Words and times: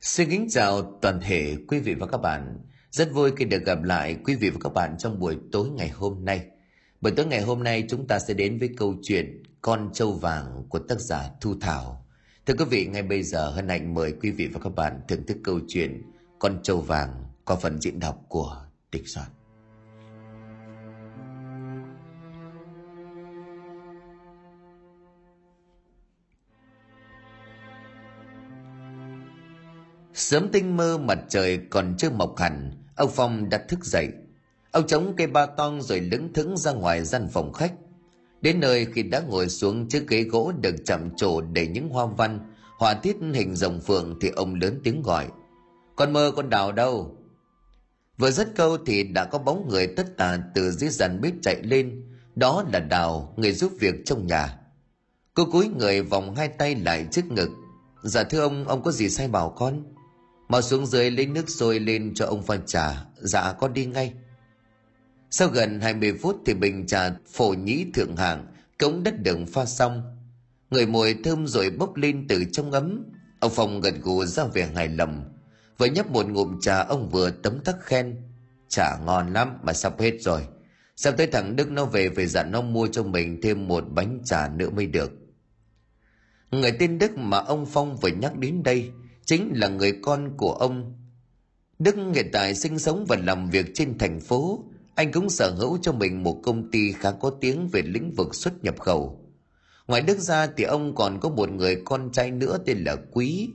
Xin 0.00 0.30
kính 0.30 0.46
chào 0.50 0.98
toàn 1.02 1.20
thể 1.20 1.56
quý 1.68 1.78
vị 1.78 1.94
và 1.94 2.06
các 2.06 2.18
bạn. 2.18 2.58
Rất 2.90 3.12
vui 3.12 3.30
khi 3.36 3.44
được 3.44 3.64
gặp 3.64 3.82
lại 3.82 4.16
quý 4.24 4.34
vị 4.34 4.50
và 4.50 4.58
các 4.60 4.72
bạn 4.72 4.98
trong 4.98 5.18
buổi 5.18 5.38
tối 5.52 5.68
ngày 5.70 5.88
hôm 5.88 6.24
nay. 6.24 6.46
Buổi 7.00 7.12
tối 7.16 7.26
ngày 7.26 7.40
hôm 7.40 7.62
nay 7.62 7.84
chúng 7.88 8.06
ta 8.06 8.18
sẽ 8.18 8.34
đến 8.34 8.58
với 8.58 8.70
câu 8.76 8.94
chuyện 9.02 9.42
Con 9.60 9.90
trâu 9.92 10.12
vàng 10.12 10.64
của 10.68 10.78
tác 10.78 11.00
giả 11.00 11.30
Thu 11.40 11.54
Thảo. 11.60 12.06
Thưa 12.46 12.54
quý 12.58 12.64
vị, 12.64 12.86
ngay 12.86 13.02
bây 13.02 13.22
giờ 13.22 13.50
hân 13.50 13.68
hạnh 13.68 13.94
mời 13.94 14.12
quý 14.22 14.30
vị 14.30 14.46
và 14.46 14.60
các 14.64 14.74
bạn 14.74 15.00
thưởng 15.08 15.26
thức 15.26 15.36
câu 15.44 15.60
chuyện 15.68 16.02
Con 16.38 16.62
trâu 16.62 16.80
vàng 16.80 17.24
qua 17.44 17.56
phần 17.56 17.80
diễn 17.80 18.00
đọc 18.00 18.24
của 18.28 18.66
Địch 18.92 19.08
Soạn. 19.08 19.26
Sớm 30.20 30.48
tinh 30.52 30.76
mơ 30.76 30.98
mặt 30.98 31.18
trời 31.28 31.60
còn 31.70 31.94
chưa 31.98 32.10
mọc 32.10 32.38
hẳn, 32.38 32.70
ông 32.96 33.10
Phong 33.14 33.48
đã 33.48 33.58
thức 33.68 33.84
dậy. 33.84 34.08
Ông 34.70 34.86
chống 34.86 35.14
cây 35.16 35.26
ba 35.26 35.46
tong 35.46 35.82
rồi 35.82 36.00
lững 36.00 36.32
thững 36.32 36.56
ra 36.56 36.72
ngoài 36.72 37.04
gian 37.04 37.28
phòng 37.32 37.52
khách. 37.52 37.72
Đến 38.40 38.60
nơi 38.60 38.86
khi 38.94 39.02
đã 39.02 39.20
ngồi 39.20 39.48
xuống 39.48 39.88
chiếc 39.88 40.08
ghế 40.08 40.22
gỗ 40.22 40.52
được 40.60 40.74
chạm 40.86 41.10
trổ 41.16 41.40
đầy 41.40 41.66
những 41.66 41.88
hoa 41.88 42.06
văn, 42.06 42.52
họa 42.78 42.94
tiết 42.94 43.16
hình 43.34 43.56
rồng 43.56 43.80
phượng 43.80 44.18
thì 44.20 44.28
ông 44.28 44.54
lớn 44.54 44.80
tiếng 44.84 45.02
gọi. 45.02 45.26
Con 45.96 46.12
mơ 46.12 46.32
con 46.36 46.50
đào 46.50 46.72
đâu? 46.72 47.16
Vừa 48.18 48.30
dứt 48.30 48.48
câu 48.56 48.78
thì 48.86 49.02
đã 49.02 49.24
có 49.24 49.38
bóng 49.38 49.68
người 49.68 49.86
tất 49.86 50.16
tả 50.16 50.38
từ 50.54 50.70
dưới 50.70 50.90
dàn 50.90 51.20
bếp 51.20 51.32
chạy 51.42 51.62
lên. 51.62 52.04
Đó 52.36 52.64
là 52.72 52.80
đào, 52.80 53.34
người 53.36 53.52
giúp 53.52 53.72
việc 53.80 53.94
trong 54.04 54.26
nhà. 54.26 54.58
Cô 55.34 55.44
cúi 55.52 55.68
người 55.68 56.02
vòng 56.02 56.34
hai 56.34 56.48
tay 56.48 56.74
lại 56.74 57.06
trước 57.10 57.24
ngực. 57.24 57.50
Dạ 58.02 58.24
thưa 58.24 58.40
ông, 58.40 58.68
ông 58.68 58.82
có 58.82 58.92
gì 58.92 59.10
sai 59.10 59.28
bảo 59.28 59.50
con? 59.50 59.82
Mau 60.50 60.62
xuống 60.62 60.86
dưới 60.86 61.10
lấy 61.10 61.26
nước 61.26 61.50
sôi 61.50 61.80
lên 61.80 62.14
cho 62.14 62.26
ông 62.26 62.42
pha 62.42 62.56
trà. 62.66 63.04
Dạ 63.16 63.52
con 63.52 63.72
đi 63.72 63.86
ngay. 63.86 64.12
Sau 65.30 65.48
gần 65.48 65.80
20 65.80 66.14
phút 66.22 66.36
thì 66.46 66.54
bình 66.54 66.86
trà 66.86 67.10
phổ 67.32 67.48
nhĩ 67.48 67.86
thượng 67.94 68.16
hạng, 68.16 68.46
cống 68.78 69.02
đất 69.02 69.22
đường 69.22 69.46
pha 69.46 69.64
xong. 69.64 70.16
Người 70.70 70.86
mùi 70.86 71.14
thơm 71.24 71.46
rồi 71.46 71.70
bốc 71.70 71.96
lên 71.96 72.26
từ 72.28 72.44
trong 72.52 72.72
ấm. 72.72 73.04
Ông 73.40 73.52
Phong 73.54 73.80
gật 73.80 73.94
gù 74.02 74.24
ra 74.24 74.44
vẻ 74.44 74.66
hài 74.74 74.88
lòng. 74.88 75.24
Vừa 75.78 75.86
nhấp 75.86 76.10
một 76.10 76.26
ngụm 76.28 76.60
trà, 76.60 76.78
ông 76.78 77.08
vừa 77.08 77.30
tấm 77.30 77.60
tắc 77.64 77.76
khen. 77.80 78.22
Trà 78.68 78.96
ngon 79.06 79.32
lắm, 79.32 79.58
mà 79.62 79.72
sắp 79.72 80.00
hết 80.00 80.12
rồi. 80.20 80.46
Sắp 80.96 81.14
tới 81.16 81.26
thằng 81.26 81.56
Đức 81.56 81.70
nó 81.70 81.84
về 81.84 82.10
phải 82.16 82.26
dặn 82.26 82.50
nó 82.50 82.60
mua 82.60 82.86
cho 82.86 83.02
mình 83.02 83.40
thêm 83.42 83.68
một 83.68 83.84
bánh 83.90 84.20
trà 84.24 84.48
nữa 84.48 84.70
mới 84.70 84.86
được. 84.86 85.12
Người 86.50 86.72
tên 86.78 86.98
Đức 86.98 87.16
mà 87.16 87.38
ông 87.38 87.66
Phong 87.66 87.96
vừa 87.96 88.08
nhắc 88.08 88.38
đến 88.38 88.62
đây 88.62 88.90
chính 89.30 89.52
là 89.54 89.68
người 89.68 89.92
con 90.02 90.36
của 90.36 90.52
ông. 90.52 90.94
Đức 91.78 91.96
hiện 92.14 92.28
tại 92.32 92.54
sinh 92.54 92.78
sống 92.78 93.04
và 93.08 93.16
làm 93.16 93.50
việc 93.50 93.66
trên 93.74 93.98
thành 93.98 94.20
phố. 94.20 94.64
Anh 94.94 95.12
cũng 95.12 95.30
sở 95.30 95.54
hữu 95.58 95.78
cho 95.82 95.92
mình 95.92 96.22
một 96.22 96.40
công 96.42 96.70
ty 96.70 96.92
khá 96.92 97.10
có 97.10 97.30
tiếng 97.30 97.68
về 97.68 97.82
lĩnh 97.82 98.12
vực 98.16 98.34
xuất 98.34 98.64
nhập 98.64 98.80
khẩu. 98.80 99.30
Ngoài 99.86 100.02
Đức 100.02 100.18
ra 100.18 100.46
thì 100.56 100.64
ông 100.64 100.94
còn 100.94 101.20
có 101.20 101.28
một 101.28 101.50
người 101.50 101.82
con 101.84 102.12
trai 102.12 102.30
nữa 102.30 102.58
tên 102.66 102.78
là 102.78 102.96
Quý. 103.12 103.48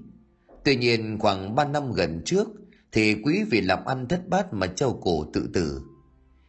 Tuy 0.64 0.76
nhiên 0.76 1.18
khoảng 1.20 1.56
3 1.56 1.66
năm 1.66 1.92
gần 1.92 2.22
trước 2.26 2.48
thì 2.92 3.16
Quý 3.24 3.44
vì 3.52 3.62
làm 3.62 3.86
ăn 3.86 4.08
thất 4.08 4.28
bát 4.28 4.54
mà 4.54 4.68
treo 4.68 5.00
cổ 5.02 5.26
tự 5.34 5.50
tử. 5.54 5.82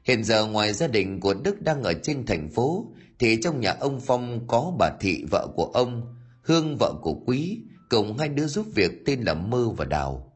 Hiện 0.04 0.24
giờ 0.24 0.46
ngoài 0.46 0.72
gia 0.72 0.86
đình 0.86 1.20
của 1.20 1.34
Đức 1.34 1.62
đang 1.62 1.82
ở 1.82 1.92
trên 2.02 2.26
thành 2.26 2.50
phố 2.50 2.86
thì 3.18 3.38
trong 3.42 3.60
nhà 3.60 3.76
ông 3.80 4.00
Phong 4.00 4.46
có 4.46 4.72
bà 4.78 4.90
Thị 5.00 5.24
vợ 5.30 5.48
của 5.56 5.64
ông, 5.64 6.14
Hương 6.42 6.76
vợ 6.76 6.94
của 7.02 7.14
Quý 7.26 7.62
cùng 7.90 8.18
hai 8.18 8.28
đứa 8.28 8.46
giúp 8.46 8.66
việc 8.74 9.06
tên 9.06 9.20
là 9.20 9.34
Mơ 9.34 9.68
và 9.76 9.84
Đào. 9.84 10.32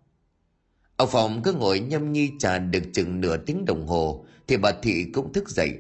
ở 0.97 1.07
phòng 1.07 1.43
cứ 1.43 1.53
ngồi 1.53 1.81
nhâm 1.81 2.13
nhi 2.13 2.31
trà 2.39 2.59
được 2.59 2.83
chừng 2.93 3.21
nửa 3.21 3.37
tiếng 3.37 3.65
đồng 3.65 3.87
hồ 3.87 4.25
thì 4.49 4.57
bà 4.57 4.73
Thị 4.83 5.07
cũng 5.13 5.33
thức 5.33 5.49
dậy. 5.49 5.79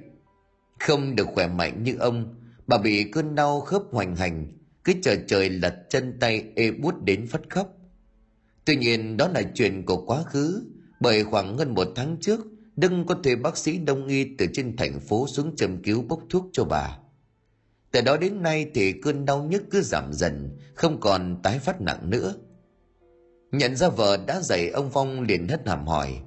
Không 0.80 1.16
được 1.16 1.26
khỏe 1.34 1.46
mạnh 1.46 1.82
như 1.82 1.96
ông, 1.96 2.34
bà 2.66 2.78
bị 2.78 3.04
cơn 3.04 3.34
đau 3.34 3.60
khớp 3.60 3.82
hoành 3.90 4.16
hành, 4.16 4.46
cứ 4.84 4.92
chờ 5.02 5.16
trời 5.26 5.50
lật 5.50 5.86
chân 5.90 6.16
tay 6.20 6.44
ê 6.56 6.70
bút 6.70 6.94
đến 7.04 7.26
phát 7.26 7.40
khóc. 7.50 7.68
Tuy 8.64 8.76
nhiên 8.76 9.16
đó 9.16 9.28
là 9.28 9.42
chuyện 9.54 9.86
của 9.86 10.04
quá 10.06 10.22
khứ, 10.22 10.62
bởi 11.00 11.24
khoảng 11.24 11.58
hơn 11.58 11.74
một 11.74 11.88
tháng 11.96 12.16
trước, 12.20 12.40
Đừng 12.80 13.06
có 13.06 13.14
thuê 13.14 13.36
bác 13.36 13.56
sĩ 13.56 13.78
đông 13.78 14.06
y 14.06 14.24
từ 14.38 14.46
trên 14.52 14.76
thành 14.76 15.00
phố 15.00 15.26
xuống 15.28 15.56
châm 15.56 15.82
cứu 15.82 16.02
bốc 16.02 16.20
thuốc 16.30 16.46
cho 16.52 16.64
bà. 16.64 16.98
Từ 17.90 18.00
đó 18.00 18.16
đến 18.16 18.42
nay 18.42 18.70
thì 18.74 18.92
cơn 18.92 19.24
đau 19.24 19.42
nhức 19.42 19.62
cứ 19.70 19.82
giảm 19.82 20.12
dần, 20.12 20.58
không 20.74 21.00
còn 21.00 21.40
tái 21.42 21.58
phát 21.58 21.80
nặng 21.80 22.10
nữa. 22.10 22.34
Nhận 23.52 23.76
ra 23.76 23.88
vợ 23.88 24.16
đã 24.26 24.40
dậy 24.40 24.70
ông 24.70 24.90
Phong 24.92 25.22
liền 25.22 25.48
hất 25.48 25.68
hàm 25.68 25.86
hỏi. 25.86 26.20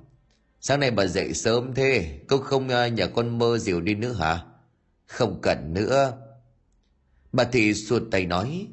Sáng 0.62 0.80
nay 0.80 0.92
bà 0.92 1.06
dậy 1.06 1.34
sớm 1.34 1.74
thế, 1.74 2.20
cô 2.28 2.38
không 2.38 2.70
à, 2.70 2.88
nhà 2.88 3.08
con 3.08 3.40
mơ 3.40 3.58
dìu 3.58 3.82
đi 3.82 3.96
nữa 3.96 4.14
hả? 4.14 4.40
Không 5.06 5.40
cần 5.42 5.74
nữa. 5.74 6.14
Bà 7.32 7.44
Thị 7.44 7.74
suột 7.74 8.04
tay 8.12 8.26
nói, 8.26 8.68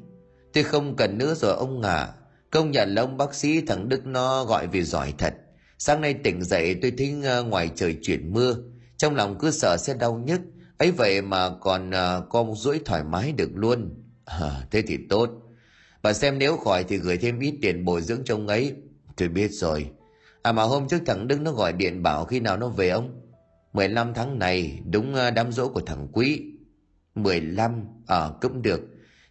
tôi 0.53 0.63
không 0.63 0.95
cần 0.95 1.17
nữa 1.17 1.35
rồi 1.35 1.55
ông 1.55 1.81
à. 1.81 2.13
Công 2.51 2.71
nhận 2.71 2.95
là 2.95 3.01
ông 3.01 3.17
bác 3.17 3.33
sĩ 3.33 3.61
thằng 3.61 3.89
Đức 3.89 4.05
nó 4.05 4.45
gọi 4.45 4.67
vì 4.67 4.83
giỏi 4.83 5.13
thật. 5.17 5.33
Sáng 5.77 6.01
nay 6.01 6.13
tỉnh 6.13 6.43
dậy 6.43 6.75
tôi 6.81 6.93
thấy 6.97 7.15
à, 7.25 7.39
ngoài 7.39 7.69
trời 7.75 7.97
chuyển 8.01 8.33
mưa, 8.33 8.55
trong 8.97 9.15
lòng 9.15 9.37
cứ 9.39 9.51
sợ 9.51 9.77
sẽ 9.77 9.93
đau 9.93 10.23
nhức, 10.25 10.41
ấy 10.81 10.91
vậy 10.91 11.21
mà 11.21 11.49
còn 11.49 11.89
uh, 11.89 12.29
có 12.29 12.43
một 12.43 12.53
rũi 12.57 12.79
thoải 12.85 13.03
mái 13.03 13.31
được 13.31 13.49
luôn. 13.55 13.89
À, 14.25 14.65
thế 14.71 14.81
thì 14.81 14.97
tốt. 15.09 15.29
Bà 16.03 16.13
xem 16.13 16.39
nếu 16.39 16.57
khỏi 16.57 16.83
thì 16.83 16.97
gửi 16.97 17.17
thêm 17.17 17.39
ít 17.39 17.57
tiền 17.61 17.85
bồi 17.85 18.01
dưỡng 18.01 18.21
cho 18.25 18.35
ông 18.35 18.47
ấy. 18.47 18.75
Tôi 19.17 19.27
biết 19.27 19.47
rồi. 19.51 19.89
À 20.41 20.51
mà 20.51 20.63
hôm 20.63 20.87
trước 20.87 21.01
thằng 21.05 21.27
đức 21.27 21.41
nó 21.41 21.51
gọi 21.51 21.73
điện 21.73 22.03
bảo 22.03 22.25
khi 22.25 22.39
nào 22.39 22.57
nó 22.57 22.67
về 22.67 22.89
ông? 22.89 23.21
15 23.73 24.13
tháng 24.13 24.39
này 24.39 24.79
đúng 24.91 25.15
à, 25.15 25.31
đám 25.31 25.51
dỗ 25.51 25.67
của 25.67 25.81
thằng 25.81 26.07
quý. 26.13 26.43
15 27.15 27.85
ờ 28.07 28.27
à, 28.27 28.33
cũng 28.41 28.61
được. 28.61 28.81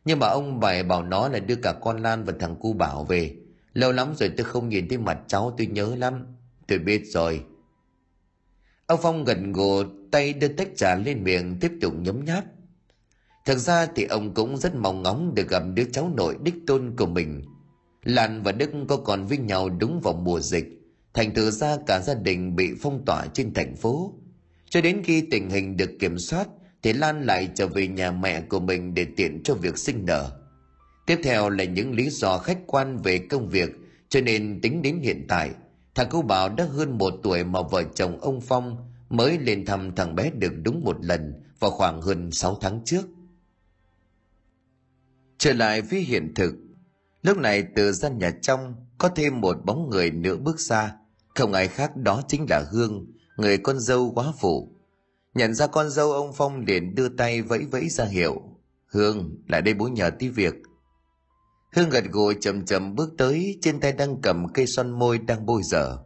Nhưng 0.04 0.18
mà 0.18 0.26
ông 0.26 0.60
bài 0.60 0.82
bảo 0.82 1.02
nó 1.02 1.28
là 1.28 1.38
đưa 1.38 1.56
cả 1.56 1.72
con 1.72 2.02
Lan 2.02 2.24
và 2.24 2.32
thằng 2.40 2.56
cu 2.56 2.72
bảo 2.72 3.04
về. 3.04 3.36
Lâu 3.72 3.92
lắm 3.92 4.14
rồi 4.16 4.32
tôi 4.36 4.44
không 4.44 4.68
nhìn 4.68 4.88
thấy 4.88 4.98
mặt 4.98 5.18
cháu 5.26 5.54
tôi 5.58 5.66
nhớ 5.66 5.94
lắm. 5.96 6.26
Tôi 6.68 6.78
biết 6.78 7.02
rồi. 7.06 7.44
Ông 8.90 9.00
Phong 9.02 9.24
gần 9.24 9.52
gù 9.52 9.82
tay 10.10 10.32
đưa 10.32 10.48
tách 10.48 10.68
trà 10.76 10.94
lên 10.94 11.24
miệng, 11.24 11.56
tiếp 11.60 11.72
tục 11.80 11.94
nhấm 11.98 12.24
nháp. 12.24 12.44
Thật 13.44 13.54
ra 13.54 13.86
thì 13.96 14.04
ông 14.04 14.34
cũng 14.34 14.56
rất 14.56 14.74
mong 14.74 15.02
ngóng 15.02 15.34
được 15.34 15.48
gặp 15.48 15.62
đứa 15.74 15.84
cháu 15.92 16.12
nội 16.16 16.36
đích 16.42 16.54
tôn 16.66 16.96
của 16.96 17.06
mình. 17.06 17.42
Lan 18.04 18.42
và 18.42 18.52
Đức 18.52 18.70
có 18.88 18.96
còn 18.96 19.26
với 19.26 19.38
nhau 19.38 19.68
đúng 19.68 20.00
vào 20.00 20.14
mùa 20.14 20.40
dịch. 20.40 20.64
Thành 21.14 21.34
thử 21.34 21.50
ra 21.50 21.76
cả 21.86 22.00
gia 22.00 22.14
đình 22.14 22.56
bị 22.56 22.70
phong 22.80 23.04
tỏa 23.04 23.26
trên 23.34 23.54
thành 23.54 23.76
phố. 23.76 24.14
Cho 24.68 24.80
đến 24.80 25.02
khi 25.04 25.22
tình 25.30 25.50
hình 25.50 25.76
được 25.76 25.90
kiểm 26.00 26.18
soát, 26.18 26.48
thì 26.82 26.92
Lan 26.92 27.26
lại 27.26 27.48
trở 27.54 27.66
về 27.66 27.88
nhà 27.88 28.10
mẹ 28.10 28.40
của 28.40 28.60
mình 28.60 28.94
để 28.94 29.06
tiện 29.16 29.42
cho 29.42 29.54
việc 29.54 29.78
sinh 29.78 30.06
nở. 30.06 30.30
Tiếp 31.06 31.20
theo 31.22 31.50
là 31.50 31.64
những 31.64 31.94
lý 31.94 32.10
do 32.10 32.38
khách 32.38 32.58
quan 32.66 32.96
về 32.96 33.18
công 33.18 33.48
việc, 33.48 33.70
cho 34.08 34.20
nên 34.20 34.60
tính 34.60 34.82
đến 34.82 34.98
hiện 35.02 35.24
tại– 35.28 35.50
Thằng 35.94 36.08
cô 36.10 36.22
Bảo 36.22 36.48
đã 36.48 36.64
hơn 36.64 36.98
một 36.98 37.14
tuổi 37.22 37.44
mà 37.44 37.62
vợ 37.62 37.82
chồng 37.94 38.20
ông 38.20 38.40
Phong 38.40 38.76
mới 39.08 39.38
lên 39.38 39.64
thăm 39.66 39.94
thằng 39.94 40.14
bé 40.14 40.30
được 40.30 40.52
đúng 40.62 40.84
một 40.84 41.04
lần 41.04 41.42
vào 41.58 41.70
khoảng 41.70 42.00
hơn 42.02 42.30
6 42.32 42.58
tháng 42.60 42.80
trước. 42.84 43.08
Trở 45.38 45.52
lại 45.52 45.82
với 45.82 46.00
hiện 46.00 46.32
thực, 46.34 46.54
lúc 47.22 47.38
này 47.38 47.64
từ 47.76 47.92
gian 47.92 48.18
nhà 48.18 48.32
trong 48.42 48.74
có 48.98 49.08
thêm 49.08 49.40
một 49.40 49.56
bóng 49.64 49.90
người 49.90 50.10
nữa 50.10 50.36
bước 50.36 50.60
ra, 50.60 50.96
không 51.34 51.52
ai 51.52 51.68
khác 51.68 51.96
đó 51.96 52.22
chính 52.28 52.46
là 52.50 52.64
Hương, 52.72 53.06
người 53.36 53.58
con 53.58 53.80
dâu 53.80 54.12
quá 54.14 54.32
phụ. 54.38 54.76
Nhận 55.34 55.54
ra 55.54 55.66
con 55.66 55.90
dâu 55.90 56.12
ông 56.12 56.32
Phong 56.32 56.64
liền 56.64 56.94
đưa 56.94 57.08
tay 57.08 57.42
vẫy 57.42 57.64
vẫy 57.70 57.88
ra 57.88 58.04
hiệu. 58.04 58.42
Hương, 58.86 59.36
lại 59.48 59.62
đây 59.62 59.74
bố 59.74 59.88
nhờ 59.88 60.10
tí 60.18 60.28
việc. 60.28 60.54
Hương 61.72 61.90
gật 61.90 62.04
gù 62.10 62.32
chậm 62.40 62.64
chậm 62.64 62.94
bước 62.94 63.10
tới, 63.18 63.58
trên 63.62 63.80
tay 63.80 63.92
đang 63.92 64.20
cầm 64.22 64.52
cây 64.52 64.66
son 64.66 64.90
môi 64.90 65.18
đang 65.18 65.46
bôi 65.46 65.62
dở. 65.64 65.98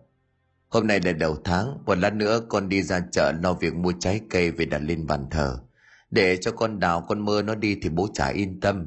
Hôm 0.68 0.86
nay 0.86 1.00
là 1.00 1.12
đầu 1.12 1.36
tháng, 1.44 1.78
một 1.86 1.98
lát 1.98 2.14
nữa 2.14 2.40
con 2.48 2.68
đi 2.68 2.82
ra 2.82 3.00
chợ 3.12 3.32
lo 3.42 3.54
việc 3.54 3.74
mua 3.74 3.92
trái 4.00 4.20
cây 4.30 4.50
về 4.50 4.64
đặt 4.64 4.78
lên 4.78 5.06
bàn 5.06 5.26
thờ. 5.30 5.58
Để 6.10 6.36
cho 6.36 6.52
con 6.52 6.78
đào 6.78 7.04
con 7.08 7.24
mơ 7.24 7.42
nó 7.42 7.54
đi 7.54 7.78
thì 7.82 7.88
bố 7.88 8.08
chả 8.14 8.28
yên 8.28 8.60
tâm. 8.60 8.86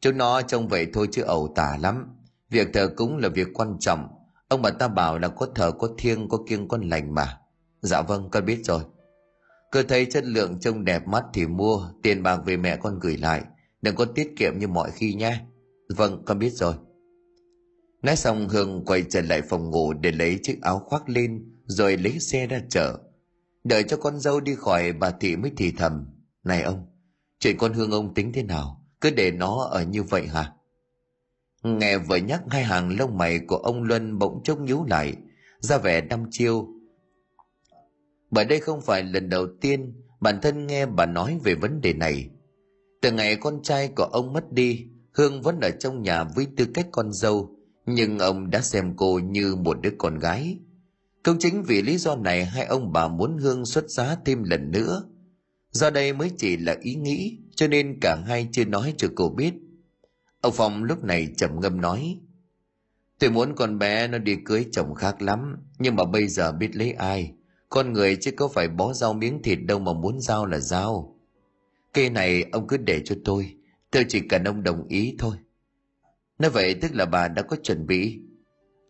Chúng 0.00 0.16
nó 0.18 0.42
trông 0.42 0.68
vậy 0.68 0.86
thôi 0.92 1.08
chứ 1.12 1.22
ẩu 1.22 1.52
tả 1.56 1.76
lắm. 1.82 2.16
Việc 2.50 2.68
thờ 2.72 2.90
cúng 2.96 3.16
là 3.16 3.28
việc 3.28 3.48
quan 3.54 3.76
trọng. 3.80 4.08
Ông 4.48 4.62
bà 4.62 4.70
ta 4.70 4.88
bảo 4.88 5.18
là 5.18 5.28
có 5.28 5.46
thờ 5.54 5.72
có 5.78 5.88
thiêng 5.98 6.28
có 6.28 6.38
kiêng 6.48 6.68
con 6.68 6.88
lành 6.88 7.14
mà. 7.14 7.38
Dạ 7.80 8.02
vâng, 8.02 8.28
con 8.30 8.44
biết 8.44 8.60
rồi. 8.64 8.82
Cơ 9.70 9.82
thấy 9.82 10.06
chất 10.06 10.24
lượng 10.24 10.60
trông 10.60 10.84
đẹp 10.84 11.06
mắt 11.06 11.24
thì 11.34 11.46
mua, 11.46 11.88
tiền 12.02 12.22
bạc 12.22 12.40
về 12.44 12.56
mẹ 12.56 12.76
con 12.76 12.98
gửi 12.98 13.16
lại. 13.16 13.42
Đừng 13.82 13.96
có 13.96 14.04
tiết 14.04 14.32
kiệm 14.36 14.58
như 14.58 14.68
mọi 14.68 14.90
khi 14.90 15.14
nhé. 15.14 15.40
Vâng, 15.96 16.22
con 16.26 16.38
biết 16.38 16.50
rồi. 16.50 16.74
Nói 18.02 18.16
xong 18.16 18.48
Hương 18.48 18.84
quay 18.84 19.04
trở 19.10 19.22
lại 19.22 19.42
phòng 19.42 19.70
ngủ 19.70 19.92
để 19.92 20.12
lấy 20.12 20.38
chiếc 20.42 20.62
áo 20.62 20.78
khoác 20.78 21.08
lên 21.08 21.54
rồi 21.66 21.96
lấy 21.96 22.18
xe 22.18 22.46
ra 22.46 22.60
chợ. 22.68 22.98
Đợi 23.64 23.82
cho 23.82 23.96
con 23.96 24.20
dâu 24.20 24.40
đi 24.40 24.54
khỏi 24.54 24.92
bà 24.92 25.10
Thị 25.10 25.36
mới 25.36 25.52
thì 25.56 25.72
thầm. 25.78 26.06
Này 26.44 26.62
ông, 26.62 26.86
chuyện 27.38 27.56
con 27.58 27.72
Hương 27.72 27.90
ông 27.90 28.14
tính 28.14 28.32
thế 28.32 28.42
nào? 28.42 28.86
Cứ 29.00 29.10
để 29.10 29.30
nó 29.30 29.68
ở 29.70 29.84
như 29.84 30.02
vậy 30.02 30.26
hả? 30.26 30.52
nghe 31.62 31.98
vợ 31.98 32.16
nhắc 32.16 32.42
hai 32.48 32.64
hàng 32.64 32.96
lông 32.98 33.18
mày 33.18 33.38
của 33.38 33.56
ông 33.56 33.82
luân 33.82 34.18
bỗng 34.18 34.42
chốc 34.44 34.60
nhíu 34.60 34.84
lại 34.84 35.16
ra 35.58 35.78
vẻ 35.78 36.00
đăm 36.00 36.24
chiêu 36.30 36.68
bởi 38.30 38.44
đây 38.44 38.60
không 38.60 38.80
phải 38.80 39.02
lần 39.02 39.28
đầu 39.28 39.46
tiên 39.60 39.92
bản 40.20 40.38
thân 40.42 40.66
nghe 40.66 40.86
bà 40.86 41.06
nói 41.06 41.38
về 41.44 41.54
vấn 41.54 41.80
đề 41.80 41.92
này 41.92 42.30
từ 43.02 43.12
ngày 43.12 43.36
con 43.36 43.62
trai 43.62 43.88
của 43.88 44.04
ông 44.04 44.32
mất 44.32 44.52
đi 44.52 44.86
hương 45.12 45.42
vẫn 45.42 45.60
ở 45.60 45.70
trong 45.70 46.02
nhà 46.02 46.24
với 46.24 46.46
tư 46.56 46.66
cách 46.74 46.86
con 46.92 47.12
dâu, 47.12 47.56
nhưng 47.86 48.18
ông 48.18 48.50
đã 48.50 48.60
xem 48.60 48.94
cô 48.96 49.18
như 49.18 49.56
một 49.56 49.80
đứa 49.82 49.92
con 49.98 50.18
gái. 50.18 50.58
Công 51.22 51.38
chính 51.38 51.62
vì 51.62 51.82
lý 51.82 51.98
do 51.98 52.16
này 52.16 52.44
hai 52.44 52.64
ông 52.64 52.92
bà 52.92 53.08
muốn 53.08 53.38
hương 53.38 53.66
xuất 53.66 53.90
giá 53.90 54.16
thêm 54.24 54.42
lần 54.42 54.70
nữa. 54.70 55.04
Do 55.70 55.90
đây 55.90 56.12
mới 56.12 56.30
chỉ 56.38 56.56
là 56.56 56.76
ý 56.80 56.94
nghĩ, 56.94 57.38
cho 57.54 57.68
nên 57.68 57.98
cả 58.00 58.16
hai 58.26 58.48
chưa 58.52 58.64
nói 58.64 58.94
cho 58.96 59.08
cô 59.14 59.28
biết. 59.28 59.54
Ông 60.40 60.52
phong 60.56 60.84
lúc 60.84 61.04
này 61.04 61.28
trầm 61.36 61.60
ngâm 61.60 61.80
nói, 61.80 62.20
tôi 63.18 63.30
muốn 63.30 63.54
con 63.56 63.78
bé 63.78 64.08
nó 64.08 64.18
đi 64.18 64.36
cưới 64.44 64.66
chồng 64.72 64.94
khác 64.94 65.22
lắm, 65.22 65.56
nhưng 65.78 65.96
mà 65.96 66.04
bây 66.04 66.28
giờ 66.28 66.52
biết 66.52 66.76
lấy 66.76 66.92
ai? 66.92 67.32
Con 67.68 67.92
người 67.92 68.16
chứ 68.16 68.30
có 68.30 68.48
phải 68.48 68.68
bó 68.68 68.92
rau 68.92 69.12
miếng 69.12 69.42
thịt 69.42 69.58
đâu 69.62 69.78
mà 69.78 69.92
muốn 69.92 70.20
giao 70.20 70.46
là 70.46 70.58
giao. 70.58 71.16
Cây 71.92 72.10
này 72.10 72.44
ông 72.52 72.66
cứ 72.66 72.76
để 72.76 73.02
cho 73.04 73.14
tôi 73.24 73.54
tôi 73.90 74.04
chỉ 74.08 74.20
cần 74.20 74.44
ông 74.44 74.62
đồng 74.62 74.88
ý 74.88 75.16
thôi. 75.18 75.36
Nói 76.38 76.50
vậy 76.50 76.74
tức 76.74 76.94
là 76.94 77.06
bà 77.06 77.28
đã 77.28 77.42
có 77.42 77.56
chuẩn 77.62 77.86
bị. 77.86 78.20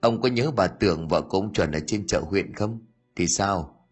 Ông 0.00 0.20
có 0.20 0.29
nhớ 0.29 0.50
bà 0.50 0.67
tưởng 0.67 1.08
vợ 1.08 1.23
của 1.23 1.38
ông 1.38 1.52
chuẩn 1.52 1.73
ở 1.73 1.81
trên 1.87 2.06
chợ 2.06 2.20
huyện 2.20 2.55
không? 2.55 2.87
Thì 3.17 3.26
sao? 3.26 3.87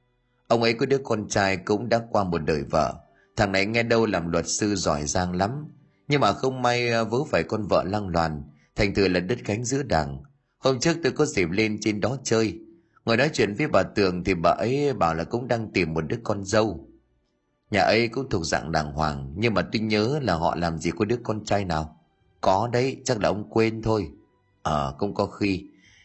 Ông 0.48 0.62
ấy 0.62 0.74
có 0.74 0.86
đứa 0.86 0.98
con 0.98 1.28
trai 1.28 1.56
cũng 1.56 1.88
đã 1.88 2.00
qua 2.10 2.24
một 2.24 2.38
đời 2.38 2.64
vợ. 2.70 2.94
Thằng 3.36 3.52
này 3.52 3.66
nghe 3.66 3.82
đâu 3.82 4.06
làm 4.06 4.32
luật 4.32 4.48
sư 4.48 4.74
giỏi 4.74 5.06
giang 5.06 5.34
lắm. 5.34 5.64
Nhưng 6.08 6.20
mà 6.20 6.32
không 6.32 6.62
may 6.62 6.88
à, 6.88 7.02
vớ 7.02 7.18
phải 7.30 7.42
con 7.42 7.66
vợ 7.66 7.84
lăng 7.84 8.08
loàn. 8.08 8.42
Thành 8.76 8.94
thử 8.94 9.08
là 9.08 9.20
đứt 9.20 9.38
cánh 9.44 9.64
giữa 9.64 9.82
đảng. 9.82 10.22
Hôm 10.58 10.80
trước 10.80 10.96
tôi 11.02 11.12
có 11.12 11.26
dịp 11.26 11.50
lên 11.50 11.78
trên 11.80 12.00
đó 12.00 12.16
chơi. 12.24 12.58
Ngồi 13.04 13.16
nói 13.16 13.30
chuyện 13.32 13.54
với 13.54 13.68
bà 13.68 13.82
tường 13.82 14.24
thì 14.24 14.34
bà 14.34 14.50
ấy 14.50 14.92
bảo 14.94 15.14
là 15.14 15.24
cũng 15.24 15.48
đang 15.48 15.72
tìm 15.72 15.94
một 15.94 16.00
đứa 16.00 16.16
con 16.24 16.44
dâu 16.44 16.87
nhà 17.70 17.80
ấy 17.80 18.08
cũng 18.08 18.30
thuộc 18.30 18.46
dạng 18.46 18.72
đàng 18.72 18.92
hoàng 18.92 19.32
nhưng 19.36 19.54
mà 19.54 19.62
tôi 19.62 19.80
nhớ 19.80 20.18
là 20.22 20.34
họ 20.34 20.54
làm 20.54 20.78
gì 20.78 20.90
có 20.90 21.04
đứa 21.04 21.16
con 21.22 21.44
trai 21.44 21.64
nào. 21.64 21.96
Có 22.40 22.68
đấy 22.72 22.96
chắc 23.04 23.20
là 23.20 23.28
ông 23.28 23.50
quên 23.50 23.82
thôi. 23.82 24.08
Ờ 24.62 24.88
à, 24.88 24.94
cũng 24.98 25.14
có 25.14 25.26
khi. 25.26 25.64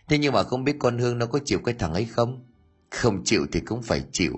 Thế 0.10 0.18
nhưng 0.18 0.34
mà 0.34 0.44
không 0.44 0.64
biết 0.64 0.76
con 0.80 0.98
hương 0.98 1.18
nó 1.18 1.26
có 1.26 1.40
chịu 1.46 1.60
cái 1.66 1.76
thằng 1.80 1.94
ấy 1.94 2.06
không? 2.06 2.46
Không 2.90 3.24
chịu 3.24 3.46
thì 3.52 3.60
cũng 3.60 3.82
phải 3.82 4.04
chịu. 4.12 4.34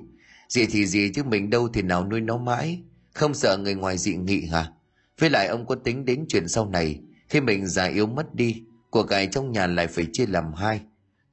Gì 0.50 0.66
thì 0.66 0.86
gì 0.86 1.12
chứ 1.16 1.24
mình 1.24 1.50
đâu 1.50 1.68
thì 1.74 1.82
nào 1.82 2.06
nuôi 2.06 2.22
nó 2.22 2.38
mãi. 2.38 2.84
Không 3.14 3.34
sợ 3.34 3.58
người 3.58 3.76
ngoài 3.76 3.98
dị 3.98 4.16
nghị 4.16 4.46
hả? 4.46 4.72
Với 5.20 5.30
lại 5.30 5.48
ông 5.48 5.66
có 5.66 5.76
tính 5.76 6.06
đến 6.06 6.26
chuyện 6.30 6.48
sau 6.48 6.70
này 6.70 7.00
khi 7.30 7.42
mình 7.42 7.68
già 7.68 7.86
yếu 7.86 8.08
mất 8.08 8.36
đi 8.36 8.64
của 8.90 9.04
cải 9.04 9.28
trong 9.28 9.52
nhà 9.52 9.68
lại 9.68 9.88
phải 9.88 10.08
chia 10.14 10.26
làm 10.26 10.54
hai. 10.54 10.82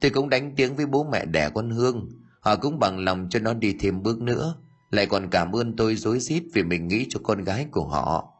Tôi 0.01 0.11
cũng 0.11 0.29
đánh 0.29 0.53
tiếng 0.57 0.77
với 0.77 0.87
bố 0.87 1.05
mẹ 1.13 1.25
đẻ 1.25 1.51
con 1.55 1.71
hương. 1.71 2.09
Họ 2.41 2.57
cũng 2.57 2.79
bằng 2.79 2.99
lòng 2.99 3.29
cho 3.31 3.39
nó 3.39 3.55
đi 3.55 3.77
thêm 3.81 4.03
bước 4.03 4.21
nữa 4.23 4.57
lại 4.93 5.07
còn 5.07 5.31
cảm 5.31 5.53
ơn 5.53 5.77
tôi 5.77 5.97
rối 5.97 6.21
rít 6.21 6.43
vì 6.55 6.63
mình 6.63 6.89
nghĩ 6.89 7.07
cho 7.11 7.21
con 7.23 7.45
gái 7.45 7.67
của 7.71 7.85
họ. 7.85 8.35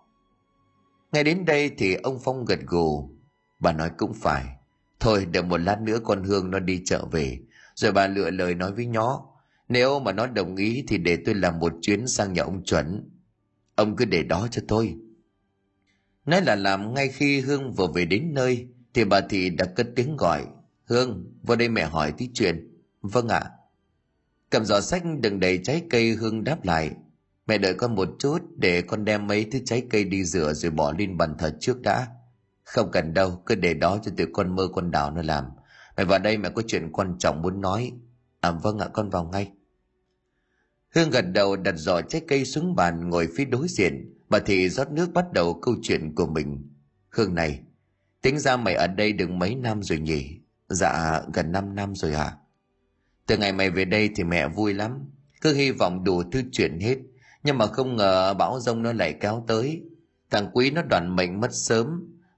Ngay 1.13 1.25
đến 1.25 1.45
đây 1.45 1.71
thì 1.79 1.95
ông 1.95 2.19
phong 2.25 2.45
gật 2.45 2.59
gù. 2.67 3.11
Bà 3.59 3.73
nói 3.73 3.91
cũng 3.99 4.15
phải. 4.15 4.45
Thôi 5.01 5.27
đợi 5.33 5.43
một 5.43 5.57
lát 5.57 5.81
nữa 5.81 5.99
con 6.05 6.25
hương 6.25 6.51
nó 6.51 6.59
đi 6.59 6.83
chợ 6.85 7.05
về. 7.11 7.39
Rồi 7.75 7.93
bà 7.93 8.07
lựa 8.07 8.31
lời 8.31 8.55
nói 8.55 8.73
với 8.73 8.87
nhó. 8.87 9.27
Nếu 9.69 10.01
mà 10.01 10.13
nó 10.13 10.27
đồng 10.27 10.57
ý 10.57 10.85
thì 10.89 10.99
để 10.99 11.19
tôi 11.25 11.35
làm 11.35 11.59
một 11.59 11.73
chuyến 11.83 12.07
sang 12.07 12.33
nhà 12.33 12.43
ông 12.43 12.65
chuẩn. 12.65 13.11
Ông 13.75 13.97
cứ 13.97 14.05
để 14.05 14.23
đó 14.23 14.49
cho 14.51 14.63
tôi. 14.69 14.97
Nói 16.27 16.43
là 16.43 16.55
làm 16.55 16.95
ngay 16.95 17.09
khi 17.09 17.41
hương 17.41 17.73
vừa 17.73 17.87
về 17.87 18.05
đến 18.05 18.35
nơi 18.35 18.67
thì 18.95 19.05
bà 19.05 19.21
thị 19.21 19.51
đã 19.51 19.65
cất 19.65 19.87
tiếng 19.97 20.17
gọi. 20.17 20.47
Hương 20.85 21.33
vào 21.43 21.57
đây 21.57 21.69
mẹ 21.69 21.85
hỏi 21.85 22.13
tí 22.13 22.31
chuyện. 22.35 22.83
Vâng 23.03 23.29
ạ 23.29 23.51
cầm 24.53 24.65
giỏ 24.65 24.81
sách 24.81 25.03
đừng 25.21 25.41
đầy 25.41 25.61
trái 25.65 25.83
cây 25.91 26.11
hương 26.11 26.45
đáp 26.45 26.65
lại, 26.65 26.91
mẹ 27.47 27.59
đợi 27.59 27.75
con 27.75 27.95
một 27.95 28.09
chút 28.19 28.39
để 28.57 28.83
con 28.83 29.05
đem 29.05 29.27
mấy 29.27 29.45
thứ 29.53 29.59
trái 29.65 29.83
cây 29.91 30.05
đi 30.05 30.25
rửa 30.25 30.53
rồi 30.53 30.71
bỏ 30.71 30.93
lên 30.99 31.17
bàn 31.17 31.35
thờ 31.39 31.57
trước 31.61 31.81
đã. 31.81 32.07
Không 32.65 32.91
cần 32.93 33.15
đâu, 33.15 33.43
cứ 33.47 33.55
để 33.55 33.75
đó 33.75 33.99
cho 34.03 34.13
tụi 34.17 34.27
con 34.33 34.57
mơ 34.57 34.69
con 34.75 34.91
đào 34.91 35.11
nó 35.11 35.23
làm. 35.23 35.45
Mẹ 35.97 36.05
vào 36.05 36.19
đây 36.19 36.39
mẹ 36.39 36.51
có 36.55 36.63
chuyện 36.67 36.93
quan 36.93 37.19
trọng 37.19 37.43
muốn 37.43 37.61
nói. 37.61 37.93
À 38.41 38.51
vâng 38.51 38.79
ạ, 38.79 38.89
con 38.93 39.11
vào 39.11 39.25
ngay. 39.25 39.51
Hương 40.95 41.11
gật 41.11 41.25
đầu 41.33 41.57
đặt 41.57 41.75
giỏ 41.77 42.01
trái 42.01 42.23
cây 42.29 42.45
xuống 42.45 42.75
bàn 42.77 43.11
ngồi 43.11 43.29
phía 43.37 43.45
đối 43.45 43.69
diện. 43.69 44.15
Bà 44.29 44.39
thị 44.39 44.69
rót 44.69 44.91
nước 44.91 45.13
bắt 45.13 45.33
đầu 45.33 45.61
câu 45.63 45.75
chuyện 45.83 46.15
của 46.15 46.27
mình. 46.27 46.71
Hương 47.09 47.35
này, 47.35 47.61
tính 48.23 48.39
ra 48.39 48.57
mày 48.57 48.75
ở 48.75 48.87
đây 48.87 49.13
được 49.13 49.31
mấy 49.31 49.55
năm 49.55 49.83
rồi 49.83 49.99
nhỉ? 49.99 50.41
Dạ 50.69 51.23
gần 51.35 51.53
5 51.53 51.75
năm 51.75 51.95
rồi 51.95 52.15
ạ. 52.15 52.25
à? 52.25 52.42
Từ 53.27 53.37
ngày 53.37 53.53
mày 53.53 53.71
về 53.71 53.85
đây 53.85 54.11
thì 54.17 54.25
mẹ 54.25 54.49
vui 54.49 54.75
lắm. 54.75 55.11
Cứ 55.41 55.55
hy 55.55 55.71
vọng 55.71 56.05
đủ 56.05 56.23
thứ 56.33 56.43
chuyện 56.53 56.81
hết. 56.81 56.97
Nhưng 57.43 57.59
mà 57.59 57.67
không 57.67 57.97
ngờ 57.97 58.35
bão 58.35 58.61
rông 58.61 58.83
nó 58.83 58.93
lại 58.93 59.15
kéo 59.21 59.45
tới. 59.47 59.83
Thằng 60.31 60.51
quý 60.53 60.71
nó 60.71 60.83
đoàn 60.83 61.17
mệnh 61.17 61.41
mất 61.41 61.53
sớm. 61.53 61.87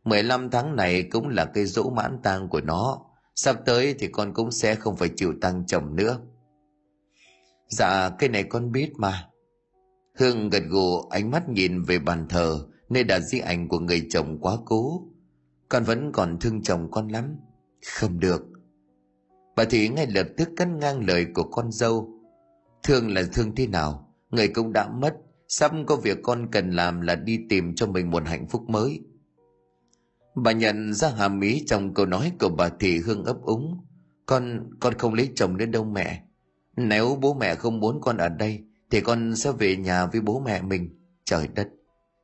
15 0.05 0.51
tháng 0.51 0.77
này 0.77 1.03
cũng 1.03 1.29
là 1.29 1.45
cây 1.45 1.67
dỗ 1.67 1.91
mãn 1.91 2.19
tang 2.23 2.49
của 2.49 2.61
nó. 2.61 3.01
Sắp 3.35 3.57
tới 3.67 3.95
thì 3.99 4.09
con 4.09 4.35
cũng 4.35 4.51
sẽ 4.51 4.75
không 4.75 4.97
phải 4.97 5.11
chịu 5.17 5.35
tăng 5.41 5.67
chồng 5.67 5.97
nữa. 5.97 6.21
Dạ 7.69 8.11
cái 8.19 8.29
này 8.29 8.45
con 8.45 8.73
biết 8.73 8.93
mà. 8.97 9.29
Hương 10.19 10.49
gật 10.51 10.63
gù 10.69 11.09
ánh 11.09 11.31
mắt 11.31 11.49
nhìn 11.49 11.83
về 11.83 11.99
bàn 11.99 12.27
thờ, 12.29 12.67
nơi 12.89 13.05
đặt 13.05 13.21
di 13.21 13.39
ảnh 13.39 13.69
của 13.69 13.79
người 13.79 14.07
chồng 14.11 14.39
quá 14.41 14.57
cố. 14.65 15.03
Con 15.69 15.85
vẫn 15.85 16.13
còn 16.13 16.39
thương 16.41 16.63
chồng 16.63 16.91
con 16.91 17.09
lắm. 17.09 17.37
Không 17.87 18.21
được 18.21 18.43
bà 19.57 19.65
thị 19.65 19.89
ngay 19.89 20.07
lập 20.07 20.27
tức 20.37 20.49
cắt 20.57 20.69
ngang 20.69 21.07
lời 21.07 21.27
của 21.35 21.43
con 21.43 21.73
dâu. 21.73 22.11
Thương 22.83 23.15
là 23.15 23.23
thương 23.33 23.55
thế 23.55 23.67
nào, 23.67 24.15
người 24.31 24.49
cũng 24.49 24.73
đã 24.73 24.89
mất. 24.89 25.15
Sắp 25.49 25.73
có 25.87 25.97
việc 25.97 26.19
con 26.23 26.49
cần 26.53 26.71
làm 26.71 27.01
là 27.01 27.15
đi 27.15 27.39
tìm 27.49 27.75
cho 27.75 27.87
mình 27.87 28.11
một 28.11 28.23
hạnh 28.27 28.47
phúc 28.49 28.63
mới. 28.69 29.01
Bà 30.35 30.53
nhận 30.53 30.95
ra 30.95 31.09
hàm 31.09 31.41
ý 31.41 31.65
trong 31.67 31.95
câu 31.95 32.07
nói 32.07 32.33
của 32.41 32.49
bà 32.49 32.69
thị 32.69 32.99
hương 32.99 33.25
ấp 33.25 33.37
úng. 33.43 33.79
Con 34.27 34.71
con 34.81 34.95
không 34.95 35.15
lấy 35.15 35.31
chồng 35.35 35.57
đến 35.57 35.71
đâu 35.71 35.85
mẹ. 35.85 36.23
Nếu 36.77 37.19
bố 37.21 37.35
mẹ 37.35 37.55
không 37.55 37.81
muốn 37.81 38.01
con 38.01 38.17
ở 38.17 38.29
đây, 38.29 38.65
thì 38.91 39.01
con 39.01 39.37
sẽ 39.37 39.53
về 39.53 39.77
nhà 39.77 40.07
với 40.07 40.21
bố 40.21 40.41
mẹ 40.41 40.63
mình. 40.63 41.01
Trời 41.25 41.49
đất, 41.55 41.69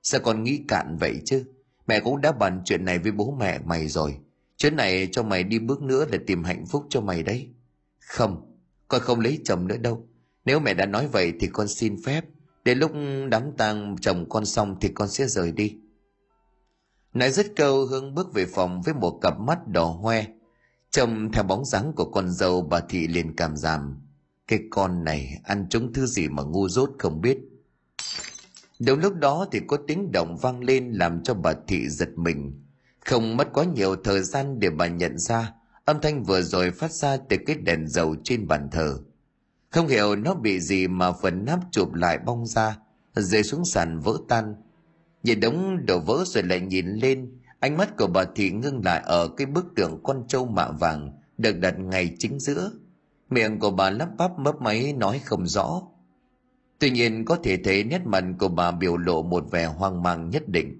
sao 0.03 0.21
con 0.25 0.43
nghĩ 0.43 0.61
cạn 0.69 0.97
vậy 1.01 1.21
chứ? 1.25 1.45
Mẹ 1.87 2.01
cũng 2.01 2.21
đã 2.21 2.33
bàn 2.33 2.63
chuyện 2.65 2.85
này 2.85 2.99
với 2.99 3.13
bố 3.13 3.37
mẹ 3.41 3.59
mày 3.65 3.89
rồi 3.89 4.19
chuyến 4.61 4.77
này 4.77 5.09
cho 5.13 5.23
mày 5.23 5.45
đi 5.45 5.59
bước 5.59 5.83
nữa 5.83 6.05
để 6.11 6.19
tìm 6.27 6.45
hạnh 6.45 6.67
phúc 6.67 6.87
cho 6.91 7.01
mày 7.01 7.23
đấy. 7.23 7.49
Không, 7.99 8.57
con 8.89 9.01
không 9.01 9.21
lấy 9.21 9.41
chồng 9.45 9.67
nữa 9.67 9.77
đâu. 9.77 10.09
Nếu 10.45 10.61
mẹ 10.61 10.75
đã 10.75 10.87
nói 10.87 11.09
vậy 11.09 11.33
thì 11.41 11.47
con 11.53 11.69
xin 11.69 12.03
phép. 12.03 12.25
Đến 12.65 12.79
lúc 12.79 12.93
đám 13.29 13.43
tang 13.57 13.97
chồng 14.01 14.29
con 14.29 14.47
xong 14.47 14.77
thì 14.81 14.89
con 14.89 15.09
sẽ 15.09 15.27
rời 15.27 15.53
đi. 15.53 15.77
Nói 17.15 17.31
dứt 17.31 17.53
câu 17.57 17.87
hương 17.87 18.15
bước 18.15 18.33
về 18.35 18.47
phòng 18.47 18.83
với 18.83 18.95
một 18.95 19.19
cặp 19.23 19.41
mắt 19.41 19.69
đỏ 19.69 19.85
hoe, 19.85 20.27
trông 20.91 21.33
theo 21.33 21.43
bóng 21.43 21.65
dáng 21.65 21.93
của 21.97 22.11
con 22.11 22.31
dâu 22.31 22.63
bà 22.63 22.81
thị 22.81 23.07
liền 23.07 23.37
cảm 23.37 23.57
giảm. 23.57 24.01
Cái 24.47 24.59
con 24.71 25.05
này 25.05 25.41
ăn 25.45 25.67
trúng 25.71 25.93
thứ 25.93 26.07
gì 26.07 26.29
mà 26.29 26.43
ngu 26.43 26.69
dốt 26.69 26.91
không 26.99 27.21
biết. 27.21 27.39
Đúng 28.79 29.01
lúc 29.01 29.15
đó 29.15 29.47
thì 29.53 29.61
có 29.67 29.79
tiếng 29.87 30.13
động 30.13 30.37
vang 30.37 30.61
lên 30.65 30.93
làm 30.93 31.23
cho 31.23 31.35
bà 31.35 31.55
thị 31.67 31.89
giật 31.89 32.11
mình. 32.17 32.70
Không 33.11 33.37
mất 33.37 33.53
quá 33.53 33.65
nhiều 33.65 33.97
thời 33.97 34.23
gian 34.23 34.61
để 34.61 34.71
bà 34.71 34.87
nhận 34.87 35.19
ra 35.19 35.53
âm 35.85 36.01
thanh 36.01 36.23
vừa 36.23 36.43
rồi 36.43 36.71
phát 36.71 36.93
ra 36.93 37.17
từ 37.17 37.37
cái 37.47 37.57
đèn 37.57 37.89
dầu 37.89 38.17
trên 38.25 38.49
bàn 38.49 38.69
thờ. 38.73 38.99
Không 39.71 39.89
hiểu 39.89 40.17
nó 40.17 40.35
bị 40.35 40.61
gì 40.61 40.89
mà 40.89 41.13
phần 41.13 41.45
nắp 41.45 41.59
chụp 41.71 41.95
lại 41.95 42.19
bong 42.19 42.47
ra, 42.47 42.77
rơi 43.15 43.43
xuống 43.43 43.65
sàn 43.65 44.01
vỡ 44.01 44.13
tan. 44.29 44.55
Nhìn 45.23 45.41
đống 45.41 45.87
đổ 45.87 45.99
vỡ 45.99 46.25
rồi 46.27 46.43
lại 46.43 46.61
nhìn 46.61 46.87
lên, 46.87 47.39
ánh 47.61 47.77
mắt 47.77 47.97
của 47.99 48.07
bà 48.07 48.25
thị 48.35 48.51
ngưng 48.51 48.85
lại 48.85 49.03
ở 49.05 49.29
cái 49.37 49.47
bức 49.47 49.67
tượng 49.77 50.01
con 50.03 50.25
trâu 50.29 50.47
mạ 50.47 50.71
vàng 50.71 51.13
được 51.39 51.59
đặt 51.59 51.79
ngay 51.79 52.17
chính 52.19 52.41
giữa. 52.41 52.71
Miệng 53.31 53.59
của 53.59 53.71
bà 53.71 53.91
lắp 53.91 54.09
bắp 54.19 54.39
mấp 54.39 54.61
máy 54.61 54.93
nói 54.93 55.21
không 55.25 55.47
rõ. 55.47 55.83
Tuy 56.79 56.91
nhiên 56.91 57.25
có 57.25 57.39
thể 57.43 57.57
thấy 57.57 57.85
nét 57.85 58.07
mặt 58.07 58.25
của 58.39 58.49
bà 58.49 58.71
biểu 58.71 58.97
lộ 58.97 59.23
một 59.23 59.51
vẻ 59.51 59.67
hoang 59.67 60.03
mang 60.03 60.31
nhất 60.31 60.49
định. 60.49 60.80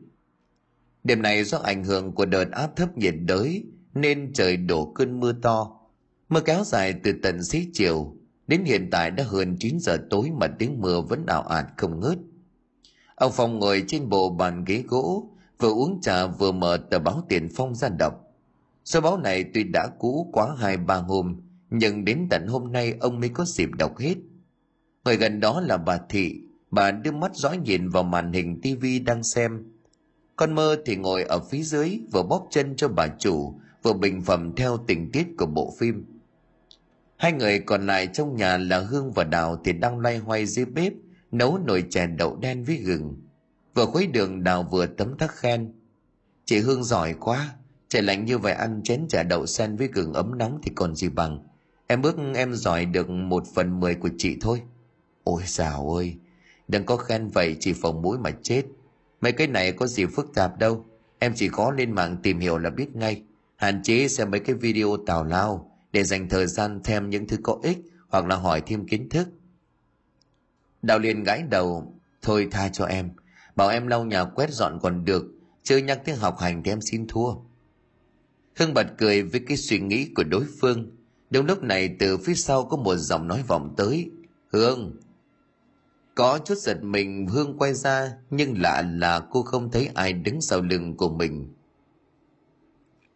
Đêm 1.05 1.23
này 1.23 1.45
do 1.45 1.59
ảnh 1.59 1.85
hưởng 1.85 2.13
của 2.13 2.27
đợt 2.27 2.51
áp 2.51 2.77
thấp 2.77 2.99
nhiệt 2.99 3.15
đới 3.27 3.65
nên 3.95 4.33
trời 4.33 4.57
đổ 4.57 4.93
cơn 4.95 5.21
mưa 5.21 5.33
to. 5.33 5.81
Mưa 6.29 6.41
kéo 6.41 6.65
dài 6.65 6.95
từ 7.03 7.13
tận 7.23 7.45
xế 7.45 7.67
chiều, 7.73 8.15
đến 8.47 8.65
hiện 8.65 8.89
tại 8.91 9.11
đã 9.11 9.25
hơn 9.25 9.57
9 9.61 9.79
giờ 9.81 9.99
tối 10.11 10.31
mà 10.37 10.47
tiếng 10.47 10.81
mưa 10.81 11.01
vẫn 11.01 11.27
ảo 11.27 11.43
ạt 11.43 11.67
không 11.77 12.01
ngớt. 12.01 12.19
Ông 13.15 13.33
Phong 13.35 13.59
ngồi 13.59 13.85
trên 13.89 14.09
bộ 14.09 14.31
bàn 14.31 14.65
ghế 14.65 14.85
gỗ, 14.89 15.31
vừa 15.59 15.71
uống 15.71 16.01
trà 16.01 16.27
vừa 16.27 16.53
mở 16.53 16.77
tờ 16.91 16.99
báo 16.99 17.25
tiền 17.29 17.49
phong 17.57 17.75
ra 17.75 17.89
đọc. 17.89 18.15
Số 18.85 19.01
báo 19.01 19.17
này 19.17 19.45
tuy 19.55 19.65
đã 19.65 19.89
cũ 19.99 20.31
quá 20.33 20.55
hai 20.59 20.77
ba 20.77 20.97
hôm, 20.97 21.41
nhưng 21.71 22.05
đến 22.05 22.27
tận 22.31 22.47
hôm 22.47 22.73
nay 22.73 22.95
ông 23.01 23.21
mới 23.21 23.29
có 23.29 23.45
dịp 23.45 23.69
đọc 23.79 23.99
hết– 23.99 24.15
Người 25.05 25.17
gần 25.17 25.41
đó 25.41 25.61
là 25.61 25.77
bà 25.77 25.99
Thị, 26.09 26.41
bà 26.71 26.91
đưa 26.91 27.13
mắt 27.13 27.35
dõi 27.35 27.57
nhìn 27.57 27.89
vào 27.89 28.03
màn 28.03 28.33
hình 28.33 28.61
tivi 28.63 28.99
đang 28.99 29.23
xem. 29.23 29.65
Con 30.41 30.55
mơ 30.55 30.77
thì 30.87 30.97
ngồi 30.97 31.23
ở 31.23 31.41
phía 31.41 31.63
dưới 31.63 32.01
vừa 32.13 32.23
bóp 32.23 32.47
chân 32.51 32.77
cho 32.77 32.89
bà 32.89 33.07
chủ 33.19 33.55
vừa 33.83 33.93
bình 33.93 34.23
phẩm 34.23 34.53
theo 34.57 34.77
tình 34.87 35.13
tiết 35.13 35.27
của 35.39 35.47
bộ 35.47 35.75
phim. 35.79 36.05
Hai 37.17 37.33
người 37.33 37.59
còn 37.59 37.87
lại 37.87 38.07
trong 38.07 38.37
nhà 38.37 38.57
là 38.57 38.79
Hương 38.79 39.13
và 39.13 39.25
Đào 39.25 39.61
thì 39.65 39.73
đang 39.73 39.99
loay 39.99 40.19
hoay 40.19 40.47
dưới 40.47 40.65
bếp 40.65 40.93
nấu 41.33 41.59
nồi 41.59 41.85
chè 41.91 42.07
đậu 42.07 42.37
đen 42.37 42.65
với 42.65 42.77
gừng. 42.77 43.17
Vừa 43.75 43.87
khuấy 43.87 44.07
đường 44.07 44.45
Đào 44.45 44.69
vừa 44.71 44.87
tấm 44.87 45.19
tắc 45.19 45.31
khen. 45.35 45.73
Chị 46.45 46.59
Hương 46.59 46.85
giỏi 46.85 47.15
quá, 47.21 47.55
trời 47.89 48.03
lạnh 48.03 48.25
như 48.25 48.39
vậy 48.39 48.53
ăn 48.53 48.81
chén 48.85 49.09
chả 49.09 49.23
đậu 49.23 49.47
sen 49.47 49.77
với 49.77 49.89
gừng 49.93 50.13
ấm 50.13 50.39
nóng 50.39 50.61
thì 50.63 50.73
còn 50.75 50.95
gì 50.95 51.09
bằng. 51.09 51.39
Em 51.87 52.03
ước 52.03 52.17
em 52.35 52.55
giỏi 52.55 52.85
được 52.85 53.11
một 53.11 53.45
phần 53.55 53.81
mười 53.81 53.95
của 53.95 54.11
chị 54.19 54.37
thôi. 54.41 54.63
Ôi 55.25 55.43
dào 55.47 55.95
ơi, 55.95 56.17
đừng 56.69 56.87
có 56.87 56.97
khen 56.97 57.29
vậy 57.29 57.57
chỉ 57.61 57.73
phòng 57.73 58.03
mũi 58.03 58.19
mà 58.19 58.31
chết. 58.43 58.65
Mấy 59.21 59.33
cái 59.33 59.47
này 59.47 59.73
có 59.73 59.87
gì 59.87 60.07
phức 60.07 60.35
tạp 60.35 60.59
đâu. 60.59 60.87
Em 61.19 61.33
chỉ 61.37 61.49
có 61.49 61.71
lên 61.71 61.93
mạng 61.93 62.17
tìm 62.23 62.39
hiểu 62.39 62.59
là 62.59 62.71
biết 62.71 62.97
ngay. 62.97 63.23
Hạn 63.57 63.83
chế 63.83 64.09
xem 64.09 64.31
mấy 64.31 64.41
cái 64.41 64.57
video 64.57 64.97
tào 65.07 65.25
lao 65.25 65.77
để 65.93 66.05
dành 66.05 66.29
thời 66.29 66.47
gian 66.47 66.81
thêm 66.85 67.11
những 67.11 67.29
thứ 67.29 67.37
có 67.43 67.59
ích 67.63 67.79
hoặc 68.09 68.27
là 68.27 68.37
hỏi 68.37 68.63
thêm 68.67 68.87
kiến 68.87 69.09
thức. 69.09 69.29
Đào 70.83 70.99
liền 70.99 71.25
gãi 71.25 71.43
đầu, 71.43 71.95
thôi 72.23 72.49
tha 72.51 72.69
cho 72.69 72.85
em. 72.85 73.11
Bảo 73.57 73.69
em 73.69 73.87
lau 73.87 74.05
nhà 74.05 74.25
quét 74.25 74.51
dọn 74.51 74.79
còn 74.83 75.05
được, 75.05 75.25
chưa 75.63 75.77
nhắc 75.77 76.01
tiếng 76.05 76.17
học 76.17 76.39
hành 76.39 76.63
thì 76.63 76.73
em 76.73 76.81
xin 76.81 77.07
thua. 77.09 77.35
Hưng 78.57 78.75
bật 78.75 78.87
cười 78.99 79.23
với 79.23 79.41
cái 79.49 79.57
suy 79.57 79.79
nghĩ 79.79 80.09
của 80.15 80.25
đối 80.25 80.45
phương. 80.61 80.97
Đúng 81.31 81.47
lúc 81.47 81.63
này 81.63 81.97
từ 81.99 82.19
phía 82.19 82.35
sau 82.35 82.65
có 82.65 82.77
một 82.77 82.97
giọng 82.97 83.29
nói 83.29 83.43
vọng 83.49 83.75
tới. 83.77 84.11
Hương! 84.53 84.97
Có 86.15 86.39
chút 86.45 86.59
giật 86.59 86.83
mình 86.83 87.27
Hương 87.27 87.59
quay 87.59 87.75
ra 87.75 88.13
nhưng 88.31 88.61
lạ 88.63 88.83
là 88.83 89.21
cô 89.31 89.43
không 89.43 89.71
thấy 89.71 89.91
ai 89.95 90.13
đứng 90.13 90.41
sau 90.41 90.61
lưng 90.61 90.97
của 90.97 91.09
mình. 91.09 91.49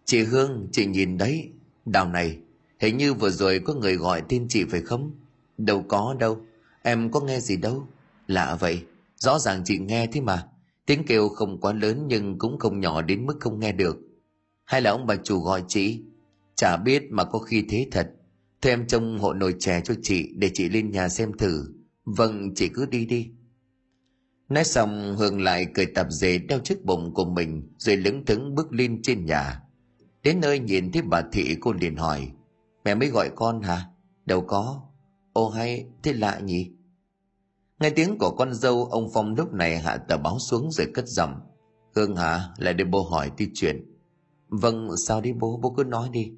Chị 0.05 0.23
Hương, 0.23 0.69
chị 0.73 0.87
nhìn 0.87 1.19
đấy. 1.19 1.51
Đào 1.87 2.09
này, 2.09 2.39
hình 2.79 2.97
như 2.97 3.15
vừa 3.15 3.31
rồi 3.31 3.61
có 3.65 3.75
người 3.75 3.97
gọi 3.97 4.23
tên 4.29 4.47
chị 4.49 4.65
phải 4.65 4.81
không? 4.81 5.13
Đâu 5.59 5.85
có 5.89 6.17
đâu, 6.19 6.41
em 6.83 7.11
có 7.11 7.21
nghe 7.21 7.41
gì 7.41 7.57
đâu. 7.57 7.87
Lạ 8.27 8.57
vậy, 8.61 8.83
rõ 9.17 9.39
ràng 9.39 9.63
chị 9.65 9.79
nghe 9.79 10.07
thế 10.07 10.21
mà. 10.21 10.49
Tiếng 10.87 11.05
kêu 11.07 11.29
không 11.29 11.61
quá 11.61 11.73
lớn 11.73 12.05
nhưng 12.09 12.39
cũng 12.39 12.59
không 12.59 12.81
nhỏ 12.81 13.03
đến 13.03 13.27
mức 13.27 13.37
không 13.41 13.61
nghe 13.61 13.73
được. 13.73 13.97
Hay 14.65 14.81
là 14.81 14.91
ông 14.91 15.07
bà 15.07 15.17
chủ 15.17 15.41
gọi 15.41 15.65
chị? 15.69 16.03
Chả 16.57 16.77
biết 16.77 17.03
mà 17.11 17.25
có 17.25 17.39
khi 17.39 17.65
thế 17.69 17.89
thật. 17.91 18.11
Thôi 18.63 18.73
em 18.73 18.87
trông 18.87 19.19
hộ 19.19 19.33
nồi 19.33 19.55
chè 19.59 19.81
cho 19.85 19.95
chị 20.03 20.29
để 20.37 20.51
chị 20.55 20.69
lên 20.69 20.91
nhà 20.91 21.09
xem 21.09 21.33
thử. 21.33 21.65
Vâng, 22.05 22.55
chị 22.55 22.69
cứ 22.69 22.87
đi 22.87 23.07
đi. 23.07 23.31
Nói 24.49 24.65
xong 24.65 25.17
Hương 25.19 25.41
lại 25.41 25.67
cười 25.75 25.87
tập 25.87 26.07
dề 26.11 26.39
đeo 26.39 26.59
chiếc 26.59 26.85
bụng 26.85 27.15
của 27.15 27.25
mình 27.25 27.73
rồi 27.79 27.97
lững 27.97 28.25
thững 28.25 28.55
bước 28.55 28.73
lên 28.73 29.03
trên 29.03 29.25
nhà. 29.25 29.63
Đến 30.23 30.41
nơi 30.41 30.59
nhìn 30.59 30.93
thấy 30.93 31.03
bà 31.03 31.23
Thị 31.33 31.57
cô 31.61 31.73
liền 31.73 31.97
hỏi 31.97 32.33
Mẹ 32.85 32.95
mới 32.95 33.09
gọi 33.09 33.31
con 33.37 33.63
hả? 33.63 33.85
Đâu 34.27 34.41
có. 34.41 34.83
Ô 35.33 35.49
hay, 35.49 35.87
thế 36.03 36.13
lạ 36.13 36.41
nhỉ? 36.45 36.71
Nghe 37.81 37.91
tiếng 37.91 38.19
của 38.19 38.35
con 38.39 38.55
dâu 38.55 38.85
ông 38.85 39.11
Phong 39.15 39.35
lúc 39.35 39.53
này 39.53 39.79
hạ 39.79 39.97
tờ 39.97 40.17
báo 40.17 40.39
xuống 40.39 40.71
rồi 40.71 40.87
cất 40.95 41.09
giọng 41.09 41.41
Hương 41.95 42.17
hả? 42.17 42.49
Lại 42.59 42.75
để 42.75 42.85
bố 42.85 43.03
hỏi 43.03 43.31
tí 43.37 43.49
chuyện. 43.55 43.91
Vâng, 44.49 44.89
sao 45.07 45.21
đi 45.21 45.33
bố? 45.33 45.59
Bố 45.63 45.75
cứ 45.77 45.85
nói 45.85 46.09
đi. 46.13 46.33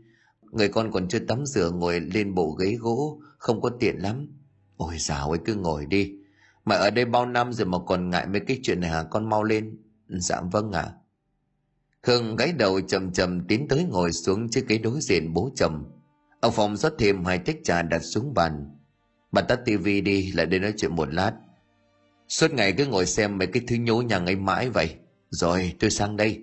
Người 0.53 0.69
con 0.69 0.93
còn 0.93 1.09
chưa 1.09 1.19
tắm 1.19 1.47
rửa 1.47 1.71
ngồi 1.71 2.01
lên 2.01 2.35
bộ 2.35 2.51
ghế 2.51 2.77
gỗ, 2.81 3.21
không 3.39 3.61
có 3.61 3.71
tiện 3.81 3.97
lắm. 3.97 4.29
Ôi 4.77 4.99
dào 4.99 5.31
ơi 5.31 5.39
cứ 5.45 5.55
ngồi 5.55 5.87
đi. 5.87 6.13
Mà 6.65 6.77
ở 6.77 6.91
đây 6.91 7.05
bao 7.05 7.27
năm 7.27 7.53
rồi 7.53 7.67
mà 7.67 7.79
còn 7.87 8.11
ngại 8.11 8.27
mấy 8.27 8.41
cái 8.41 8.61
chuyện 8.63 8.81
này 8.81 8.91
hả? 8.91 9.03
Con 9.03 9.29
mau 9.29 9.45
lên. 9.45 9.79
Dạ 10.09 10.41
vâng 10.41 10.73
ạ. 10.73 10.83
À. 10.83 10.95
Khương 12.03 12.37
gáy 12.37 12.53
đầu 12.53 12.81
chầm 12.81 13.13
chầm 13.13 13.47
tiến 13.49 13.69
tới 13.69 13.85
ngồi 13.85 14.13
xuống 14.13 14.49
chiếc 14.49 14.69
ghế 14.69 14.79
đối 14.79 15.01
diện 15.01 15.33
bố 15.33 15.51
chồng. 15.55 15.85
Ông 16.41 16.53
Phong 16.57 16.77
rót 16.77 16.93
thêm 16.99 17.25
hai 17.25 17.39
tách 17.39 17.57
trà 17.65 17.83
đặt 17.83 17.99
xuống 17.99 18.35
bàn. 18.35 18.77
Bà 19.33 19.43
tắt 19.43 19.61
tivi 19.65 20.01
đi, 20.01 20.33
lại 20.33 20.47
đây 20.47 20.61
nói 20.61 20.75
chuyện 20.77 20.95
một 20.97 21.15
lát. 21.15 21.33
Suốt 22.29 22.53
ngày 22.53 22.73
cứ 22.73 22.87
ngồi 22.87 23.07
xem 23.07 23.39
mấy 23.39 23.47
cái 23.47 23.63
thứ 23.69 23.77
nhố 23.77 24.03
nhằng 24.03 24.27
ấy 24.27 24.37
mãi 24.37 24.71
vậy. 24.71 24.95
Rồi, 25.31 25.73
tôi 25.79 25.91
sang 25.91 26.17
đây. 26.17 26.43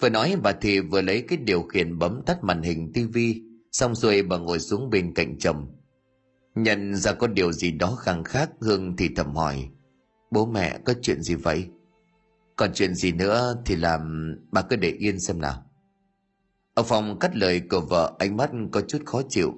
Vừa 0.00 0.08
nói, 0.08 0.36
bà 0.42 0.52
thì 0.52 0.80
vừa 0.80 1.02
lấy 1.02 1.22
cái 1.22 1.38
điều 1.38 1.62
khiển 1.62 1.98
bấm 1.98 2.22
tắt 2.26 2.44
màn 2.44 2.62
hình 2.62 2.92
tivi 2.92 3.42
xong 3.72 3.94
rồi 3.94 4.22
bà 4.22 4.38
ngồi 4.38 4.58
xuống 4.58 4.90
bên 4.90 5.14
cạnh 5.14 5.38
chồng. 5.38 5.66
Nhận 6.54 6.94
ra 6.94 7.12
có 7.12 7.26
điều 7.26 7.52
gì 7.52 7.70
đó 7.70 7.96
khăng 8.00 8.24
khác 8.24 8.50
Hương 8.60 8.96
thì 8.96 9.08
thầm 9.16 9.34
hỏi. 9.34 9.68
Bố 10.30 10.46
mẹ 10.46 10.78
có 10.84 10.94
chuyện 11.02 11.22
gì 11.22 11.34
vậy? 11.34 11.68
Còn 12.56 12.70
chuyện 12.74 12.94
gì 12.94 13.12
nữa 13.12 13.62
thì 13.66 13.76
làm 13.76 14.34
bà 14.52 14.62
cứ 14.62 14.76
để 14.76 14.90
yên 14.90 15.20
xem 15.20 15.40
nào. 15.40 15.64
Ông 16.74 16.86
Phong 16.88 17.18
cắt 17.18 17.36
lời 17.36 17.60
của 17.70 17.80
vợ 17.80 18.14
ánh 18.18 18.36
mắt 18.36 18.50
có 18.72 18.80
chút 18.80 19.02
khó 19.06 19.22
chịu. 19.28 19.52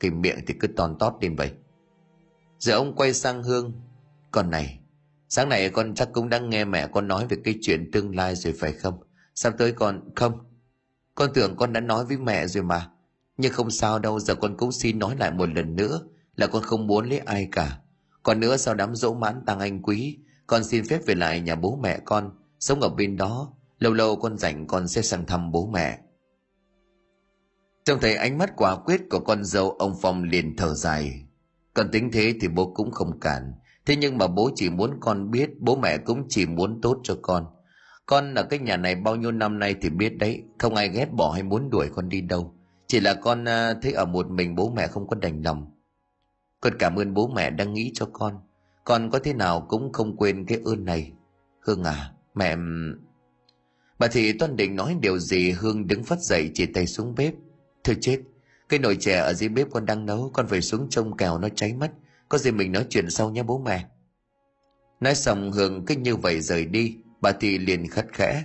Cái 0.00 0.10
miệng 0.10 0.38
thì 0.46 0.54
cứ 0.60 0.66
ton 0.66 0.96
tót 0.98 1.14
lên 1.20 1.36
vậy. 1.36 1.52
Giờ 2.58 2.74
ông 2.74 2.96
quay 2.96 3.12
sang 3.12 3.42
Hương. 3.42 3.72
Con 4.30 4.50
này, 4.50 4.80
sáng 5.28 5.48
nay 5.48 5.70
con 5.70 5.94
chắc 5.94 6.08
cũng 6.12 6.28
đã 6.28 6.38
nghe 6.38 6.64
mẹ 6.64 6.86
con 6.86 7.08
nói 7.08 7.26
về 7.26 7.36
cái 7.44 7.58
chuyện 7.62 7.90
tương 7.92 8.16
lai 8.16 8.34
rồi 8.34 8.52
phải 8.52 8.72
không? 8.72 8.98
Sắp 9.34 9.54
tới 9.58 9.72
con... 9.72 10.00
Không. 10.16 10.38
Con 11.14 11.30
tưởng 11.34 11.56
con 11.56 11.72
đã 11.72 11.80
nói 11.80 12.04
với 12.04 12.18
mẹ 12.18 12.46
rồi 12.46 12.62
mà. 12.64 12.90
Nhưng 13.36 13.52
không 13.52 13.70
sao 13.70 13.98
đâu, 13.98 14.20
giờ 14.20 14.34
con 14.34 14.56
cũng 14.56 14.72
xin 14.72 14.98
nói 14.98 15.16
lại 15.18 15.30
một 15.30 15.48
lần 15.48 15.76
nữa 15.76 16.00
là 16.36 16.46
con 16.46 16.62
không 16.62 16.86
muốn 16.86 17.08
lấy 17.08 17.18
ai 17.18 17.48
cả. 17.52 17.78
Còn 18.22 18.40
nữa 18.40 18.56
sau 18.56 18.74
đám 18.74 18.94
dỗ 18.94 19.14
mãn 19.14 19.44
tăng 19.46 19.58
anh 19.58 19.82
quý, 19.82 20.18
con 20.46 20.64
xin 20.64 20.84
phép 20.84 21.00
về 21.06 21.14
lại 21.14 21.40
nhà 21.40 21.54
bố 21.54 21.78
mẹ 21.82 21.98
con, 22.04 22.30
sống 22.60 22.80
ở 22.80 22.88
bên 22.88 23.16
đó. 23.16 23.52
Lâu 23.78 23.92
lâu 23.92 24.16
con 24.16 24.38
rảnh 24.38 24.66
con 24.66 24.88
sẽ 24.88 25.02
sang 25.02 25.26
thăm 25.26 25.52
bố 25.52 25.66
mẹ. 25.66 25.98
Trông 27.84 28.00
thấy 28.00 28.14
ánh 28.14 28.38
mắt 28.38 28.52
quả 28.56 28.76
quyết 28.76 29.00
của 29.10 29.20
con 29.20 29.44
dâu 29.44 29.70
ông 29.70 29.94
Phong 30.02 30.22
liền 30.22 30.56
thở 30.56 30.74
dài. 30.74 31.24
Còn 31.74 31.90
tính 31.90 32.10
thế 32.12 32.34
thì 32.40 32.48
bố 32.48 32.72
cũng 32.74 32.90
không 32.90 33.20
cản. 33.20 33.52
Thế 33.86 33.96
nhưng 33.96 34.18
mà 34.18 34.26
bố 34.26 34.50
chỉ 34.54 34.70
muốn 34.70 34.90
con 35.00 35.30
biết, 35.30 35.50
bố 35.60 35.76
mẹ 35.76 35.98
cũng 35.98 36.26
chỉ 36.28 36.46
muốn 36.46 36.80
tốt 36.80 37.00
cho 37.02 37.16
con. 37.22 37.46
Con 38.06 38.34
ở 38.34 38.42
cái 38.42 38.58
nhà 38.58 38.76
này 38.76 38.94
bao 38.94 39.16
nhiêu 39.16 39.32
năm 39.32 39.58
nay 39.58 39.74
thì 39.80 39.90
biết 39.90 40.18
đấy, 40.18 40.42
không 40.58 40.74
ai 40.74 40.88
ghét 40.88 41.12
bỏ 41.12 41.30
hay 41.32 41.42
muốn 41.42 41.70
đuổi 41.70 41.88
con 41.94 42.08
đi 42.08 42.20
đâu. 42.20 42.54
Chỉ 42.86 43.00
là 43.00 43.14
con 43.14 43.44
à, 43.44 43.74
thấy 43.82 43.92
ở 43.92 44.04
một 44.04 44.30
mình 44.30 44.54
bố 44.54 44.72
mẹ 44.76 44.86
không 44.86 45.06
có 45.06 45.16
đành 45.20 45.42
lòng. 45.42 45.73
Con 46.64 46.78
cảm 46.78 46.96
ơn 46.98 47.14
bố 47.14 47.28
mẹ 47.28 47.50
đang 47.50 47.74
nghĩ 47.74 47.90
cho 47.94 48.06
con. 48.12 48.40
Con 48.84 49.10
có 49.10 49.18
thế 49.18 49.32
nào 49.32 49.66
cũng 49.68 49.92
không 49.92 50.16
quên 50.16 50.46
cái 50.46 50.58
ơn 50.64 50.84
này. 50.84 51.12
Hương 51.60 51.84
à, 51.84 52.12
mẹ... 52.34 52.56
Bà 53.98 54.06
thị 54.06 54.32
toan 54.32 54.56
định 54.56 54.76
nói 54.76 54.96
điều 55.00 55.18
gì 55.18 55.50
Hương 55.50 55.86
đứng 55.86 56.04
phát 56.04 56.20
dậy 56.20 56.50
chỉ 56.54 56.66
tay 56.66 56.86
xuống 56.86 57.14
bếp. 57.14 57.34
thưa 57.84 57.92
chết, 58.00 58.20
cái 58.68 58.78
nồi 58.78 58.96
chè 59.00 59.18
ở 59.18 59.32
dưới 59.32 59.48
bếp 59.48 59.70
con 59.70 59.86
đang 59.86 60.06
nấu, 60.06 60.30
con 60.34 60.46
phải 60.46 60.60
xuống 60.60 60.88
trông 60.90 61.16
kèo 61.16 61.38
nó 61.38 61.48
cháy 61.48 61.74
mất. 61.74 61.92
Có 62.28 62.38
gì 62.38 62.50
mình 62.50 62.72
nói 62.72 62.86
chuyện 62.90 63.10
sau 63.10 63.30
nhé 63.30 63.42
bố 63.42 63.58
mẹ. 63.58 63.86
Nói 65.00 65.14
xong 65.14 65.52
Hương 65.52 65.84
cứ 65.86 65.94
như 65.94 66.16
vậy 66.16 66.40
rời 66.40 66.66
đi, 66.66 66.96
bà 67.20 67.32
thị 67.32 67.58
liền 67.58 67.88
khất 67.88 68.06
khẽ. 68.12 68.44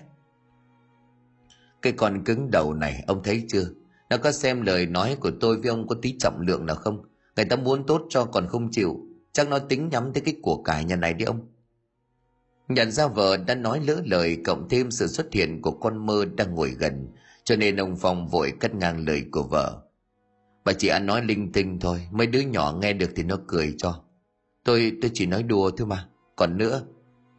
Cái 1.81 1.93
con 1.93 2.23
cứng 2.23 2.51
đầu 2.51 2.73
này, 2.73 3.03
ông 3.07 3.23
thấy 3.23 3.45
chưa? 3.47 3.65
Nó 4.09 4.17
có 4.17 4.31
xem 4.31 4.61
lời 4.61 4.85
nói 4.85 5.17
của 5.19 5.31
tôi 5.39 5.57
với 5.57 5.69
ông 5.69 5.87
có 5.87 5.95
tí 6.01 6.15
trọng 6.19 6.41
lượng 6.41 6.65
nào 6.65 6.75
không? 6.75 7.08
Người 7.39 7.45
ta 7.45 7.55
muốn 7.55 7.85
tốt 7.85 8.05
cho 8.09 8.25
còn 8.25 8.47
không 8.47 8.71
chịu, 8.71 8.99
chắc 9.31 9.49
nó 9.49 9.59
tính 9.59 9.89
nhắm 9.89 10.13
tới 10.13 10.21
cái 10.21 10.35
của 10.41 10.63
cải 10.63 10.85
nhà 10.85 10.95
này 10.95 11.13
đi 11.13 11.25
ông. 11.25 11.47
Nhận 12.67 12.91
ra 12.91 13.07
vợ 13.07 13.37
đã 13.37 13.55
nói 13.55 13.79
lỡ 13.87 14.01
lời 14.05 14.37
cộng 14.45 14.69
thêm 14.69 14.91
sự 14.91 15.07
xuất 15.07 15.33
hiện 15.33 15.61
của 15.61 15.71
con 15.71 16.05
mơ 16.05 16.25
đang 16.37 16.55
ngồi 16.55 16.69
gần, 16.69 17.07
cho 17.43 17.55
nên 17.55 17.75
ông 17.75 17.95
Phong 17.99 18.27
vội 18.27 18.53
cắt 18.59 18.75
ngang 18.75 19.05
lời 19.07 19.25
của 19.31 19.43
vợ. 19.43 19.81
Bà 20.65 20.73
chị 20.73 20.87
ăn 20.87 21.05
nói 21.05 21.21
linh 21.23 21.51
tinh 21.51 21.79
thôi, 21.79 22.07
mấy 22.11 22.27
đứa 22.27 22.39
nhỏ 22.39 22.77
nghe 22.81 22.93
được 22.93 23.09
thì 23.15 23.23
nó 23.23 23.39
cười 23.47 23.75
cho. 23.77 24.03
Tôi 24.63 24.91
tôi 25.01 25.11
chỉ 25.13 25.25
nói 25.25 25.43
đùa 25.43 25.71
thôi 25.77 25.87
mà. 25.87 26.07
Còn 26.35 26.57
nữa, 26.57 26.81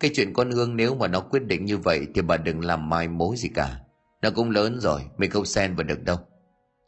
cái 0.01 0.11
chuyện 0.15 0.33
con 0.33 0.51
Hương 0.51 0.77
nếu 0.77 0.95
mà 0.95 1.09
nó 1.09 1.21
quyết 1.21 1.43
định 1.47 1.65
như 1.65 1.79
vậy 1.79 2.07
thì 2.15 2.23
bà 2.23 2.37
đừng 2.37 2.65
làm 2.65 2.89
mai 2.89 3.09
mối 3.09 3.37
gì 3.37 3.49
cả. 3.55 3.81
Nó 4.23 4.31
cũng 4.31 4.51
lớn 4.51 4.81
rồi, 4.81 5.01
mình 5.17 5.31
không 5.31 5.47
xen 5.47 5.75
vào 5.75 5.85
được 5.85 6.03
đâu. 6.03 6.17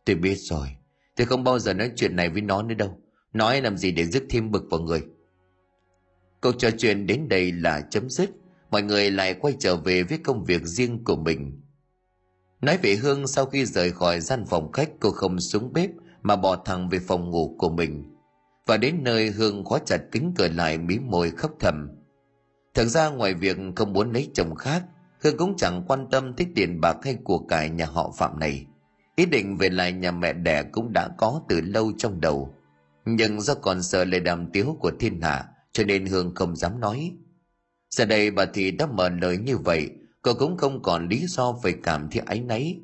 Tôi 0.05 0.17
biết 0.17 0.37
rồi, 0.37 0.69
tôi 1.17 1.27
không 1.27 1.45
bao 1.45 1.59
giờ 1.59 1.75
nói 1.75 1.91
chuyện 1.97 2.17
này 2.17 2.29
với 2.29 2.43
nó 2.43 2.63
nữa 2.63 2.75
đâu. 2.75 3.02
Nói 3.33 3.61
làm 3.61 3.77
gì 3.77 3.93
để 3.93 4.05
dứt 4.05 4.23
thêm 4.31 4.51
bực 4.51 4.65
vào 4.71 4.81
người. 4.81 5.03
Câu 6.41 6.53
trò 6.53 6.71
chuyện 6.79 7.07
đến 7.07 7.29
đây 7.29 7.53
là 7.53 7.81
chấm 7.91 8.11
dứt. 8.11 8.31
Mọi 8.71 8.83
người 8.83 9.11
lại 9.11 9.35
quay 9.35 9.55
trở 9.59 9.77
về 9.77 10.03
với 10.03 10.19
công 10.19 10.45
việc 10.45 10.63
riêng 10.63 11.05
của 11.05 11.17
mình. 11.17 11.61
Nói 12.61 12.79
về 12.83 12.97
Hương 12.97 13.27
sau 13.27 13.47
khi 13.47 13.65
rời 13.65 13.93
khỏi 13.93 14.21
gian 14.21 14.45
phòng 14.47 14.73
khách 14.73 14.91
cô 15.01 15.11
không 15.11 15.41
xuống 15.41 15.73
bếp 15.73 15.91
mà 16.23 16.37
bỏ 16.37 16.57
thẳng 16.57 16.89
về 16.89 16.99
phòng 16.99 17.31
ngủ 17.31 17.57
của 17.59 17.69
mình. 17.69 18.15
Và 18.67 18.77
đến 18.77 18.97
nơi 19.03 19.31
Hương 19.31 19.65
khóa 19.65 19.79
chặt 19.87 20.01
kính 20.13 20.33
cửa 20.37 20.49
lại 20.49 20.79
mí 20.79 20.99
môi 20.99 21.31
khóc 21.31 21.53
thầm. 21.61 21.89
Thật 22.75 22.85
ra 22.85 23.09
ngoài 23.09 23.35
việc 23.35 23.57
không 23.77 23.93
muốn 23.93 24.13
lấy 24.13 24.31
chồng 24.35 24.55
khác, 24.55 24.83
Hương 25.21 25.37
cũng 25.37 25.57
chẳng 25.57 25.85
quan 25.89 26.07
tâm 26.11 26.33
tới 26.37 26.47
tiền 26.55 26.81
bạc 26.81 26.97
hay 27.03 27.17
của 27.25 27.39
cải 27.39 27.71
nhà 27.71 27.87
họ 27.87 28.15
Phạm 28.19 28.39
này. 28.39 28.67
Ý 29.17 29.27
định 29.27 29.57
về 29.57 29.69
lại 29.69 29.93
nhà 29.93 30.11
mẹ 30.11 30.33
đẻ 30.33 30.63
cũng 30.63 30.93
đã 30.93 31.09
có 31.19 31.43
từ 31.49 31.61
lâu 31.61 31.93
trong 31.99 32.21
đầu. 32.21 32.55
Nhưng 33.05 33.41
do 33.41 33.55
còn 33.55 33.83
sợ 33.83 34.05
lời 34.05 34.21
đàm 34.21 34.51
tiếu 34.53 34.77
của 34.81 34.93
thiên 35.01 35.21
hạ, 35.21 35.45
cho 35.73 35.85
nên 35.85 36.07
Hương 36.07 36.35
không 36.35 36.57
dám 36.57 36.81
nói. 36.81 37.13
Giờ 37.91 38.05
đây 38.05 38.31
bà 38.31 38.45
Thị 38.45 38.71
đã 38.71 38.87
mở 38.87 39.09
lời 39.09 39.39
như 39.39 39.57
vậy, 39.57 39.91
cô 40.23 40.35
cũng 40.35 40.57
không 40.57 40.83
còn 40.83 41.09
lý 41.09 41.27
do 41.27 41.59
phải 41.63 41.75
cảm 41.83 42.09
thấy 42.11 42.23
áy 42.27 42.41
náy. 42.41 42.81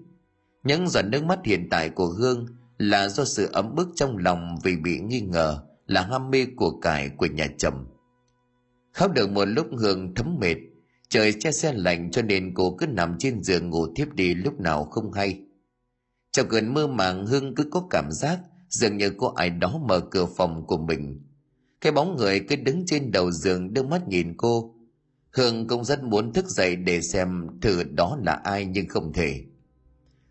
Những 0.65 0.89
giọt 0.89 1.03
nước 1.03 1.25
mắt 1.25 1.39
hiện 1.45 1.69
tại 1.71 1.91
của 1.91 2.07
hương 2.07 2.47
là 2.79 3.09
do 3.09 3.25
sự 3.25 3.49
ấm 3.53 3.75
bức 3.75 3.89
trong 3.95 4.17
lòng 4.17 4.59
vì 4.63 4.77
bị 4.77 5.01
nghi 5.01 5.21
ngờ, 5.21 5.63
là 5.87 6.03
ham 6.03 6.31
mê 6.31 6.47
của 6.57 6.81
cải 6.81 7.09
của 7.09 7.27
nhà 7.27 7.47
chồng 7.59 7.87
khóc 8.99 9.13
được 9.13 9.31
một 9.31 9.45
lúc 9.45 9.67
hương 9.79 10.15
thấm 10.15 10.37
mệt, 10.41 10.57
trời 11.09 11.33
che 11.41 11.53
xe 11.53 11.73
lạnh 11.73 12.11
cho 12.11 12.23
nên 12.23 12.55
cô 12.55 12.77
cứ 12.79 12.87
nằm 12.87 13.17
trên 13.19 13.43
giường 13.43 13.71
ngủ 13.71 13.87
thiếp 13.97 14.13
đi 14.13 14.35
lúc 14.35 14.61
nào 14.61 14.85
không 14.85 15.13
hay. 15.13 15.41
Trong 16.33 16.49
cơn 16.49 16.75
mơ 16.75 16.87
màng 16.87 17.27
hương 17.27 17.55
cứ 17.55 17.65
có 17.71 17.87
cảm 17.91 18.13
giác 18.13 18.39
dường 18.69 18.97
như 18.97 19.11
có 19.11 19.33
ai 19.37 19.51
đó 19.51 19.81
mở 19.87 20.01
cửa 20.01 20.27
phòng 20.37 20.67
của 20.67 20.79
mình. 20.79 21.21
Cái 21.81 21.93
bóng 21.93 22.17
người 22.17 22.41
cứ 22.41 22.57
đứng 22.57 22.87
trên 22.87 23.13
đầu 23.13 23.31
giường 23.31 23.75
đưa 23.75 23.83
mắt 23.83 24.09
nhìn 24.09 24.37
cô. 24.37 24.75
Hương 25.33 25.69
cũng 25.69 25.85
rất 25.85 26.03
muốn 26.03 26.33
thức 26.33 26.47
dậy 26.47 26.77
để 26.77 27.01
xem 27.01 27.47
thử 27.63 27.83
đó 27.83 28.19
là 28.25 28.33
ai 28.33 28.65
nhưng 28.67 28.89
không 28.89 29.13
thể. 29.13 29.45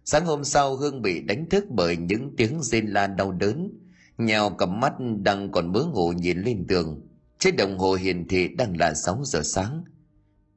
Sáng 0.05 0.25
hôm 0.25 0.43
sau, 0.43 0.75
hương 0.75 1.01
bị 1.01 1.21
đánh 1.21 1.49
thức 1.49 1.65
bởi 1.69 1.97
những 1.97 2.35
tiếng 2.37 2.63
rên 2.63 2.87
la 2.87 3.07
đau 3.07 3.31
đớn. 3.31 3.71
Nhào 4.17 4.49
cặp 4.49 4.69
mắt 4.69 4.93
đang 5.23 5.51
còn 5.51 5.71
mớ 5.71 5.83
ngủ 5.83 6.11
nhìn 6.11 6.41
lên 6.41 6.65
tường. 6.67 7.01
Trên 7.39 7.55
đồng 7.55 7.77
hồ 7.77 7.93
hiển 7.93 8.27
thị 8.27 8.47
đang 8.47 8.77
là 8.77 8.93
6 8.93 9.21
giờ 9.25 9.41
sáng. 9.43 9.83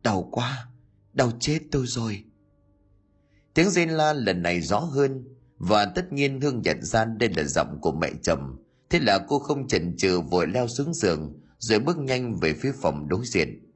Đau 0.03 0.29
quá, 0.33 0.69
đau 1.13 1.33
chết 1.41 1.59
tôi 1.71 1.87
rồi. 1.87 2.25
Tiếng 3.55 3.71
rên 3.71 3.89
la 3.89 4.13
lần 4.13 4.43
này 4.43 4.61
rõ 4.61 4.79
hơn 4.79 5.25
và 5.61 5.85
tất 5.85 6.13
nhiên 6.13 6.41
hương 6.41 6.63
nhận 6.63 6.83
ra 6.83 7.05
đây 7.05 7.31
là 7.37 7.45
giọng 7.45 7.79
của 7.81 7.93
mẹ 7.93 8.11
chồng. 8.23 8.57
Thế 8.91 9.01
là 9.01 9.19
cô 9.29 9.39
không 9.39 9.69
chần 9.69 9.97
chừ 9.97 10.21
vội 10.21 10.47
leo 10.47 10.69
xuống 10.69 10.95
giường, 10.95 11.41
rồi 11.59 11.79
bước 11.79 11.99
nhanh 11.99 12.37
về 12.37 12.55
phía 12.55 12.73
phòng 12.83 13.09
đối 13.09 13.27
diện. 13.27 13.73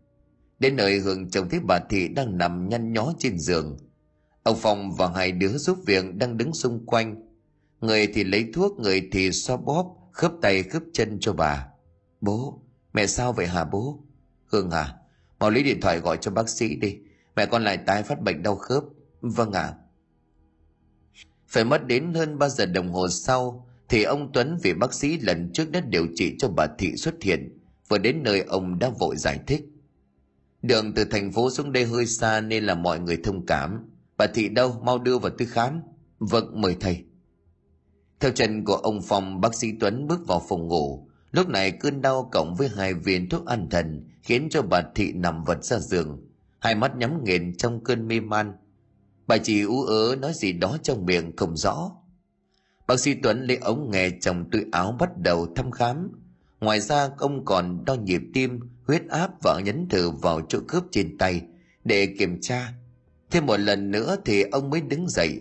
Đến 0.59 0.77
nơi 0.77 0.99
hương 0.99 1.31
trông 1.31 1.49
thấy 1.49 1.61
bà 1.61 1.79
thị 1.91 2.09
đang 2.09 2.39
nằm 2.39 2.69
nhăn 2.69 2.93
nhó 2.93 3.13
trên 3.19 3.39
giường. 3.39 3.77
Ông 4.43 4.59
phong 4.61 4.93
và 4.93 5.11
hai 5.15 5.33
đứa 5.33 5.59
giúp 5.59 5.79
việc 5.87 6.15
đang 6.15 6.37
đứng 6.37 6.55
xung 6.55 6.87
quanh. 6.87 7.23
Người 7.81 8.07
thì 8.07 8.25
lấy 8.25 8.51
thuốc, 8.55 8.81
người 8.81 9.09
thì 9.13 9.33
xoa 9.33 9.57
bóp, 9.57 9.97
khớp 10.13 10.33
tay, 10.43 10.63
khớp 10.63 10.83
chân 10.93 11.19
cho 11.21 11.33
bà. 11.33 11.67
Bố, 12.21 12.63
mẹ 12.93 13.07
sao 13.07 13.33
vậy 13.33 13.47
hả 13.47 13.65
bố? 13.65 14.05
Hương 14.47 14.71
à 14.71 14.95
mau 15.39 15.51
lấy 15.51 15.63
điện 15.63 15.81
thoại 15.81 15.99
gọi 15.99 16.19
cho 16.21 16.31
bác 16.31 16.49
sĩ 16.49 16.77
đi. 16.77 16.99
Mẹ 17.37 17.47
con 17.47 17.65
lại 17.65 17.77
tái 17.77 18.03
phát 18.03 18.21
bệnh 18.21 18.43
đau 18.43 18.57
khớp. 18.57 18.85
Vâng 19.21 19.53
ạ. 19.53 19.63
à 19.63 19.75
phải 21.55 21.65
mất 21.65 21.87
đến 21.87 22.15
hơn 22.15 22.39
3 22.39 22.49
giờ 22.49 22.67
đồng 22.67 22.93
hồ 22.93 23.09
sau 23.09 23.67
thì 23.89 24.03
ông 24.03 24.33
tuấn 24.33 24.59
vì 24.63 24.75
bác 24.75 24.95
sĩ 24.95 25.19
lần 25.19 25.51
trước 25.53 25.71
đã 25.71 25.81
điều 25.81 26.07
trị 26.15 26.37
cho 26.39 26.49
bà 26.49 26.67
thị 26.79 26.97
xuất 26.97 27.23
hiện 27.23 27.59
vừa 27.89 27.99
đến 27.99 28.23
nơi 28.23 28.41
ông 28.41 28.79
đã 28.79 28.91
vội 28.99 29.17
giải 29.17 29.41
thích 29.47 29.65
đường 30.63 30.93
từ 30.95 31.05
thành 31.05 31.33
phố 31.33 31.51
xuống 31.51 31.73
đây 31.73 31.85
hơi 31.85 32.07
xa 32.07 32.41
nên 32.41 32.65
là 32.65 32.75
mọi 32.75 33.01
người 33.01 33.17
thông 33.25 33.47
cảm 33.47 33.91
bà 34.17 34.27
thị 34.27 34.49
đâu 34.49 34.81
mau 34.85 34.99
đưa 34.99 35.19
vào 35.19 35.33
tư 35.39 35.47
khám 35.47 35.83
vâng 36.19 36.61
mời 36.61 36.77
thầy 36.81 37.05
theo 38.25 38.33
chân 38.33 38.65
của 38.65 38.75
ông 38.75 39.03
Phong, 39.03 39.41
bác 39.41 39.55
sĩ 39.55 39.69
Tuấn 39.81 40.07
bước 40.07 40.27
vào 40.27 40.43
phòng 40.49 40.69
ngủ. 40.69 41.09
Lúc 41.31 41.49
này 41.49 41.71
cơn 41.71 42.03
đau 42.03 42.29
cộng 42.33 42.55
với 42.55 42.69
hai 42.77 42.95
viên 42.95 43.29
thuốc 43.29 43.47
an 43.47 43.69
thần 43.71 44.09
khiến 44.23 44.49
cho 44.51 44.63
bà 44.63 44.83
Thị 44.95 45.13
nằm 45.13 45.45
vật 45.45 45.65
ra 45.65 45.79
giường. 45.79 46.27
Hai 46.59 46.75
mắt 46.75 46.97
nhắm 46.97 47.25
nghiền 47.25 47.57
trong 47.57 47.85
cơn 47.85 48.09
mê 48.09 48.21
man. 48.21 48.53
Bà 49.27 49.39
chỉ 49.39 49.63
ú 49.63 49.83
ớ 49.83 50.17
nói 50.21 50.33
gì 50.35 50.53
đó 50.53 50.79
trong 50.83 51.07
miệng 51.07 51.37
không 51.37 51.57
rõ. 51.57 51.91
Bác 52.87 53.01
sĩ 53.01 53.15
Tuấn 53.23 53.47
lấy 53.47 53.57
ống 53.57 53.91
nghe 53.91 54.11
trong 54.21 54.51
túi 54.51 54.65
áo 54.73 54.97
bắt 55.01 55.11
đầu 55.19 55.47
thăm 55.57 55.71
khám. 55.71 56.13
Ngoài 56.61 56.81
ra 56.81 57.09
ông 57.19 57.45
còn 57.45 57.85
đo 57.85 57.95
nhịp 57.95 58.23
tim, 58.35 58.61
huyết 58.87 59.03
áp 59.09 59.31
và 59.43 59.61
nhấn 59.65 59.89
thử 59.89 60.11
vào 60.11 60.41
chỗ 60.49 60.59
cướp 60.69 60.85
trên 60.91 61.19
tay 61.19 61.43
để 61.85 62.15
kiểm 62.19 62.41
tra. 62.41 62.73
Thêm 63.31 63.47
một 63.47 63.57
lần 63.57 63.91
nữa 63.91 64.17
thì 64.25 64.43
ông 64.43 64.71
mới 64.71 64.81
đứng 64.81 65.09
dậy 65.09 65.41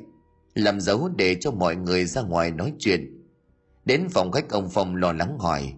làm 0.56 0.82
dấu 0.82 1.10
để 1.16 1.36
cho 1.36 1.52
mọi 1.52 1.76
người 1.76 2.06
ra 2.06 2.22
ngoài 2.22 2.52
nói 2.52 2.74
chuyện 2.80 3.24
đến 3.86 4.08
phòng 4.10 4.32
khách 4.32 4.50
ông 4.50 4.70
phong 4.70 4.96
lo 4.96 5.12
lắng 5.14 5.38
hỏi 5.40 5.74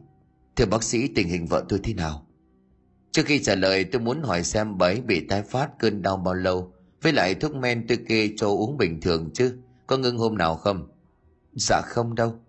thưa 0.56 0.66
bác 0.66 0.84
sĩ 0.84 1.08
tình 1.16 1.30
hình 1.30 1.46
vợ 1.46 1.66
tôi 1.70 1.80
thế 1.84 1.94
nào 1.94 2.28
trước 3.12 3.26
khi 3.26 3.44
trả 3.44 3.56
lời 3.56 3.84
tôi 3.84 4.02
muốn 4.02 4.22
hỏi 4.22 4.44
xem 4.44 4.78
bà 4.78 4.88
ấy 4.88 5.02
bị 5.02 5.28
tái 5.28 5.42
phát 5.42 5.70
cơn 5.80 6.02
đau 6.02 6.18
bao 6.18 6.34
lâu 6.34 6.74
với 7.06 7.14
lại 7.14 7.36
thuốc 7.36 7.56
men 7.56 7.88
tôi 7.88 7.98
kê 8.08 8.30
cho 8.38 8.48
uống 8.48 8.78
bình 8.78 9.02
thường 9.02 9.30
chứ 9.34 9.54
có 9.88 9.98
ngưng 9.98 10.18
hôm 10.18 10.38
nào 10.38 10.56
không 10.56 10.88
dạ 11.56 11.82
không 11.86 12.16
đâu 12.16 12.40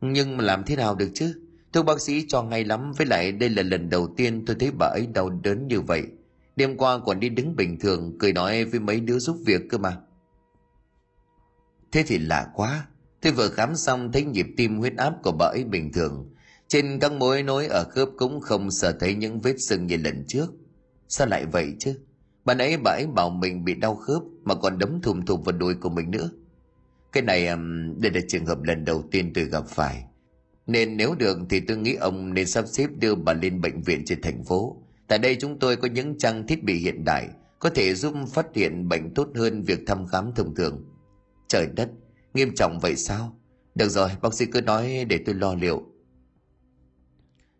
nhưng 0.00 0.36
mà 0.36 0.44
làm 0.44 0.64
thế 0.64 0.76
nào 0.76 0.94
được 0.94 1.10
chứ 1.14 1.34
thuốc 1.72 1.86
bác 1.86 2.00
sĩ 2.00 2.24
cho 2.28 2.42
ngay 2.42 2.64
lắm 2.64 2.92
với 2.92 3.06
lại 3.06 3.32
đây 3.32 3.48
là 3.48 3.62
lần 3.62 3.90
đầu 3.90 4.14
tiên 4.16 4.44
tôi 4.46 4.56
thấy 4.60 4.70
bà 4.78 4.86
ấy 4.86 5.06
đau 5.14 5.30
đớn 5.30 5.68
như 5.68 5.80
vậy 5.80 6.02
đêm 6.56 6.76
qua 6.76 6.98
còn 6.98 7.20
đi 7.20 7.28
đứng 7.28 7.56
bình 7.56 7.78
thường, 7.78 8.16
cười 8.18 8.32
nói 8.32 8.64
với 8.64 8.80
mấy 8.80 9.00
đứa 9.00 9.18
giúp 9.18 9.36
việc 9.46 9.60
cơ 9.70 9.78
mà 9.78 9.96
Thế 11.92 12.04
thì 12.06 12.18
lạ 12.18 12.50
quá. 12.54 12.86
Tôi 13.20 13.32
vừa 13.32 13.48
khám 13.48 13.76
xong 13.76 14.12
thấy 14.12 14.24
nhịp 14.24 14.46
tim 14.56 14.78
huyết 14.78 14.96
áp 14.96 15.14
của 15.22 15.32
bà 15.32 15.46
ấy 15.46 15.64
bình 15.64 15.92
thường. 15.92 16.34
Trên 16.68 16.98
các 17.00 17.12
mối 17.12 17.42
nối 17.42 17.66
ở 17.66 17.84
khớp 17.84 18.08
cũng 18.16 18.40
không 18.40 18.70
sợ 18.70 18.92
thấy 19.00 19.14
những 19.14 19.40
vết 19.40 19.54
sưng 19.58 19.86
như 19.86 19.96
lần 19.96 20.24
trước. 20.28 20.46
Sao 21.08 21.26
lại 21.26 21.46
vậy 21.46 21.74
chứ? 21.78 21.94
Bạn 22.46 22.58
ấy 22.58 22.76
bà 22.76 22.90
ấy 22.90 23.06
bảo 23.06 23.30
mình 23.30 23.64
bị 23.64 23.74
đau 23.74 23.96
khớp 23.96 24.22
mà 24.44 24.54
còn 24.54 24.78
đấm 24.78 25.00
thùm 25.02 25.22
thùm 25.22 25.42
vào 25.42 25.52
đuôi 25.52 25.74
của 25.74 25.88
mình 25.88 26.10
nữa. 26.10 26.30
Cái 27.12 27.22
này 27.22 27.46
đây 27.96 28.12
là 28.14 28.20
trường 28.28 28.46
hợp 28.46 28.62
lần 28.62 28.84
đầu 28.84 29.04
tiên 29.10 29.32
tôi 29.34 29.44
gặp 29.44 29.64
phải. 29.68 30.04
Nên 30.66 30.96
nếu 30.96 31.14
được 31.14 31.38
thì 31.50 31.60
tôi 31.60 31.76
nghĩ 31.76 31.94
ông 31.94 32.34
nên 32.34 32.46
sắp 32.46 32.64
xếp 32.68 32.86
đưa 32.98 33.14
bà 33.14 33.32
lên 33.32 33.60
bệnh 33.60 33.82
viện 33.82 34.02
trên 34.04 34.22
thành 34.22 34.44
phố. 34.44 34.76
Tại 35.08 35.18
đây 35.18 35.36
chúng 35.40 35.58
tôi 35.58 35.76
có 35.76 35.88
những 35.88 36.18
trang 36.18 36.46
thiết 36.46 36.64
bị 36.64 36.74
hiện 36.74 37.04
đại 37.04 37.28
có 37.58 37.70
thể 37.70 37.94
giúp 37.94 38.14
phát 38.32 38.46
hiện 38.54 38.88
bệnh 38.88 39.14
tốt 39.14 39.28
hơn 39.34 39.62
việc 39.62 39.80
thăm 39.86 40.06
khám 40.06 40.32
thông 40.34 40.54
thường. 40.54 40.84
Trời 41.48 41.66
đất, 41.76 41.90
nghiêm 42.34 42.54
trọng 42.54 42.78
vậy 42.80 42.96
sao? 42.96 43.36
Được 43.74 43.88
rồi, 43.88 44.10
bác 44.22 44.34
sĩ 44.34 44.46
cứ 44.46 44.60
nói 44.60 45.04
để 45.08 45.18
tôi 45.26 45.34
lo 45.34 45.54
liệu. 45.54 45.82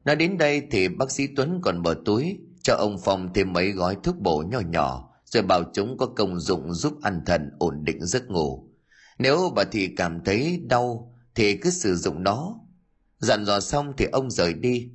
Nói 0.04 0.16
đến 0.16 0.38
đây 0.38 0.62
thì 0.70 0.88
bác 0.88 1.10
sĩ 1.10 1.26
Tuấn 1.36 1.60
còn 1.62 1.82
mở 1.82 1.96
túi 2.04 2.38
cho 2.66 2.74
ông 2.74 2.98
Phong 3.04 3.32
thêm 3.34 3.52
mấy 3.52 3.70
gói 3.70 3.96
thuốc 4.02 4.16
bổ 4.18 4.42
nhỏ 4.42 4.60
nhỏ 4.60 5.08
rồi 5.24 5.42
bảo 5.42 5.62
chúng 5.74 5.96
có 5.96 6.06
công 6.06 6.40
dụng 6.40 6.74
giúp 6.74 6.94
ăn 7.02 7.20
thần 7.26 7.50
ổn 7.58 7.84
định 7.84 8.06
giấc 8.06 8.30
ngủ. 8.30 8.68
Nếu 9.18 9.52
bà 9.56 9.64
Thị 9.64 9.88
cảm 9.96 10.24
thấy 10.24 10.60
đau 10.66 11.14
thì 11.34 11.56
cứ 11.56 11.70
sử 11.70 11.96
dụng 11.96 12.22
nó. 12.22 12.54
Dặn 13.18 13.44
dò 13.44 13.60
xong 13.60 13.92
thì 13.96 14.04
ông 14.04 14.30
rời 14.30 14.54
đi. 14.54 14.90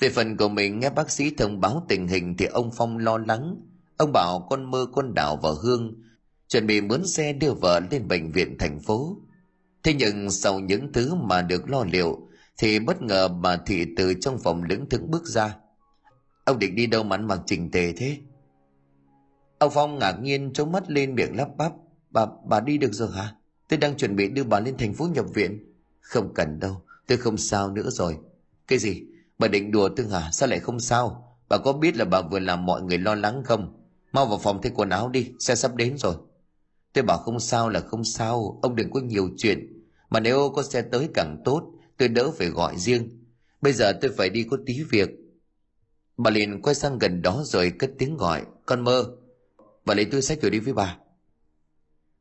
Về 0.00 0.08
phần 0.08 0.36
của 0.36 0.48
mình 0.48 0.80
nghe 0.80 0.90
bác 0.90 1.10
sĩ 1.10 1.30
thông 1.30 1.60
báo 1.60 1.86
tình 1.88 2.08
hình 2.08 2.36
thì 2.36 2.44
ông 2.44 2.70
Phong 2.76 2.98
lo 2.98 3.18
lắng. 3.18 3.56
Ông 3.96 4.12
bảo 4.12 4.46
con 4.50 4.70
mơ 4.70 4.86
con 4.92 5.14
đảo 5.14 5.38
và 5.42 5.50
Hương 5.62 5.94
chuẩn 6.48 6.66
bị 6.66 6.80
mướn 6.80 7.06
xe 7.06 7.32
đưa 7.32 7.52
vợ 7.52 7.80
lên 7.90 8.08
bệnh 8.08 8.32
viện 8.32 8.56
thành 8.58 8.80
phố. 8.80 9.16
Thế 9.82 9.94
nhưng 9.94 10.30
sau 10.30 10.60
những 10.60 10.92
thứ 10.92 11.14
mà 11.14 11.42
được 11.42 11.70
lo 11.70 11.84
liệu, 11.92 12.28
thì 12.58 12.78
bất 12.78 13.02
ngờ 13.02 13.28
bà 13.28 13.56
Thị 13.56 13.86
từ 13.96 14.14
trong 14.14 14.38
phòng 14.38 14.62
lững 14.62 14.88
thững 14.88 15.10
bước 15.10 15.26
ra. 15.26 15.56
Ông 16.48 16.58
định 16.58 16.74
đi 16.74 16.86
đâu 16.86 17.04
mà 17.04 17.16
ăn 17.16 17.28
mặc 17.28 17.40
chỉnh 17.46 17.70
tề 17.70 17.92
thế? 17.92 18.16
Ông 19.58 19.70
Phong 19.74 19.98
ngạc 19.98 20.12
nhiên 20.22 20.52
trống 20.52 20.72
mắt 20.72 20.90
lên 20.90 21.14
miệng 21.14 21.36
lắp 21.36 21.48
bắp. 21.56 21.72
Bà, 22.10 22.26
bà 22.48 22.60
đi 22.60 22.78
được 22.78 22.92
rồi 22.92 23.08
hả? 23.12 23.34
Tôi 23.68 23.78
đang 23.78 23.96
chuẩn 23.96 24.16
bị 24.16 24.28
đưa 24.28 24.44
bà 24.44 24.60
lên 24.60 24.76
thành 24.76 24.94
phố 24.94 25.08
nhập 25.14 25.26
viện. 25.34 25.74
Không 26.00 26.34
cần 26.34 26.60
đâu, 26.60 26.82
tôi 27.06 27.18
không 27.18 27.36
sao 27.36 27.70
nữa 27.70 27.90
rồi. 27.90 28.16
Cái 28.68 28.78
gì? 28.78 29.02
Bà 29.38 29.48
định 29.48 29.70
đùa 29.70 29.88
tôi 29.96 30.06
hả? 30.06 30.30
Sao 30.32 30.48
lại 30.48 30.58
không 30.58 30.80
sao? 30.80 31.36
Bà 31.48 31.58
có 31.58 31.72
biết 31.72 31.96
là 31.96 32.04
bà 32.04 32.20
vừa 32.20 32.38
làm 32.38 32.66
mọi 32.66 32.82
người 32.82 32.98
lo 32.98 33.14
lắng 33.14 33.42
không? 33.44 33.82
Mau 34.12 34.26
vào 34.26 34.38
phòng 34.38 34.60
thay 34.62 34.72
quần 34.74 34.90
áo 34.90 35.08
đi, 35.08 35.32
xe 35.38 35.54
sắp 35.54 35.74
đến 35.74 35.98
rồi. 35.98 36.14
Tôi 36.92 37.04
bảo 37.04 37.18
không 37.18 37.40
sao 37.40 37.68
là 37.68 37.80
không 37.80 38.04
sao, 38.04 38.58
ông 38.62 38.76
đừng 38.76 38.90
có 38.90 39.00
nhiều 39.00 39.30
chuyện. 39.36 39.82
Mà 40.10 40.20
nếu 40.20 40.52
có 40.54 40.62
xe 40.62 40.82
tới 40.82 41.08
càng 41.14 41.42
tốt, 41.44 41.72
tôi 41.96 42.08
đỡ 42.08 42.30
phải 42.30 42.48
gọi 42.48 42.76
riêng. 42.76 43.08
Bây 43.60 43.72
giờ 43.72 43.92
tôi 44.00 44.10
phải 44.16 44.30
đi 44.30 44.46
có 44.50 44.56
tí 44.66 44.82
việc. 44.82 45.10
Bà 46.18 46.30
liền 46.30 46.62
quay 46.62 46.74
sang 46.74 46.98
gần 46.98 47.22
đó 47.22 47.42
rồi 47.44 47.72
cất 47.78 47.90
tiếng 47.98 48.16
gọi, 48.16 48.42
con 48.66 48.80
mơ. 48.80 49.04
Bà 49.84 49.94
lấy 49.94 50.04
túi 50.04 50.22
sách 50.22 50.38
rồi 50.42 50.50
đi 50.50 50.58
với 50.58 50.74
bà. 50.74 50.96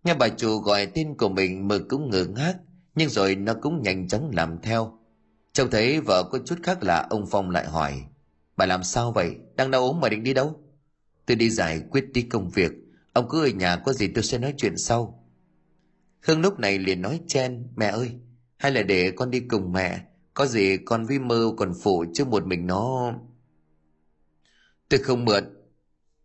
Nghe 0.04 0.14
bà 0.14 0.30
chủ 0.30 0.58
gọi 0.58 0.86
tên 0.86 1.16
của 1.18 1.30
mình 1.30 1.68
mơ 1.68 1.80
cũng 1.90 2.10
ngơ 2.10 2.26
ngác, 2.26 2.56
nhưng 2.96 3.10
rồi 3.10 3.36
nó 3.36 3.54
cũng 3.62 3.82
nhanh 3.82 4.08
chóng 4.08 4.32
làm 4.34 4.58
theo. 4.62 5.00
Trông 5.54 5.70
thấy 5.70 6.02
vợ 6.02 6.30
có 6.32 6.40
chút 6.46 6.56
khác 6.64 6.84
lạ, 6.84 7.08
ông 7.10 7.26
Phong 7.32 7.50
lại 7.50 7.66
hỏi, 7.66 8.04
bà 8.58 8.66
làm 8.66 8.84
sao 8.84 9.12
vậy, 9.12 9.36
đang 9.56 9.72
đau 9.72 9.82
ốm 9.82 10.00
mà 10.00 10.10
định 10.10 10.24
đi 10.24 10.34
đâu? 10.34 10.60
Tôi 11.26 11.36
đi 11.36 11.50
giải 11.50 11.82
quyết 11.92 12.06
tí 12.14 12.22
công 12.22 12.50
việc, 12.50 12.72
Ông 13.18 13.30
cứ 13.30 13.46
ở 13.46 13.48
nhà 13.48 13.76
có 13.76 13.94
gì 13.94 14.08
tôi 14.08 14.24
sẽ 14.24 14.38
nói 14.38 14.54
chuyện 14.58 14.78
sau. 14.78 15.24
Hương 16.22 16.42
lúc 16.42 16.60
này 16.60 16.80
liền 16.80 17.02
nói 17.02 17.22
chen, 17.28 17.68
mẹ 17.76 17.88
ơi, 17.88 18.12
hay 18.58 18.72
là 18.72 18.84
để 18.84 19.12
con 19.12 19.32
đi 19.32 19.40
cùng 19.40 19.72
mẹ, 19.72 20.02
có 20.34 20.46
gì 20.46 20.78
con 20.86 21.06
với 21.06 21.20
mơ 21.20 21.52
còn 21.58 21.74
phụ 21.84 22.06
chứ 22.14 22.26
một 22.26 22.48
mình 22.48 22.68
nó... 22.68 23.14
Tôi 24.90 25.00
không 25.00 25.26
mượn. 25.26 25.44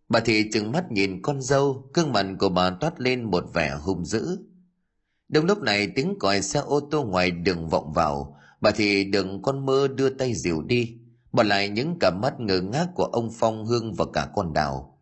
Bà 0.09 0.21
thì 0.21 0.51
chừng 0.53 0.73
mắt 0.73 0.93
nhìn 0.93 1.23
con 1.23 1.43
dâu, 1.43 1.91
gương 1.95 2.13
mặt 2.13 2.27
của 2.39 2.49
bà 2.49 2.71
toát 2.71 3.01
lên 3.01 3.25
một 3.25 3.45
vẻ 3.55 3.77
hung 3.81 4.05
dữ. 4.05 4.39
Đông 5.29 5.45
lúc 5.45 5.63
này 5.63 5.89
tiếng 5.95 6.19
còi 6.19 6.43
xe 6.43 6.61
ô 6.61 6.81
tô 6.91 7.05
ngoài 7.05 7.31
đường 7.31 7.69
vọng 7.69 7.93
vào, 7.93 8.37
bà 8.61 8.71
thì 8.71 9.05
đừng 9.05 9.43
con 9.43 9.67
mơ 9.67 9.89
đưa 9.89 10.11
tay 10.11 10.35
dìu 10.35 10.63
đi, 10.63 10.97
bỏ 11.33 11.43
lại 11.43 11.69
những 11.69 11.99
cả 12.01 12.11
mắt 12.11 12.41
ngơ 12.41 12.61
ngác 12.61 12.87
của 12.95 13.05
ông 13.05 13.31
Phong 13.39 13.67
Hương 13.67 13.95
và 13.95 14.05
cả 14.13 14.29
con 14.35 14.53
đào. 14.53 14.99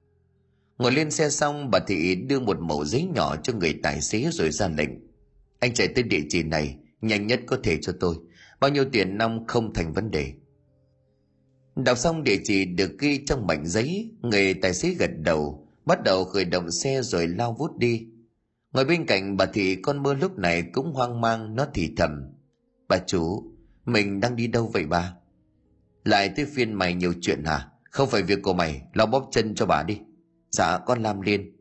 Ngồi 0.79 0.93
lên 0.93 1.11
xe 1.11 1.31
xong 1.31 1.71
bà 1.71 1.79
Thị 1.79 2.15
đưa 2.15 2.41
một 2.41 2.61
mẩu 2.61 2.85
giấy 2.85 3.09
nhỏ 3.15 3.37
cho 3.37 3.53
người 3.53 3.79
tài 3.83 4.01
xế 4.01 4.31
rồi 4.33 4.51
ra 4.51 4.69
lệnh. 4.69 4.91
Anh 5.59 5.75
chạy 5.75 5.89
tới 5.89 6.05
địa 6.05 6.23
chỉ 6.29 6.43
này, 6.43 6.77
nhanh 7.01 7.27
nhất 7.27 7.41
có 7.47 7.59
thể 7.63 7.79
cho 7.83 7.93
tôi. 8.01 8.17
Bao 8.61 8.71
nhiêu 8.71 8.85
tiền 8.93 9.19
năm 9.19 9.47
không 9.47 9.75
thành 9.75 9.93
vấn 9.93 10.11
đề. 10.11 10.33
Đọc 11.77 11.99
xong 11.99 12.25
địa 12.25 12.41
chỉ 12.45 12.65
được 12.65 12.99
ghi 12.99 13.25
trong 13.27 13.47
mảnh 13.47 13.67
giấy, 13.67 14.11
người 14.23 14.55
tài 14.55 14.75
xế 14.75 14.89
gật 14.91 15.11
đầu, 15.19 15.69
bắt 15.85 16.03
đầu 16.05 16.25
khởi 16.25 16.45
động 16.45 16.71
xe 16.71 17.03
rồi 17.03 17.29
lao 17.29 17.53
vút 17.59 17.77
đi. 17.79 18.07
Ngồi 18.73 18.85
bên 18.85 19.07
cạnh 19.07 19.37
bà 19.37 19.47
Thị 19.47 19.77
con 19.83 20.03
mưa 20.03 20.15
lúc 20.15 20.39
này 20.39 20.63
cũng 20.73 20.93
hoang 20.93 21.21
mang, 21.21 21.57
nó 21.57 21.67
thì 21.75 21.93
thầm. 21.97 22.27
Bà 22.89 22.99
chủ, 22.99 23.53
mình 23.85 24.21
đang 24.21 24.37
đi 24.37 24.47
đâu 24.47 24.71
vậy 24.73 24.87
bà? 24.87 25.15
Lại 26.05 26.33
tới 26.37 26.47
phiên 26.47 26.73
mày 26.73 26.95
nhiều 26.95 27.13
chuyện 27.21 27.45
hả? 27.45 27.69
Không 27.91 28.09
phải 28.09 28.23
việc 28.23 28.39
của 28.43 28.55
mày, 28.55 28.83
lo 28.95 29.07
bóp 29.07 29.29
chân 29.33 29.55
cho 29.55 29.67
bà 29.67 29.83
đi. 29.83 29.99
Dạ, 30.51 30.79
con 30.87 31.03
làm 31.03 31.21
liền. 31.21 31.57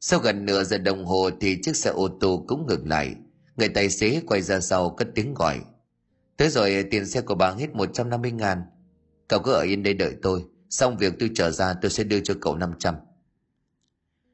Sau 0.00 0.20
gần 0.20 0.44
nửa 0.44 0.64
giờ 0.64 0.78
đồng 0.78 1.04
hồ 1.04 1.30
thì 1.40 1.58
chiếc 1.62 1.76
xe 1.76 1.90
ô 1.90 2.08
tô 2.20 2.44
cũng 2.48 2.66
ngừng 2.66 2.88
lại. 2.88 3.14
Người 3.56 3.68
tài 3.68 3.90
xế 3.90 4.22
quay 4.26 4.42
ra 4.42 4.60
sau 4.60 4.90
cất 4.90 5.08
tiếng 5.14 5.34
gọi. 5.34 5.60
Tới 6.36 6.48
rồi 6.48 6.84
tiền 6.90 7.06
xe 7.06 7.20
của 7.20 7.34
bà 7.34 7.50
hết 7.50 7.74
150 7.74 8.32
ngàn. 8.32 8.62
Cậu 9.28 9.40
cứ 9.40 9.52
ở 9.52 9.60
yên 9.60 9.82
đây 9.82 9.94
đợi 9.94 10.14
tôi. 10.22 10.44
Xong 10.70 10.96
việc 10.96 11.12
tôi 11.18 11.30
trở 11.34 11.50
ra 11.50 11.74
tôi 11.82 11.90
sẽ 11.90 12.04
đưa 12.04 12.20
cho 12.20 12.34
cậu 12.40 12.56
500. 12.56 12.94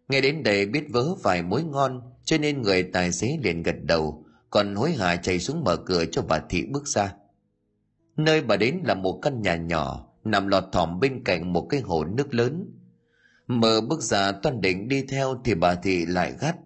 Nghe 0.08 0.20
đến 0.20 0.42
đây 0.42 0.66
biết 0.66 0.84
vớ 0.88 1.14
vài 1.14 1.42
mối 1.42 1.64
ngon 1.64 2.00
cho 2.24 2.38
nên 2.38 2.62
người 2.62 2.82
tài 2.82 3.12
xế 3.12 3.38
liền 3.42 3.62
gật 3.62 3.76
đầu 3.82 4.24
còn 4.50 4.74
hối 4.74 4.92
hả 4.92 5.16
chạy 5.16 5.38
xuống 5.38 5.64
mở 5.64 5.76
cửa 5.76 6.04
cho 6.12 6.22
bà 6.22 6.40
thị 6.48 6.64
bước 6.70 6.88
ra. 6.88 7.14
Nơi 8.16 8.42
bà 8.42 8.56
đến 8.56 8.80
là 8.84 8.94
một 8.94 9.18
căn 9.22 9.42
nhà 9.42 9.56
nhỏ 9.56 10.08
nằm 10.24 10.48
lọt 10.48 10.64
thỏm 10.72 11.00
bên 11.00 11.24
cạnh 11.24 11.52
một 11.52 11.66
cái 11.70 11.80
hồ 11.80 12.04
nước 12.04 12.34
lớn. 12.34 12.70
Mở 13.46 13.80
bước 13.80 14.00
ra 14.00 14.32
toàn 14.32 14.60
định 14.60 14.88
đi 14.88 15.02
theo 15.08 15.40
thì 15.44 15.54
bà 15.54 15.74
thị 15.74 16.06
lại 16.06 16.32
gắt. 16.40 16.56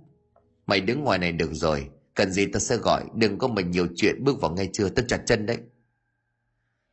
Mày 0.67 0.81
đứng 0.81 1.05
ngoài 1.05 1.19
này 1.19 1.33
được 1.33 1.51
rồi, 1.53 1.89
cần 2.15 2.33
gì 2.33 2.47
ta 2.47 2.61
sẽ 2.61 2.77
gọi, 2.77 3.05
đừng 3.15 3.39
có 3.39 3.49
mình 3.49 3.71
nhiều 3.71 3.87
chuyện 3.97 4.25
bước 4.25 4.41
vào 4.41 4.51
ngay 4.55 4.71
chưa, 4.73 4.89
tao 4.89 5.05
chặt 5.09 5.23
chân 5.27 5.47
đấy. 5.47 5.59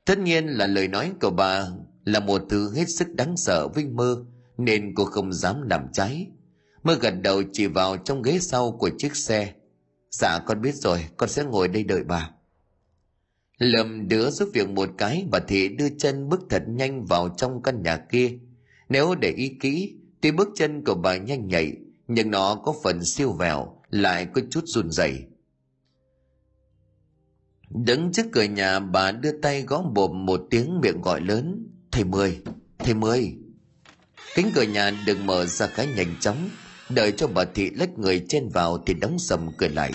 Tất 0.06 0.20
nhiên 0.20 0.48
là 0.48 0.68
lời 0.68 0.88
nói 0.88 1.12
của 1.22 1.30
bà 1.30 1.68
là 2.04 2.20
một 2.20 2.42
thứ 2.50 2.74
hết 2.74 2.90
sức 2.90 3.08
đáng 3.16 3.38
sợ 3.38 3.68
với 3.68 3.86
mơ, 3.86 4.26
nên 4.58 4.94
cô 4.96 5.06
không 5.06 5.34
dám 5.34 5.62
làm 5.70 5.88
trái. 5.94 6.28
Mơ 6.84 6.98
gật 7.02 7.14
đầu 7.22 7.44
chỉ 7.54 7.68
vào 7.68 7.98
trong 7.98 8.22
ghế 8.22 8.40
sau 8.40 8.72
của 8.72 8.90
chiếc 8.98 9.16
xe. 9.16 9.54
Dạ 10.12 10.40
con 10.46 10.62
biết 10.62 10.76
rồi, 10.76 11.06
con 11.18 11.30
sẽ 11.30 11.44
ngồi 11.44 11.68
đây 11.68 11.84
đợi 11.84 12.04
bà. 12.04 12.32
Lầm 13.58 14.08
đứa 14.08 14.30
giúp 14.30 14.50
việc 14.54 14.70
một 14.70 14.90
cái 14.98 15.26
và 15.32 15.40
thị 15.40 15.68
đưa 15.68 15.90
chân 15.98 16.30
bước 16.30 16.42
thật 16.50 16.64
nhanh 16.68 17.06
vào 17.06 17.30
trong 17.38 17.64
căn 17.64 17.84
nhà 17.84 17.98
kia. 17.98 18.32
Nếu 18.90 19.16
để 19.16 19.32
ý 19.32 19.58
kỹ, 19.62 19.96
tuy 20.22 20.32
bước 20.32 20.50
chân 20.56 20.84
của 20.86 20.96
bà 20.96 21.18
nhanh 21.18 21.48
nhạy, 21.48 21.74
nhưng 22.08 22.32
nó 22.32 22.56
có 22.56 22.76
phần 22.84 23.06
siêu 23.06 23.32
vẹo, 23.32 23.82
lại 23.90 24.28
có 24.34 24.42
chút 24.50 24.62
run 24.66 24.92
rẩy. 24.92 25.26
Đứng 27.70 28.12
trước 28.12 28.26
cửa 28.32 28.44
nhà 28.44 28.80
bà 28.80 29.12
đưa 29.12 29.32
tay 29.42 29.62
gõ 29.62 29.82
bồm 29.82 30.26
một 30.26 30.42
tiếng 30.50 30.80
miệng 30.82 31.02
gọi 31.02 31.22
lớn. 31.22 31.68
Thầy 31.92 32.04
Mười, 32.04 32.42
thầy 32.80 32.94
Mười. 32.94 33.36
Cánh 34.36 34.52
cửa 34.56 34.64
nhà 34.64 34.92
được 35.06 35.18
mở 35.24 35.46
ra 35.46 35.68
khá 35.68 35.84
nhanh 35.84 36.16
chóng, 36.20 36.50
đợi 36.90 37.12
cho 37.12 37.28
bà 37.28 37.46
thị 37.46 37.70
lách 37.70 38.00
người 38.00 38.26
trên 38.30 38.50
vào 38.50 38.78
thì 38.86 38.94
đóng 38.94 39.20
sầm 39.20 39.52
cửa 39.58 39.68
lại. 39.68 39.92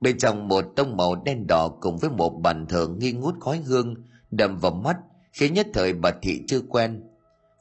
Bên 0.00 0.18
trong 0.18 0.48
một 0.48 0.64
tông 0.76 0.96
màu 0.96 1.22
đen 1.24 1.46
đỏ 1.46 1.68
cùng 1.80 1.98
với 1.98 2.10
một 2.10 2.30
bàn 2.42 2.66
thờ 2.68 2.88
nghi 2.98 3.12
ngút 3.12 3.34
khói 3.40 3.62
hương 3.66 3.94
đầm 4.30 4.58
vào 4.58 4.72
mắt 4.72 4.96
khiến 5.32 5.54
nhất 5.54 5.66
thời 5.74 5.92
bà 5.92 6.10
thị 6.22 6.42
chưa 6.46 6.60
quen. 6.60 7.02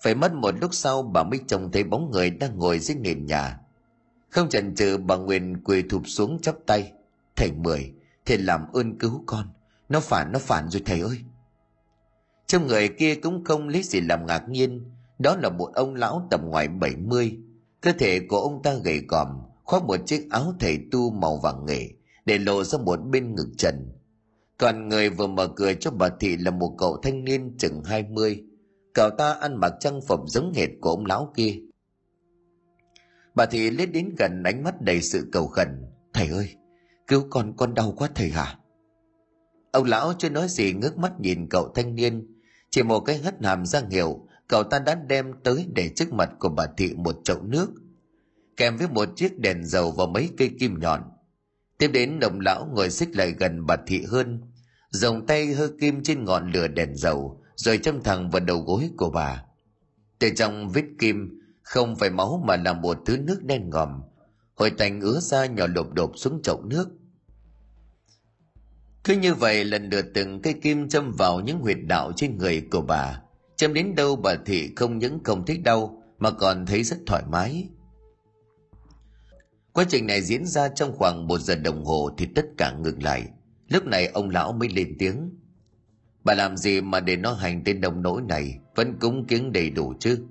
Phải 0.03 0.15
mất 0.15 0.33
một 0.33 0.55
lúc 0.61 0.73
sau 0.73 1.03
bà 1.03 1.23
mới 1.23 1.39
trông 1.47 1.71
thấy 1.71 1.83
bóng 1.83 2.11
người 2.11 2.29
đang 2.29 2.57
ngồi 2.57 2.79
dưới 2.79 2.97
nền 2.97 3.25
nhà. 3.25 3.59
Không 4.29 4.49
chần 4.49 4.75
chừ 4.75 4.97
bà 4.97 5.15
Nguyên 5.15 5.63
quỳ 5.63 5.81
thụp 5.89 6.01
xuống 6.05 6.39
chắp 6.41 6.55
tay. 6.65 6.91
Thầy 7.35 7.51
Mười, 7.51 7.91
thầy 8.27 8.37
làm 8.37 8.71
ơn 8.73 8.97
cứu 8.97 9.23
con. 9.25 9.47
Nó 9.89 9.99
phản, 9.99 10.31
nó 10.31 10.39
phản 10.39 10.69
rồi 10.69 10.81
thầy 10.85 10.99
ơi. 10.99 11.17
Trong 12.47 12.67
người 12.67 12.89
kia 12.89 13.15
cũng 13.15 13.43
không 13.43 13.67
lấy 13.69 13.83
gì 13.83 14.01
làm 14.01 14.25
ngạc 14.25 14.49
nhiên. 14.49 14.91
Đó 15.19 15.35
là 15.35 15.49
một 15.49 15.73
ông 15.73 15.95
lão 15.95 16.27
tầm 16.31 16.41
ngoài 16.49 16.67
70. 16.67 17.37
Cơ 17.81 17.91
thể 17.99 18.19
của 18.19 18.39
ông 18.39 18.63
ta 18.63 18.73
gầy 18.73 19.01
còm, 19.07 19.27
khoác 19.63 19.83
một 19.83 19.97
chiếc 20.05 20.27
áo 20.31 20.53
thầy 20.59 20.77
tu 20.91 21.11
màu 21.11 21.37
vàng 21.37 21.65
nghệ 21.65 21.89
để 22.25 22.37
lộ 22.37 22.63
ra 22.63 22.79
một 22.79 22.95
bên 22.95 23.35
ngực 23.35 23.49
trần. 23.57 23.91
Còn 24.57 24.89
người 24.89 25.09
vừa 25.09 25.27
mở 25.27 25.47
cửa 25.47 25.73
cho 25.73 25.91
bà 25.91 26.09
Thị 26.19 26.37
là 26.37 26.51
một 26.51 26.75
cậu 26.77 26.97
thanh 27.03 27.23
niên 27.23 27.57
chừng 27.57 27.83
20. 27.83 28.43
Cậu 28.93 29.09
ta 29.09 29.33
ăn 29.33 29.55
mặc 29.55 29.73
trang 29.79 30.01
phục 30.01 30.19
giống 30.27 30.53
hệt 30.53 30.69
của 30.81 30.89
ông 30.89 31.05
lão 31.05 31.33
kia. 31.35 31.59
Bà 33.35 33.45
Thị 33.45 33.69
lết 33.69 33.91
đến 33.91 34.15
gần 34.19 34.43
ánh 34.43 34.63
mắt 34.63 34.81
đầy 34.81 35.01
sự 35.01 35.27
cầu 35.31 35.47
khẩn. 35.47 35.67
Thầy 36.13 36.27
ơi, 36.27 36.49
cứu 37.07 37.27
con 37.29 37.53
con 37.57 37.73
đau 37.73 37.93
quá 37.97 38.09
thầy 38.15 38.29
hả? 38.29 38.57
Ông 39.71 39.85
lão 39.85 40.13
chưa 40.17 40.29
nói 40.29 40.47
gì 40.49 40.73
ngước 40.73 40.97
mắt 40.97 41.19
nhìn 41.19 41.47
cậu 41.49 41.71
thanh 41.75 41.95
niên. 41.95 42.33
Chỉ 42.69 42.83
một 42.83 42.99
cái 42.99 43.17
hất 43.17 43.43
hàm 43.43 43.65
ra 43.65 43.81
hiệu, 43.91 44.27
cậu 44.47 44.63
ta 44.63 44.79
đã 44.79 44.95
đem 44.95 45.33
tới 45.43 45.67
để 45.75 45.89
trước 45.95 46.13
mặt 46.13 46.29
của 46.39 46.49
bà 46.49 46.65
Thị 46.77 46.93
một 46.97 47.15
chậu 47.23 47.41
nước. 47.43 47.69
Kèm 48.57 48.77
với 48.77 48.87
một 48.87 49.09
chiếc 49.15 49.39
đèn 49.39 49.65
dầu 49.65 49.91
và 49.91 50.05
mấy 50.05 50.29
cây 50.37 50.51
kim 50.59 50.79
nhọn 50.79 51.01
Tiếp 51.77 51.87
đến 51.87 52.19
đồng 52.19 52.39
lão 52.39 52.69
ngồi 52.73 52.89
xích 52.89 53.15
lại 53.15 53.31
gần 53.39 53.65
bà 53.65 53.75
thị 53.87 54.03
hơn, 54.07 54.41
dùng 54.89 55.25
tay 55.27 55.45
hơ 55.45 55.69
kim 55.79 56.03
trên 56.03 56.23
ngọn 56.25 56.51
lửa 56.51 56.67
đèn 56.67 56.95
dầu, 56.95 57.41
rồi 57.55 57.77
châm 57.77 58.03
thẳng 58.03 58.29
vào 58.29 58.39
đầu 58.39 58.59
gối 58.59 58.89
của 58.97 59.09
bà. 59.09 59.43
Từ 60.19 60.29
trong 60.29 60.69
vết 60.69 60.85
kim, 60.99 61.41
không 61.61 61.95
phải 61.95 62.09
máu 62.09 62.43
mà 62.45 62.55
là 62.55 62.73
một 62.73 62.97
thứ 63.05 63.17
nước 63.17 63.43
đen 63.43 63.69
ngòm, 63.69 64.01
hồi 64.55 64.69
tành 64.69 65.01
ứa 65.01 65.19
ra 65.19 65.45
nhỏ 65.45 65.67
lộp 65.67 65.93
đột 65.93 66.11
xuống 66.15 66.41
chậu 66.41 66.61
nước. 66.63 66.89
Cứ 69.07 69.13
như 69.13 69.33
vậy 69.33 69.65
lần 69.65 69.89
lượt 69.89 70.05
từng 70.13 70.41
cây 70.41 70.53
kim 70.53 70.89
châm 70.89 71.11
vào 71.11 71.39
những 71.39 71.59
huyệt 71.59 71.77
đạo 71.87 72.11
trên 72.15 72.37
người 72.37 72.67
của 72.71 72.81
bà. 72.81 73.21
Châm 73.55 73.73
đến 73.73 73.95
đâu 73.95 74.15
bà 74.15 74.35
thị 74.45 74.73
không 74.75 74.97
những 74.97 75.23
không 75.23 75.45
thích 75.45 75.63
đau 75.63 76.03
mà 76.19 76.31
còn 76.31 76.65
thấy 76.65 76.83
rất 76.83 76.97
thoải 77.05 77.23
mái. 77.29 77.69
Quá 79.73 79.85
trình 79.89 80.07
này 80.07 80.21
diễn 80.21 80.45
ra 80.45 80.67
trong 80.67 80.91
khoảng 80.97 81.27
một 81.27 81.37
giờ 81.37 81.55
đồng 81.55 81.85
hồ 81.85 82.09
thì 82.17 82.27
tất 82.35 82.45
cả 82.57 82.71
ngừng 82.71 83.03
lại. 83.03 83.27
Lúc 83.67 83.85
này 83.85 84.07
ông 84.07 84.29
lão 84.29 84.53
mới 84.53 84.69
lên 84.69 84.95
tiếng. 84.99 85.29
Bà 86.23 86.33
làm 86.33 86.57
gì 86.57 86.81
mà 86.81 86.99
để 86.99 87.15
nó 87.15 87.33
hành 87.33 87.61
tên 87.65 87.81
đồng 87.81 88.01
nỗi 88.01 88.21
này 88.21 88.59
vẫn 88.75 88.99
cúng 88.99 89.25
kiến 89.27 89.51
đầy 89.51 89.69
đủ 89.69 89.93
chứ? 89.99 90.25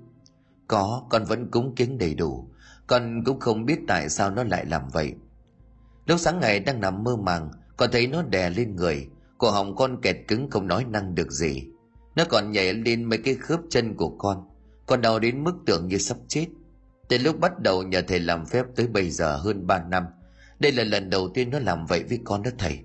Có, 0.67 1.05
con 1.09 1.23
vẫn 1.23 1.51
cúng 1.51 1.75
kiến 1.75 1.97
đầy 1.97 2.15
đủ. 2.15 2.49
Con 2.87 3.23
cũng 3.25 3.39
không 3.39 3.65
biết 3.65 3.79
tại 3.87 4.09
sao 4.09 4.31
nó 4.31 4.43
lại 4.43 4.65
làm 4.65 4.81
vậy. 4.93 5.13
Lúc 6.05 6.19
sáng 6.19 6.39
ngày 6.39 6.59
đang 6.59 6.81
nằm 6.81 7.03
mơ 7.03 7.15
màng, 7.15 7.51
có 7.77 7.87
thấy 7.87 8.07
nó 8.07 8.21
đè 8.21 8.49
lên 8.49 8.75
người. 8.75 9.07
Cổ 9.37 9.51
họng 9.51 9.75
con 9.75 10.01
kẹt 10.01 10.17
cứng 10.27 10.49
không 10.49 10.67
nói 10.67 10.85
năng 10.89 11.15
được 11.15 11.31
gì. 11.31 11.63
Nó 12.15 12.23
còn 12.29 12.51
nhảy 12.51 12.73
lên 12.73 13.03
mấy 13.03 13.17
cái 13.17 13.35
khớp 13.35 13.59
chân 13.69 13.95
của 13.95 14.09
con. 14.09 14.43
Con 14.85 15.01
đau 15.01 15.19
đến 15.19 15.43
mức 15.43 15.53
tưởng 15.65 15.87
như 15.87 15.97
sắp 15.97 16.17
chết. 16.27 16.45
Từ 17.09 17.17
lúc 17.17 17.39
bắt 17.39 17.59
đầu 17.59 17.83
nhờ 17.83 18.01
thầy 18.07 18.19
làm 18.19 18.45
phép 18.45 18.65
tới 18.75 18.87
bây 18.87 19.09
giờ 19.09 19.35
hơn 19.35 19.67
3 19.67 19.83
năm, 19.89 20.05
đây 20.59 20.71
là 20.71 20.83
lần 20.83 21.09
đầu 21.09 21.29
tiên 21.33 21.49
nó 21.49 21.59
làm 21.59 21.85
vậy 21.85 22.03
với 22.03 22.19
con 22.23 22.43
đó 22.43 22.51
thầy. 22.57 22.79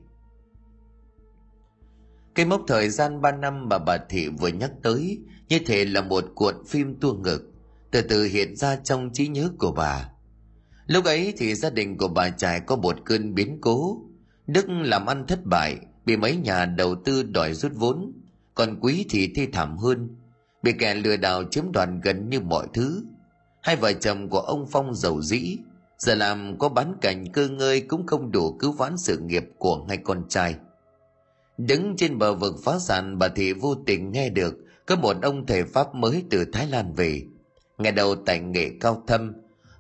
Cái 2.35 2.47
mốc 2.47 2.63
thời 2.69 2.91
gian 2.91 3.21
3 3.21 3.33
năm 3.33 3.69
mà 3.69 3.79
bà 3.79 3.99
Thị 4.09 4.29
vừa 4.29 4.49
nhắc 4.49 4.71
tới 4.83 5.19
như 5.49 5.59
thể 5.67 5.85
là 5.85 6.01
một 6.01 6.25
cuộn 6.35 6.55
phim 6.67 7.01
tua 7.01 7.15
ngực, 7.15 7.53
từ 7.91 8.03
từ 8.03 8.25
hiện 8.25 8.57
ra 8.57 8.77
trong 8.77 9.11
trí 9.13 9.29
nhớ 9.29 9.49
của 9.59 9.73
bà. 9.73 10.09
Lúc 10.87 11.05
ấy 11.05 11.35
thì 11.37 11.55
gia 11.55 11.71
đình 11.71 11.97
của 11.97 12.09
bà 12.09 12.31
trải 12.31 12.61
có 12.61 12.77
một 12.77 12.97
cơn 13.05 13.35
biến 13.35 13.59
cố. 13.61 14.03
Đức 14.55 14.67
làm 14.69 15.07
ăn 15.07 15.27
thất 15.27 15.45
bại, 15.45 15.79
bị 16.05 16.17
mấy 16.17 16.37
nhà 16.37 16.65
đầu 16.67 16.95
tư 16.95 17.23
đòi 17.23 17.55
rút 17.55 17.73
vốn, 17.75 18.13
còn 18.55 18.81
quý 18.81 19.07
thì 19.11 19.33
thê 19.37 19.47
thảm 19.53 19.77
hơn, 19.77 20.17
bị 20.63 20.73
kẻ 20.79 20.95
lừa 20.95 21.17
đảo 21.17 21.45
chiếm 21.51 21.73
đoạt 21.73 21.89
gần 22.03 22.31
như 22.31 22.41
mọi 22.41 22.67
thứ, 22.75 23.03
Hai 23.63 23.77
vợ 23.77 23.93
chồng 23.93 24.29
của 24.29 24.41
ông 24.41 24.67
Phong 24.71 24.95
giàu 24.95 25.23
dĩ, 25.23 25.57
giờ 25.99 26.15
làm 26.15 26.59
có 26.59 26.69
bán 26.69 26.95
cảnh 27.01 27.33
cơ 27.33 27.49
ngơi 27.49 27.81
cũng 27.81 28.07
không 28.07 28.33
đủ 28.33 28.57
cứu 28.59 28.73
vãn 28.73 28.99
sự 28.99 29.19
nghiệp 29.19 29.45
của 29.59 29.85
hai 29.89 29.97
con 29.97 30.29
trai. 30.29 30.55
Đứng 31.59 31.97
trên 31.97 32.19
bờ 32.19 32.35
vực 32.35 32.55
phá 32.65 32.79
sản 32.79 33.19
bà 33.19 33.29
thị 33.29 33.53
vô 33.53 33.75
tình 33.87 34.13
nghe 34.13 34.29
được 34.29 34.55
có 34.87 34.97
một 34.97 35.17
ông 35.23 35.47
thầy 35.47 35.65
Pháp 35.65 35.95
mới 35.95 36.25
từ 36.31 36.45
Thái 36.53 36.67
Lan 36.67 36.93
về. 36.95 37.23
Ngày 37.79 37.93
đầu 37.93 38.15
tài 38.15 38.41
nghệ 38.41 38.71
cao 38.81 39.03
thâm, 39.07 39.33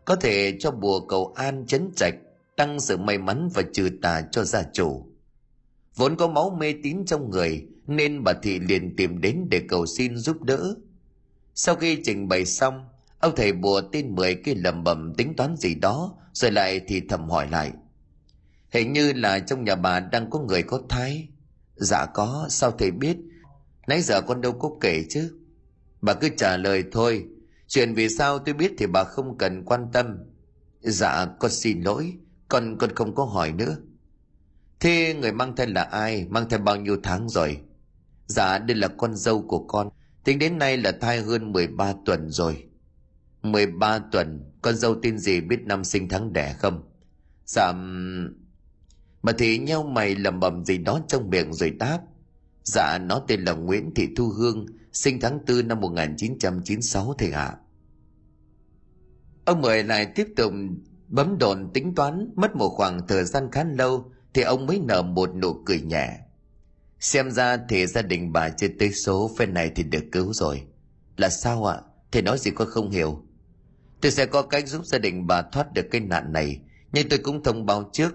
có 0.04 0.16
thể 0.16 0.56
cho 0.60 0.70
bùa 0.70 1.00
cầu 1.00 1.32
an 1.36 1.64
chấn 1.66 1.90
trạch, 1.96 2.14
tăng 2.62 2.80
sự 2.80 2.96
may 2.96 3.18
mắn 3.18 3.48
và 3.54 3.62
trừ 3.72 3.90
tà 4.02 4.22
cho 4.32 4.44
gia 4.44 4.62
chủ. 4.72 5.06
Vốn 5.96 6.16
có 6.16 6.28
máu 6.28 6.56
mê 6.60 6.74
tín 6.82 7.04
trong 7.06 7.30
người, 7.30 7.66
nên 7.86 8.24
bà 8.24 8.32
thị 8.42 8.58
liền 8.58 8.96
tìm 8.96 9.20
đến 9.20 9.46
để 9.50 9.62
cầu 9.68 9.86
xin 9.86 10.16
giúp 10.16 10.42
đỡ. 10.42 10.74
Sau 11.54 11.74
khi 11.74 11.98
trình 12.04 12.28
bày 12.28 12.44
xong, 12.44 12.88
Ông 13.18 13.32
thầy 13.36 13.52
bùa 13.52 13.80
tin 13.92 14.14
mười 14.14 14.34
kia 14.34 14.54
lầm 14.54 14.84
bầm 14.84 15.14
tính 15.14 15.36
toán 15.36 15.56
gì 15.56 15.74
đó, 15.74 16.14
rồi 16.32 16.52
lại 16.52 16.80
thì 16.86 17.00
thầm 17.08 17.28
hỏi 17.28 17.48
lại. 17.50 17.72
Hình 18.70 18.92
như 18.92 19.12
là 19.12 19.38
trong 19.38 19.64
nhà 19.64 19.74
bà 19.74 20.00
đang 20.00 20.30
có 20.30 20.38
người 20.38 20.62
có 20.62 20.80
thai. 20.88 21.28
Dạ 21.76 22.06
có, 22.06 22.46
sao 22.50 22.70
thầy 22.70 22.90
biết? 22.90 23.16
Nãy 23.86 24.02
giờ 24.02 24.20
con 24.20 24.40
đâu 24.40 24.52
có 24.52 24.70
kể 24.80 25.04
chứ. 25.08 25.38
Bà 26.00 26.14
cứ 26.14 26.28
trả 26.36 26.56
lời 26.56 26.84
thôi, 26.92 27.24
chuyện 27.68 27.94
vì 27.94 28.08
sao 28.08 28.38
tôi 28.38 28.54
biết 28.54 28.72
thì 28.78 28.86
bà 28.86 29.04
không 29.04 29.38
cần 29.38 29.64
quan 29.64 29.86
tâm 29.92 30.18
dạ 30.80 31.26
con 31.40 31.50
xin 31.50 31.82
lỗi 31.82 32.12
con 32.52 32.76
con 32.78 32.94
không 32.94 33.14
có 33.14 33.24
hỏi 33.24 33.52
nữa. 33.52 33.76
Thế 34.80 35.14
người 35.20 35.32
mang 35.32 35.56
thai 35.56 35.66
là 35.66 35.82
ai? 35.82 36.26
Mang 36.30 36.48
thai 36.48 36.58
bao 36.58 36.76
nhiêu 36.76 36.96
tháng 37.02 37.28
rồi? 37.28 37.60
Dạ 38.26 38.58
đây 38.58 38.76
là 38.76 38.88
con 38.88 39.16
dâu 39.16 39.42
của 39.42 39.66
con. 39.66 39.88
Tính 40.24 40.38
đến 40.38 40.58
nay 40.58 40.76
là 40.76 40.92
thai 41.00 41.20
hơn 41.20 41.52
13 41.52 41.92
tuần 42.06 42.30
rồi. 42.30 42.66
13 43.42 43.98
tuần, 43.98 44.50
con 44.62 44.76
dâu 44.76 44.94
tin 45.02 45.18
gì 45.18 45.40
biết 45.40 45.60
năm 45.64 45.84
sinh 45.84 46.08
tháng 46.08 46.32
đẻ 46.32 46.54
không? 46.58 46.82
Dạ 47.46 47.72
mà 49.22 49.32
thì 49.38 49.58
nhau 49.58 49.82
mày 49.82 50.14
lầm 50.14 50.40
bầm 50.40 50.64
gì 50.64 50.78
đó 50.78 51.00
trong 51.08 51.30
miệng 51.30 51.52
rồi 51.52 51.70
đáp. 51.70 51.98
Dạ 52.64 52.98
nó 52.98 53.22
tên 53.28 53.44
là 53.44 53.52
Nguyễn 53.52 53.94
Thị 53.94 54.08
Thu 54.16 54.28
Hương, 54.28 54.66
sinh 54.92 55.20
tháng 55.20 55.38
4 55.48 55.68
năm 55.68 55.80
1996 55.80 57.14
thầy 57.18 57.30
ạ. 57.30 57.56
Ông 59.44 59.60
mười 59.60 59.84
lại 59.84 60.06
tiếp 60.14 60.28
tục 60.36 60.52
bấm 61.12 61.38
đồn 61.38 61.70
tính 61.74 61.94
toán, 61.94 62.28
mất 62.36 62.56
một 62.56 62.68
khoảng 62.68 63.06
thời 63.06 63.24
gian 63.24 63.50
khá 63.52 63.64
lâu, 63.64 64.12
thì 64.34 64.42
ông 64.42 64.66
mới 64.66 64.80
nở 64.84 65.02
một 65.02 65.34
nụ 65.34 65.62
cười 65.66 65.80
nhẹ. 65.80 66.18
Xem 67.00 67.30
ra 67.30 67.56
thì 67.68 67.86
gia 67.86 68.02
đình 68.02 68.32
bà 68.32 68.48
chưa 68.48 68.68
tới 68.78 68.92
số, 68.92 69.30
phen 69.38 69.54
này 69.54 69.70
thì 69.74 69.82
được 69.82 70.04
cứu 70.12 70.32
rồi. 70.32 70.62
Là 71.16 71.28
sao 71.28 71.64
ạ? 71.64 71.80
Thầy 72.12 72.22
nói 72.22 72.38
gì 72.38 72.50
con 72.50 72.68
không 72.68 72.90
hiểu. 72.90 73.22
Tôi 74.00 74.12
sẽ 74.12 74.26
có 74.26 74.42
cách 74.42 74.68
giúp 74.68 74.86
gia 74.86 74.98
đình 74.98 75.26
bà 75.26 75.42
thoát 75.42 75.72
được 75.72 75.86
cái 75.90 76.00
nạn 76.00 76.32
này, 76.32 76.60
nhưng 76.92 77.08
tôi 77.08 77.18
cũng 77.18 77.42
thông 77.42 77.66
báo 77.66 77.90
trước. 77.92 78.12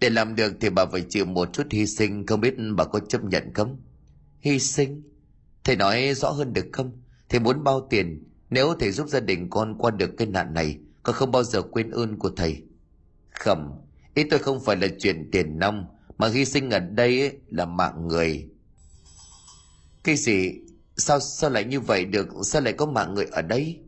Để 0.00 0.10
làm 0.10 0.34
được 0.34 0.52
thì 0.60 0.70
bà 0.70 0.86
phải 0.86 1.04
chịu 1.08 1.24
một 1.24 1.52
chút 1.52 1.66
hy 1.70 1.86
sinh, 1.86 2.26
không 2.26 2.40
biết 2.40 2.54
bà 2.76 2.84
có 2.84 3.00
chấp 3.00 3.24
nhận 3.24 3.54
không? 3.54 3.80
Hy 4.40 4.58
sinh? 4.58 5.02
Thầy 5.64 5.76
nói 5.76 6.14
rõ 6.14 6.30
hơn 6.30 6.52
được 6.52 6.66
không? 6.72 7.02
Thầy 7.28 7.40
muốn 7.40 7.64
bao 7.64 7.86
tiền? 7.90 8.24
Nếu 8.50 8.74
thầy 8.80 8.90
giúp 8.90 9.08
gia 9.08 9.20
đình 9.20 9.50
con 9.50 9.78
qua 9.78 9.90
được 9.90 10.10
cái 10.18 10.26
nạn 10.26 10.54
này 10.54 10.78
con 11.06 11.14
không 11.14 11.32
bao 11.32 11.44
giờ 11.44 11.62
quên 11.62 11.90
ơn 11.90 12.18
của 12.18 12.30
thầy. 12.36 12.62
Khẩm, 13.30 13.72
ý 14.14 14.24
tôi 14.30 14.38
không 14.38 14.60
phải 14.60 14.76
là 14.76 14.88
chuyện 14.98 15.28
tiền 15.32 15.58
nong, 15.58 15.86
mà 16.18 16.28
hy 16.28 16.44
sinh 16.44 16.70
ở 16.70 16.78
đây 16.78 17.20
ấy 17.20 17.32
là 17.48 17.64
mạng 17.64 18.08
người. 18.08 18.48
Cái 20.04 20.16
gì? 20.16 20.52
Sao 20.96 21.20
sao 21.20 21.50
lại 21.50 21.64
như 21.64 21.80
vậy 21.80 22.04
được? 22.04 22.28
Sao 22.42 22.62
lại 22.62 22.72
có 22.72 22.86
mạng 22.86 23.14
người 23.14 23.26
ở 23.32 23.42
đây? 23.42 23.80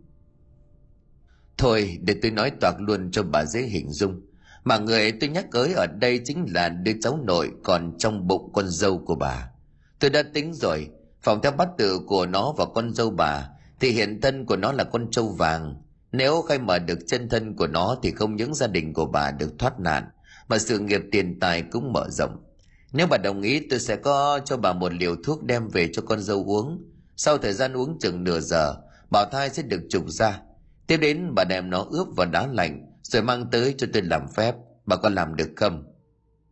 Thôi, 1.56 1.98
để 2.02 2.16
tôi 2.22 2.30
nói 2.30 2.52
toạc 2.60 2.74
luôn 2.80 3.10
cho 3.10 3.22
bà 3.22 3.44
dễ 3.44 3.62
hình 3.62 3.90
dung. 3.90 4.20
Mà 4.64 4.78
người 4.78 5.12
tôi 5.12 5.28
nhắc 5.28 5.46
tới 5.52 5.72
ở 5.72 5.86
đây 5.86 6.20
chính 6.24 6.46
là 6.54 6.68
đứa 6.68 6.92
cháu 7.00 7.18
nội 7.24 7.50
còn 7.64 7.98
trong 7.98 8.26
bụng 8.26 8.50
con 8.52 8.68
dâu 8.68 8.98
của 8.98 9.14
bà. 9.14 9.50
Tôi 9.98 10.10
đã 10.10 10.22
tính 10.22 10.54
rồi, 10.54 10.90
phòng 11.22 11.40
theo 11.42 11.52
bát 11.52 11.68
tự 11.78 12.00
của 12.06 12.26
nó 12.26 12.54
và 12.56 12.64
con 12.74 12.94
dâu 12.94 13.10
bà, 13.10 13.48
thì 13.80 13.90
hiện 13.90 14.20
thân 14.20 14.46
của 14.46 14.56
nó 14.56 14.72
là 14.72 14.84
con 14.84 15.10
trâu 15.10 15.28
vàng 15.28 15.82
nếu 16.12 16.42
khai 16.42 16.58
mở 16.58 16.78
được 16.78 16.98
chân 17.06 17.28
thân 17.28 17.56
của 17.56 17.66
nó 17.66 17.96
thì 18.02 18.10
không 18.10 18.36
những 18.36 18.54
gia 18.54 18.66
đình 18.66 18.92
của 18.92 19.06
bà 19.06 19.30
được 19.30 19.58
thoát 19.58 19.80
nạn, 19.80 20.04
mà 20.48 20.58
sự 20.58 20.78
nghiệp 20.78 21.00
tiền 21.12 21.40
tài 21.40 21.62
cũng 21.62 21.92
mở 21.92 22.08
rộng. 22.10 22.44
Nếu 22.92 23.06
bà 23.06 23.16
đồng 23.16 23.42
ý, 23.42 23.66
tôi 23.70 23.80
sẽ 23.80 23.96
có 23.96 24.40
cho 24.44 24.56
bà 24.56 24.72
một 24.72 24.92
liều 24.92 25.16
thuốc 25.24 25.44
đem 25.44 25.68
về 25.68 25.90
cho 25.92 26.02
con 26.02 26.20
dâu 26.20 26.44
uống. 26.46 26.84
Sau 27.16 27.38
thời 27.38 27.52
gian 27.52 27.72
uống 27.72 27.98
chừng 27.98 28.24
nửa 28.24 28.40
giờ 28.40 28.74
bảo 29.10 29.24
thai 29.32 29.50
sẽ 29.50 29.62
được 29.62 29.82
trục 29.90 30.08
ra. 30.08 30.40
Tiếp 30.86 30.96
đến, 30.96 31.32
bà 31.34 31.44
đem 31.44 31.70
nó 31.70 31.86
ướp 31.90 32.08
vào 32.16 32.26
đá 32.26 32.46
lạnh, 32.46 32.86
rồi 33.02 33.22
mang 33.22 33.50
tới 33.52 33.74
cho 33.78 33.86
tôi 33.92 34.02
làm 34.02 34.28
phép. 34.36 34.54
Bà 34.86 34.96
có 34.96 35.08
làm 35.08 35.36
được 35.36 35.50
không? 35.56 35.84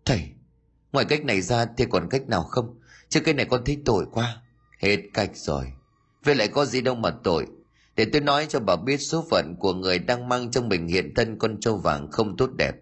Thầy, 0.04 0.28
ngoài 0.92 1.04
cách 1.04 1.24
này 1.24 1.42
ra 1.42 1.66
thì 1.76 1.84
còn 1.90 2.08
cách 2.10 2.28
nào 2.28 2.42
không? 2.42 2.80
Chứ 3.08 3.20
cái 3.20 3.34
này 3.34 3.46
con 3.46 3.64
thấy 3.64 3.82
tội 3.84 4.06
quá. 4.12 4.42
Hết 4.78 4.96
cách 5.14 5.30
rồi. 5.34 5.72
Vậy 6.24 6.34
lại 6.34 6.48
có 6.48 6.64
gì 6.64 6.80
đâu 6.80 6.94
mà 6.94 7.10
tội 7.10 7.46
để 7.96 8.04
tôi 8.12 8.20
nói 8.20 8.46
cho 8.48 8.60
bà 8.60 8.76
biết 8.76 8.96
số 8.96 9.24
phận 9.30 9.56
của 9.58 9.74
người 9.74 9.98
đang 9.98 10.28
mang 10.28 10.50
trong 10.50 10.68
mình 10.68 10.88
hiện 10.88 11.14
thân 11.14 11.38
con 11.38 11.60
trâu 11.60 11.76
vàng 11.76 12.10
không 12.10 12.36
tốt 12.36 12.50
đẹp. 12.58 12.74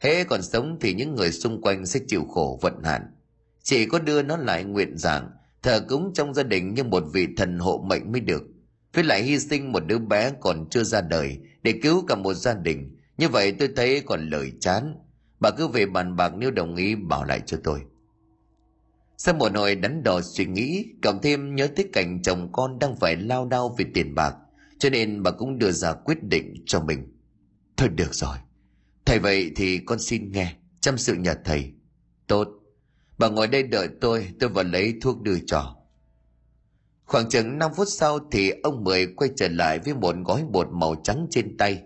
Hễ 0.00 0.24
còn 0.24 0.42
sống 0.42 0.78
thì 0.80 0.94
những 0.94 1.14
người 1.14 1.32
xung 1.32 1.62
quanh 1.62 1.86
sẽ 1.86 2.00
chịu 2.06 2.24
khổ 2.24 2.58
vận 2.62 2.82
hạn. 2.82 3.02
Chỉ 3.62 3.86
có 3.86 3.98
đưa 3.98 4.22
nó 4.22 4.36
lại 4.36 4.64
nguyện 4.64 4.98
giảng, 4.98 5.30
thờ 5.62 5.80
cúng 5.88 6.10
trong 6.14 6.34
gia 6.34 6.42
đình 6.42 6.74
như 6.74 6.84
một 6.84 7.04
vị 7.12 7.28
thần 7.36 7.58
hộ 7.58 7.84
mệnh 7.88 8.12
mới 8.12 8.20
được. 8.20 8.42
Với 8.94 9.04
lại 9.04 9.22
hy 9.22 9.38
sinh 9.38 9.72
một 9.72 9.86
đứa 9.86 9.98
bé 9.98 10.32
còn 10.40 10.68
chưa 10.70 10.82
ra 10.84 11.00
đời 11.00 11.38
để 11.62 11.74
cứu 11.82 12.04
cả 12.08 12.14
một 12.14 12.34
gia 12.34 12.54
đình, 12.54 12.96
như 13.18 13.28
vậy 13.28 13.52
tôi 13.52 13.68
thấy 13.76 14.00
còn 14.00 14.30
lời 14.30 14.52
chán. 14.60 14.94
Bà 15.40 15.50
cứ 15.50 15.68
về 15.68 15.86
bàn 15.86 16.16
bạc 16.16 16.32
nếu 16.36 16.50
đồng 16.50 16.76
ý 16.76 16.94
bảo 16.94 17.24
lại 17.24 17.40
cho 17.46 17.58
tôi. 17.64 17.80
Sau 19.18 19.34
một 19.34 19.56
hồi 19.56 19.74
đắn 19.74 20.02
đo 20.02 20.20
suy 20.20 20.46
nghĩ, 20.46 20.84
cộng 21.02 21.22
thêm 21.22 21.54
nhớ 21.54 21.68
tới 21.76 21.88
cảnh 21.92 22.22
chồng 22.22 22.52
con 22.52 22.78
đang 22.78 22.96
phải 22.96 23.16
lao 23.16 23.46
đao 23.46 23.74
vì 23.78 23.84
tiền 23.94 24.14
bạc 24.14 24.36
cho 24.78 24.90
nên 24.90 25.22
bà 25.22 25.30
cũng 25.30 25.58
đưa 25.58 25.70
ra 25.70 25.92
quyết 25.92 26.22
định 26.22 26.54
cho 26.66 26.80
mình. 26.80 27.12
Thôi 27.76 27.88
được 27.88 28.14
rồi. 28.14 28.36
Thầy 29.04 29.18
vậy 29.18 29.52
thì 29.56 29.78
con 29.78 29.98
xin 29.98 30.32
nghe, 30.32 30.56
chăm 30.80 30.98
sự 30.98 31.14
nhà 31.14 31.34
thầy. 31.44 31.72
Tốt. 32.26 32.48
Bà 33.18 33.28
ngồi 33.28 33.46
đây 33.46 33.62
đợi 33.62 33.88
tôi 34.00 34.28
tôi 34.40 34.50
vào 34.50 34.64
lấy 34.64 34.94
thuốc 35.00 35.22
đưa 35.22 35.38
cho. 35.46 35.76
Khoảng 37.04 37.28
chừng 37.28 37.58
5 37.58 37.70
phút 37.76 37.88
sau 37.88 38.18
thì 38.32 38.50
ông 38.62 38.84
mười 38.84 39.06
quay 39.06 39.30
trở 39.36 39.48
lại 39.48 39.78
với 39.78 39.94
một 39.94 40.14
gói 40.24 40.44
bột 40.50 40.68
màu 40.72 40.94
trắng 41.04 41.26
trên 41.30 41.56
tay. 41.56 41.82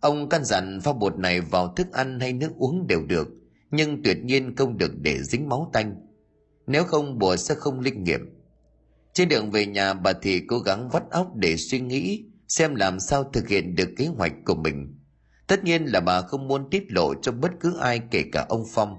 Ông 0.00 0.28
căn 0.28 0.44
dặn 0.44 0.80
pha 0.80 0.92
bột 0.92 1.18
này 1.18 1.40
vào 1.40 1.74
thức 1.76 1.92
ăn 1.92 2.20
hay 2.20 2.32
nước 2.32 2.50
uống 2.56 2.86
đều 2.86 3.02
được, 3.06 3.28
nhưng 3.70 4.02
tuyệt 4.02 4.18
nhiên 4.24 4.56
không 4.56 4.78
được 4.78 4.92
để 5.00 5.22
dính 5.22 5.48
máu 5.48 5.70
tanh. 5.72 6.06
Nếu 6.66 6.84
không, 6.84 7.18
bùa 7.18 7.36
sẽ 7.36 7.54
không 7.54 7.80
linh 7.80 8.04
nghiệm 8.04 8.41
trên 9.12 9.28
đường 9.28 9.50
về 9.50 9.66
nhà, 9.66 9.94
bà 9.94 10.12
thị 10.12 10.40
cố 10.48 10.58
gắng 10.58 10.88
vắt 10.88 11.02
óc 11.10 11.36
để 11.36 11.56
suy 11.56 11.80
nghĩ, 11.80 12.24
xem 12.48 12.74
làm 12.74 13.00
sao 13.00 13.24
thực 13.24 13.48
hiện 13.48 13.74
được 13.74 13.88
kế 13.96 14.06
hoạch 14.06 14.32
của 14.44 14.54
mình. 14.54 14.98
Tất 15.46 15.64
nhiên 15.64 15.84
là 15.84 16.00
bà 16.00 16.20
không 16.20 16.48
muốn 16.48 16.70
tiết 16.70 16.92
lộ 16.92 17.14
cho 17.14 17.32
bất 17.32 17.50
cứ 17.60 17.78
ai 17.78 18.00
kể 18.10 18.24
cả 18.32 18.46
ông 18.48 18.64
phong. 18.68 18.98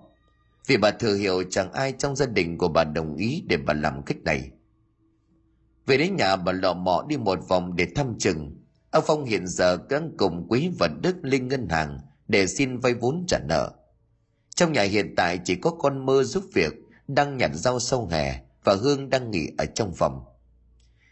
Vì 0.67 0.77
bà 0.77 0.91
thừa 0.91 1.15
hiểu 1.15 1.43
chẳng 1.49 1.71
ai 1.71 1.93
trong 1.97 2.15
gia 2.15 2.25
đình 2.25 2.57
của 2.57 2.67
bà 2.67 2.83
đồng 2.83 3.15
ý 3.15 3.43
để 3.47 3.57
bà 3.57 3.73
làm 3.73 4.03
cách 4.03 4.17
này. 4.23 4.51
Về 5.85 5.97
đến 5.97 6.15
nhà, 6.15 6.35
bà 6.35 6.51
lọ 6.51 6.73
mọ 6.73 7.05
đi 7.07 7.17
một 7.17 7.39
vòng 7.47 7.75
để 7.75 7.87
thăm 7.95 8.15
chừng. 8.19 8.57
Ông 8.91 9.03
phong 9.07 9.25
hiện 9.25 9.47
giờ 9.47 9.77
đang 9.89 10.11
cùng 10.17 10.45
quý 10.49 10.69
và 10.79 10.89
đức 11.01 11.15
linh 11.21 11.47
ngân 11.47 11.69
hàng 11.69 11.99
để 12.27 12.47
xin 12.47 12.77
vay 12.77 12.93
vốn 12.93 13.25
trả 13.27 13.39
nợ. 13.39 13.71
Trong 14.55 14.73
nhà 14.73 14.81
hiện 14.81 15.13
tại 15.17 15.39
chỉ 15.43 15.55
có 15.55 15.69
con 15.69 16.05
mơ 16.05 16.23
giúp 16.23 16.43
việc 16.53 16.73
đang 17.07 17.37
nhặt 17.37 17.51
rau 17.53 17.79
sâu 17.79 18.07
hè 18.07 18.42
và 18.63 18.75
hương 18.75 19.09
đang 19.09 19.31
nghỉ 19.31 19.49
ở 19.57 19.65
trong 19.65 19.93
phòng. 19.93 20.25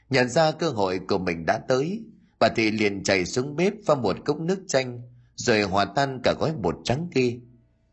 Nhận 0.10 0.30
ra 0.30 0.52
cơ 0.52 0.70
hội 0.70 1.00
của 1.08 1.18
mình 1.18 1.46
đã 1.46 1.58
tới, 1.68 2.04
bà 2.40 2.50
thị 2.50 2.72
liền 2.72 3.04
chạy 3.04 3.26
xuống 3.26 3.56
bếp 3.56 3.74
pha 3.86 3.96
một 3.96 4.18
cốc 4.26 4.40
nước 4.40 4.60
chanh, 4.68 5.02
rồi 5.36 5.62
hòa 5.62 5.86
tan 5.86 6.22
cả 6.24 6.34
gói 6.40 6.54
bột 6.62 6.76
trắng 6.84 7.08
kia. 7.14 7.40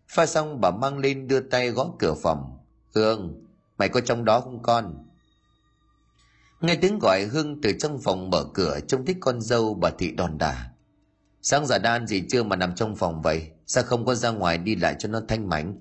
Pha 0.09 0.27
xong, 0.27 0.61
bà 0.61 0.71
mang 0.71 0.99
lên 0.99 1.29
đưa 1.29 1.41
tay 1.41 1.71
gõ 1.71 1.91
cửa 1.99 2.15
phòng. 2.15 2.59
Hương, 2.95 3.47
mày 3.79 3.89
có 3.89 4.01
trong 4.01 4.25
đó 4.25 4.41
không 4.41 4.63
con? 4.63 5.05
Nghe 6.61 6.77
tiếng 6.77 6.99
gọi, 6.99 7.25
hương 7.25 7.61
từ 7.61 7.73
trong 7.79 7.99
phòng 8.01 8.31
mở 8.31 8.45
cửa, 8.55 8.81
trông 8.89 9.05
thích 9.05 9.17
con 9.21 9.41
dâu 9.41 9.75
bà 9.75 9.91
thị 9.99 10.11
đòn 10.11 10.39
đà. 10.39 10.71
Sáng 11.43 11.67
giờ 11.67 11.79
đan 11.79 12.07
gì 12.07 12.23
chưa 12.31 12.43
mà 12.43 12.57
nằm 12.57 12.75
trong 12.75 12.97
phòng 12.97 13.23
vậy? 13.23 13.51
Sao 13.67 13.85
không 13.85 14.05
có 14.05 14.15
ra 14.15 14.31
ngoài 14.31 14.59
đi 14.59 14.77
lại 14.77 14.97
cho 14.99 15.09
nó 15.09 15.21
thanh 15.29 15.49
mảnh? 15.49 15.79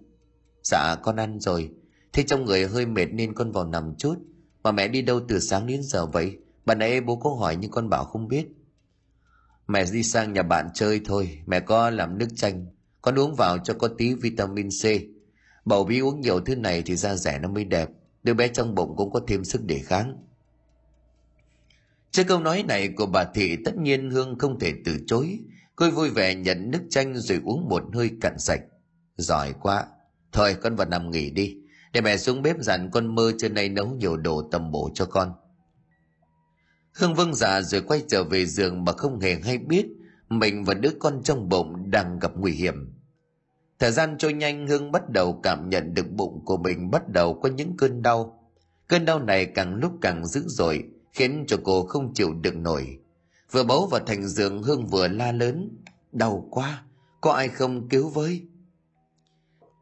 Dạ 0.63 0.95
con 1.03 1.15
ăn 1.15 1.39
rồi 1.39 1.71
thế 2.17 2.23
trong 2.23 2.45
người 2.45 2.67
hơi 2.67 2.85
mệt 2.85 3.05
nên 3.05 3.33
con 3.33 3.51
vào 3.51 3.65
nằm 3.65 3.95
chút 3.97 4.15
mà 4.63 4.71
mẹ 4.71 4.87
đi 4.87 5.01
đâu 5.01 5.19
từ 5.27 5.39
sáng 5.39 5.67
đến 5.67 5.83
giờ 5.83 6.05
vậy 6.05 6.37
bà 6.65 6.75
nãy 6.75 7.01
bố 7.01 7.15
có 7.15 7.29
hỏi 7.29 7.55
nhưng 7.55 7.71
con 7.71 7.89
bảo 7.89 8.05
không 8.05 8.27
biết 8.27 8.47
mẹ 9.67 9.85
đi 9.91 10.03
sang 10.03 10.33
nhà 10.33 10.43
bạn 10.43 10.69
chơi 10.73 11.01
thôi 11.05 11.39
mẹ 11.45 11.59
có 11.59 11.89
làm 11.89 12.17
nước 12.17 12.27
chanh 12.35 12.65
con 13.01 13.19
uống 13.19 13.35
vào 13.35 13.57
cho 13.57 13.73
có 13.73 13.87
tí 13.87 14.13
vitamin 14.13 14.69
c 14.69 14.85
bầu 15.65 15.83
bí 15.83 15.99
uống 15.99 16.21
nhiều 16.21 16.39
thứ 16.39 16.55
này 16.55 16.81
thì 16.85 16.95
da 16.95 17.15
rẻ 17.15 17.39
nó 17.39 17.49
mới 17.49 17.63
đẹp 17.63 17.89
đứa 18.23 18.33
bé 18.33 18.47
trong 18.47 18.75
bụng 18.75 18.93
cũng 18.97 19.11
có 19.11 19.21
thêm 19.27 19.43
sức 19.43 19.65
đề 19.65 19.79
kháng 19.79 20.17
Trước 22.11 22.23
câu 22.27 22.39
nói 22.39 22.63
này 22.63 22.87
của 22.87 23.05
bà 23.05 23.23
Thị, 23.23 23.57
tất 23.65 23.77
nhiên 23.77 24.09
Hương 24.09 24.37
không 24.39 24.59
thể 24.59 24.73
từ 24.85 24.97
chối. 25.07 25.39
Cô 25.75 25.91
vui 25.91 26.09
vẻ 26.09 26.35
nhận 26.35 26.71
nước 26.71 26.81
chanh 26.89 27.15
rồi 27.15 27.41
uống 27.45 27.69
một 27.69 27.83
hơi 27.93 28.11
cạn 28.21 28.39
sạch. 28.39 28.61
Giỏi 29.17 29.53
quá. 29.61 29.85
Thôi, 30.31 30.55
con 30.61 30.75
vào 30.75 30.87
nằm 30.87 31.11
nghỉ 31.11 31.29
đi. 31.29 31.57
Để 31.97 32.01
mẹ 32.01 32.17
xuống 32.17 32.41
bếp 32.41 32.55
dặn 32.59 32.89
con 32.91 33.15
mơ 33.15 33.31
trên 33.37 33.53
nay 33.53 33.69
nấu 33.69 33.87
nhiều 33.87 34.17
đồ 34.17 34.41
tầm 34.51 34.71
bổ 34.71 34.89
cho 34.93 35.05
con. 35.05 35.33
Hương 36.93 37.15
vâng 37.15 37.33
dạ 37.33 37.61
rồi 37.61 37.81
quay 37.81 38.03
trở 38.07 38.23
về 38.23 38.45
giường 38.45 38.85
mà 38.85 38.91
không 38.91 39.19
hề 39.19 39.35
hay 39.35 39.57
biết 39.57 39.85
mình 40.29 40.63
và 40.63 40.73
đứa 40.73 40.89
con 40.99 41.23
trong 41.23 41.49
bụng 41.49 41.91
đang 41.91 42.19
gặp 42.19 42.31
nguy 42.35 42.51
hiểm. 42.51 42.93
Thời 43.79 43.91
gian 43.91 44.17
trôi 44.17 44.33
nhanh 44.33 44.67
Hương 44.67 44.91
bắt 44.91 45.09
đầu 45.09 45.39
cảm 45.43 45.69
nhận 45.69 45.93
được 45.93 46.11
bụng 46.11 46.45
của 46.45 46.57
mình 46.57 46.91
bắt 46.91 47.09
đầu 47.09 47.39
có 47.39 47.49
những 47.49 47.77
cơn 47.77 48.01
đau. 48.01 48.49
Cơn 48.87 49.05
đau 49.05 49.19
này 49.19 49.45
càng 49.45 49.75
lúc 49.75 49.91
càng 50.01 50.25
dữ 50.25 50.43
dội, 50.47 50.83
khiến 51.13 51.45
cho 51.47 51.57
cô 51.63 51.85
không 51.85 52.13
chịu 52.13 52.33
được 52.33 52.55
nổi. 52.55 52.99
Vừa 53.51 53.63
bấu 53.63 53.87
vào 53.87 54.01
thành 54.05 54.27
giường 54.27 54.63
Hương 54.63 54.87
vừa 54.87 55.07
la 55.07 55.31
lớn. 55.31 55.77
Đau 56.11 56.47
quá, 56.51 56.83
có 57.21 57.31
ai 57.31 57.47
không 57.47 57.89
cứu 57.89 58.09
với? 58.09 58.41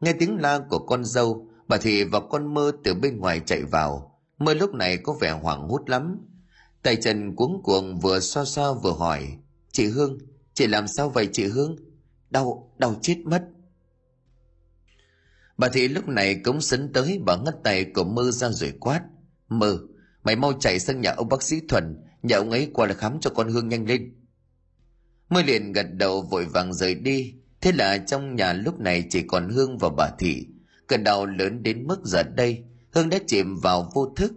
Nghe 0.00 0.12
tiếng 0.12 0.40
la 0.40 0.58
của 0.70 0.78
con 0.78 1.04
dâu, 1.04 1.48
bà 1.68 1.76
Thị 1.76 2.04
và 2.04 2.20
con 2.30 2.54
mơ 2.54 2.72
từ 2.84 2.94
bên 2.94 3.18
ngoài 3.18 3.40
chạy 3.46 3.62
vào. 3.62 4.20
Mơ 4.38 4.54
lúc 4.54 4.74
này 4.74 4.96
có 4.96 5.12
vẻ 5.12 5.30
hoảng 5.30 5.68
hốt 5.68 5.90
lắm. 5.90 6.18
tay 6.82 6.96
chân 6.96 7.36
cuống 7.36 7.62
cuồng 7.62 7.98
vừa 7.98 8.20
xoa 8.20 8.44
xoa 8.44 8.72
vừa 8.72 8.92
hỏi, 8.92 9.36
chị 9.72 9.86
hương, 9.86 10.18
chị 10.54 10.66
làm 10.66 10.88
sao 10.88 11.10
vậy 11.10 11.28
chị 11.32 11.44
hương? 11.44 11.76
Đau 12.30 12.72
đau 12.78 12.94
chết 13.02 13.16
mất. 13.24 13.44
Bà 15.58 15.68
thị 15.68 15.88
lúc 15.88 16.08
này 16.08 16.40
cũng 16.44 16.60
sấn 16.60 16.92
tới 16.92 17.20
bà 17.26 17.36
ngắt 17.36 17.54
tay 17.64 17.84
của 17.84 18.04
mơ 18.04 18.30
ra 18.30 18.48
rồi 18.50 18.72
quát, 18.80 19.02
mơ, 19.48 19.78
mày 20.24 20.36
mau 20.36 20.52
chạy 20.52 20.78
sang 20.80 21.00
nhà 21.00 21.10
ông 21.10 21.28
bác 21.28 21.42
sĩ 21.42 21.60
thuần, 21.68 22.04
nhà 22.22 22.36
ông 22.36 22.50
ấy 22.50 22.70
qua 22.74 22.86
là 22.86 22.94
khám 22.94 23.20
cho 23.20 23.30
con 23.30 23.48
hương 23.48 23.68
nhanh 23.68 23.86
lên. 23.86 24.14
Mơ 25.28 25.42
liền 25.42 25.72
gật 25.72 25.86
đầu 25.92 26.22
vội 26.22 26.44
vàng 26.44 26.74
rời 26.74 26.94
đi. 26.94 27.34
Thế 27.60 27.72
là 27.72 27.98
trong 27.98 28.36
nhà 28.36 28.52
lúc 28.52 28.80
này 28.80 29.04
chỉ 29.10 29.22
còn 29.22 29.48
hương 29.48 29.78
và 29.78 29.88
bà 29.88 30.10
thị 30.18 30.46
cơn 30.86 31.04
đau 31.04 31.26
lớn 31.26 31.62
đến 31.62 31.86
mức 31.86 32.04
giờ 32.04 32.22
đây, 32.22 32.64
hương 32.92 33.08
đã 33.08 33.18
chìm 33.26 33.56
vào 33.62 33.90
vô 33.94 34.12
thức. 34.16 34.32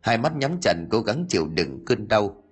Hai 0.00 0.18
mắt 0.18 0.36
nhắm 0.36 0.58
chặt, 0.62 0.74
cố 0.90 1.00
gắng 1.00 1.26
chịu 1.28 1.46
đựng 1.46 1.84
cơn 1.86 2.08
đau. 2.08 2.42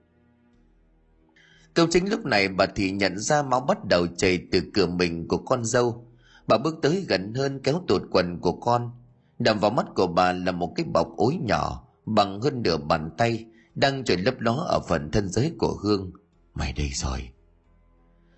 Công 1.74 1.90
chính 1.90 2.10
lúc 2.10 2.24
này, 2.24 2.48
bà 2.48 2.66
thị 2.66 2.90
nhận 2.90 3.18
ra 3.18 3.42
máu 3.42 3.60
bắt 3.60 3.84
đầu 3.84 4.06
chảy 4.06 4.46
từ 4.52 4.60
cửa 4.74 4.86
mình 4.86 5.28
của 5.28 5.38
con 5.38 5.64
dâu. 5.64 6.06
Bà 6.46 6.58
bước 6.58 6.74
tới 6.82 7.04
gần 7.08 7.34
hơn 7.34 7.60
kéo 7.62 7.82
tụt 7.88 8.02
quần 8.10 8.40
của 8.40 8.52
con. 8.52 8.90
Đầm 9.38 9.58
vào 9.58 9.70
mắt 9.70 9.86
của 9.94 10.06
bà 10.06 10.32
là 10.32 10.52
một 10.52 10.72
cái 10.76 10.86
bọc 10.92 11.16
ối 11.16 11.38
nhỏ, 11.42 11.88
bằng 12.06 12.40
hơn 12.40 12.62
nửa 12.62 12.76
bàn 12.76 13.10
tay, 13.18 13.44
đang 13.74 14.04
trời 14.04 14.16
lấp 14.16 14.40
ló 14.40 14.52
ở 14.52 14.80
phần 14.88 15.10
thân 15.10 15.28
giới 15.28 15.52
của 15.58 15.76
hương. 15.82 16.12
Mày 16.54 16.72
đây 16.72 16.90
rồi. 16.94 17.28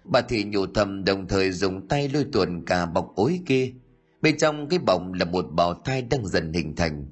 Bà 0.04 0.20
thị 0.20 0.44
nhủ 0.44 0.66
thầm, 0.74 1.04
đồng 1.04 1.28
thời 1.28 1.52
dùng 1.52 1.88
tay 1.88 2.08
lôi 2.08 2.26
tuồn 2.32 2.64
cả 2.64 2.86
bọc 2.86 3.12
ối 3.16 3.40
kia 3.46 3.72
bên 4.26 4.38
trong 4.38 4.68
cái 4.68 4.78
bọng 4.78 5.12
là 5.12 5.24
một 5.24 5.46
bào 5.52 5.74
thai 5.74 6.02
đang 6.02 6.26
dần 6.26 6.52
hình 6.52 6.76
thành. 6.76 7.06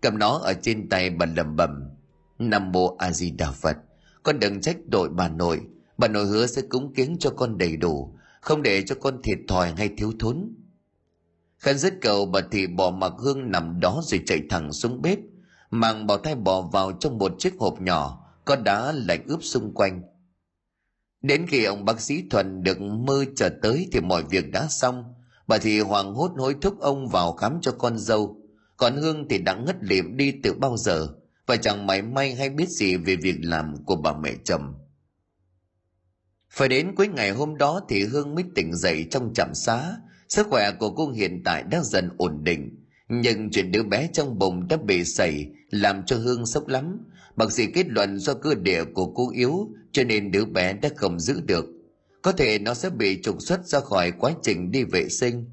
Cầm 0.00 0.18
nó 0.18 0.38
ở 0.38 0.52
trên 0.62 0.88
tay 0.88 1.10
bà 1.10 1.26
lầm 1.26 1.56
bầm 1.56 1.90
nam 2.38 2.72
mô 2.72 2.96
a 2.96 3.12
di 3.12 3.30
đà 3.30 3.50
phật 3.50 3.76
con 4.22 4.38
đừng 4.38 4.60
trách 4.60 4.76
đội 4.86 5.08
bà 5.08 5.28
nội. 5.28 5.60
Bà 5.98 6.08
nội 6.08 6.26
hứa 6.26 6.46
sẽ 6.46 6.62
cúng 6.68 6.94
kiến 6.94 7.16
cho 7.20 7.30
con 7.30 7.58
đầy 7.58 7.76
đủ, 7.76 8.18
không 8.40 8.62
để 8.62 8.82
cho 8.82 8.94
con 9.00 9.22
thiệt 9.22 9.38
thòi 9.48 9.72
hay 9.72 9.90
thiếu 9.96 10.12
thốn. 10.18 10.54
Khấn 11.58 11.78
dứt 11.78 11.94
cầu, 12.00 12.26
bà 12.26 12.40
thị 12.50 12.66
bỏ 12.66 12.90
mặc 12.90 13.12
hương 13.18 13.50
nằm 13.50 13.80
đó 13.80 14.00
rồi 14.04 14.20
chạy 14.26 14.42
thẳng 14.50 14.72
xuống 14.72 15.02
bếp, 15.02 15.18
mang 15.70 16.06
bào 16.06 16.18
thai 16.18 16.34
bò 16.34 16.62
vào 16.62 16.92
trong 16.92 17.18
một 17.18 17.32
chiếc 17.38 17.54
hộp 17.58 17.80
nhỏ, 17.80 18.26
có 18.44 18.56
đá 18.56 18.92
lạnh 18.92 19.24
ướp 19.26 19.44
xung 19.44 19.74
quanh. 19.74 20.02
Đến 21.22 21.46
khi 21.46 21.64
ông 21.64 21.84
bác 21.84 22.00
sĩ 22.00 22.24
thuần 22.30 22.62
được 22.62 22.80
mơ 22.80 23.24
trở 23.36 23.48
tới 23.62 23.88
thì 23.92 24.00
mọi 24.00 24.22
việc 24.22 24.52
đã 24.52 24.66
xong 24.70 25.15
bà 25.46 25.58
thì 25.58 25.80
hoàng 25.80 26.14
hốt 26.14 26.30
hối 26.36 26.56
thúc 26.60 26.80
ông 26.80 27.08
vào 27.08 27.32
khám 27.32 27.58
cho 27.62 27.72
con 27.72 27.98
dâu. 27.98 28.36
Còn 28.76 28.96
hương 28.96 29.28
thì 29.28 29.38
đã 29.38 29.54
ngất 29.54 29.76
liệm 29.80 30.16
đi 30.16 30.32
từ 30.42 30.54
bao 30.54 30.76
giờ. 30.76 31.08
Và 31.46 31.56
chẳng 31.56 31.86
mảy 31.86 32.02
may 32.02 32.34
hay 32.34 32.50
biết 32.50 32.68
gì 32.68 32.96
về 32.96 33.16
việc 33.16 33.36
làm 33.40 33.74
của 33.84 33.96
bà 33.96 34.12
mẹ 34.12 34.32
chồng. 34.44 34.74
Phải 36.50 36.68
đến 36.68 36.94
cuối 36.94 37.08
ngày 37.08 37.30
hôm 37.30 37.56
đó 37.56 37.80
thì 37.88 38.04
hương 38.04 38.34
mới 38.34 38.44
tỉnh 38.54 38.74
dậy 38.74 39.06
trong 39.10 39.34
trạm 39.34 39.54
xá. 39.54 39.96
Sức 40.28 40.46
khỏe 40.50 40.72
của 40.72 40.90
cô 40.90 41.10
hiện 41.10 41.42
tại 41.44 41.62
đã 41.62 41.80
dần 41.82 42.10
ổn 42.18 42.44
định. 42.44 42.84
Nhưng 43.08 43.50
chuyện 43.50 43.72
đứa 43.72 43.82
bé 43.82 44.08
trong 44.12 44.38
bụng 44.38 44.68
đã 44.68 44.76
bị 44.76 45.04
sẩy 45.04 45.46
làm 45.70 46.02
cho 46.06 46.16
hương 46.16 46.46
sốc 46.46 46.68
lắm. 46.68 46.98
Bác 47.36 47.52
sĩ 47.52 47.66
kết 47.66 47.88
luận 47.88 48.18
do 48.18 48.34
cơ 48.34 48.54
địa 48.54 48.84
của 48.84 49.12
cô 49.14 49.30
yếu, 49.30 49.68
cho 49.92 50.04
nên 50.04 50.30
đứa 50.30 50.44
bé 50.44 50.72
đã 50.72 50.88
không 50.96 51.20
giữ 51.20 51.40
được 51.40 51.64
có 52.26 52.32
thể 52.32 52.58
nó 52.58 52.74
sẽ 52.74 52.90
bị 52.90 53.22
trục 53.22 53.42
xuất 53.42 53.66
ra 53.66 53.80
khỏi 53.80 54.10
quá 54.10 54.32
trình 54.42 54.70
đi 54.70 54.84
vệ 54.84 55.08
sinh. 55.08 55.50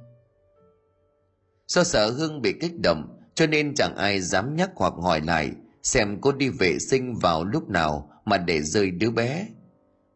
Do 1.67 1.83
sợ 1.83 2.11
hương 2.11 2.41
bị 2.41 2.53
kích 2.61 2.79
động, 2.79 3.19
cho 3.35 3.47
nên 3.47 3.73
chẳng 3.75 3.95
ai 3.95 4.21
dám 4.21 4.55
nhắc 4.55 4.69
hoặc 4.75 4.93
hỏi 5.01 5.21
lại 5.21 5.51
xem 5.83 6.17
cô 6.21 6.31
đi 6.31 6.49
vệ 6.49 6.79
sinh 6.79 7.15
vào 7.15 7.45
lúc 7.45 7.69
nào 7.69 8.11
mà 8.25 8.37
để 8.37 8.61
rơi 8.61 8.91
đứa 8.91 9.11
bé. 9.11 9.47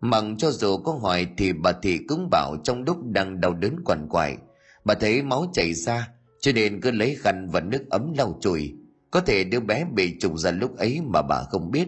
Mặc 0.01 0.23
cho 0.37 0.51
dù 0.51 0.77
có 0.77 0.91
hỏi 0.91 1.27
thì 1.37 1.53
bà 1.53 1.71
thị 1.71 1.99
cũng 2.07 2.29
bảo 2.31 2.55
trong 2.63 2.83
lúc 2.83 2.97
đang 3.03 3.41
đau 3.41 3.53
đớn 3.53 3.75
quằn 3.85 4.07
quại, 4.09 4.37
bà 4.85 4.93
thấy 4.93 5.21
máu 5.21 5.51
chảy 5.53 5.73
ra, 5.73 6.09
cho 6.39 6.51
nên 6.51 6.81
cứ 6.81 6.91
lấy 6.91 7.15
khăn 7.15 7.49
và 7.51 7.59
nước 7.59 7.89
ấm 7.89 8.13
lau 8.17 8.37
chùi. 8.41 8.73
Có 9.11 9.19
thể 9.19 9.43
đứa 9.43 9.59
bé 9.59 9.85
bị 9.93 10.19
trùng 10.19 10.37
ra 10.37 10.51
lúc 10.51 10.77
ấy 10.77 11.01
mà 11.03 11.21
bà 11.21 11.43
không 11.43 11.71
biết. 11.71 11.87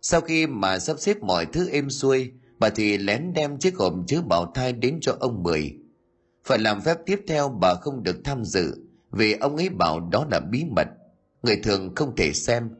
Sau 0.00 0.20
khi 0.20 0.46
mà 0.46 0.78
sắp 0.78 0.96
xếp 0.98 1.16
mọi 1.22 1.46
thứ 1.46 1.68
êm 1.68 1.90
xuôi 1.90 2.32
bà 2.62 2.70
thì 2.70 2.98
lén 2.98 3.32
đem 3.32 3.58
chiếc 3.58 3.76
hộp 3.76 3.94
chứa 4.06 4.20
bảo 4.20 4.52
thai 4.54 4.72
đến 4.72 4.98
cho 5.00 5.16
ông 5.20 5.42
mười. 5.42 5.76
Phải 6.44 6.58
làm 6.58 6.80
phép 6.80 6.96
tiếp 7.06 7.20
theo, 7.28 7.48
bà 7.48 7.74
không 7.74 8.02
được 8.02 8.16
tham 8.24 8.44
dự, 8.44 8.74
vì 9.10 9.32
ông 9.32 9.56
ấy 9.56 9.68
bảo 9.68 10.00
đó 10.00 10.26
là 10.30 10.40
bí 10.40 10.64
mật. 10.76 10.88
Người 11.42 11.56
thường 11.56 11.94
không 11.94 12.16
thể 12.16 12.32
xem. 12.32 12.70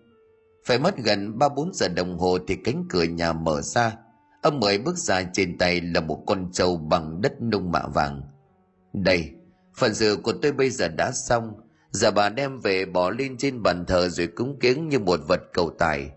Phải 0.66 0.78
mất 0.78 0.96
gần 0.98 1.38
ba 1.38 1.48
bốn 1.48 1.70
giờ 1.74 1.88
đồng 1.88 2.18
hồ 2.18 2.38
thì 2.48 2.56
cánh 2.64 2.84
cửa 2.88 3.02
nhà 3.02 3.32
mở 3.32 3.62
ra. 3.62 3.96
Ông 4.42 4.60
mười 4.60 4.78
bước 4.78 4.98
ra 4.98 5.22
trên 5.32 5.58
tay 5.58 5.80
là 5.80 6.00
một 6.00 6.24
con 6.26 6.52
trâu 6.52 6.76
bằng 6.76 7.20
đất 7.20 7.42
nung 7.42 7.72
mạ 7.72 7.82
vàng. 7.94 8.22
Đây, 8.92 9.30
phần 9.76 9.94
dự 9.94 10.16
của 10.16 10.32
tôi 10.42 10.52
bây 10.52 10.70
giờ 10.70 10.88
đã 10.88 11.12
xong. 11.12 11.52
Giờ 11.90 12.10
bà 12.10 12.28
đem 12.28 12.60
về 12.60 12.84
bỏ 12.84 13.10
lên 13.10 13.36
trên 13.36 13.62
bàn 13.62 13.84
thờ 13.86 14.08
rồi 14.08 14.26
cúng 14.26 14.58
kiến 14.60 14.88
như 14.88 14.98
một 14.98 15.20
vật 15.28 15.40
cầu 15.52 15.70
tài 15.78 16.10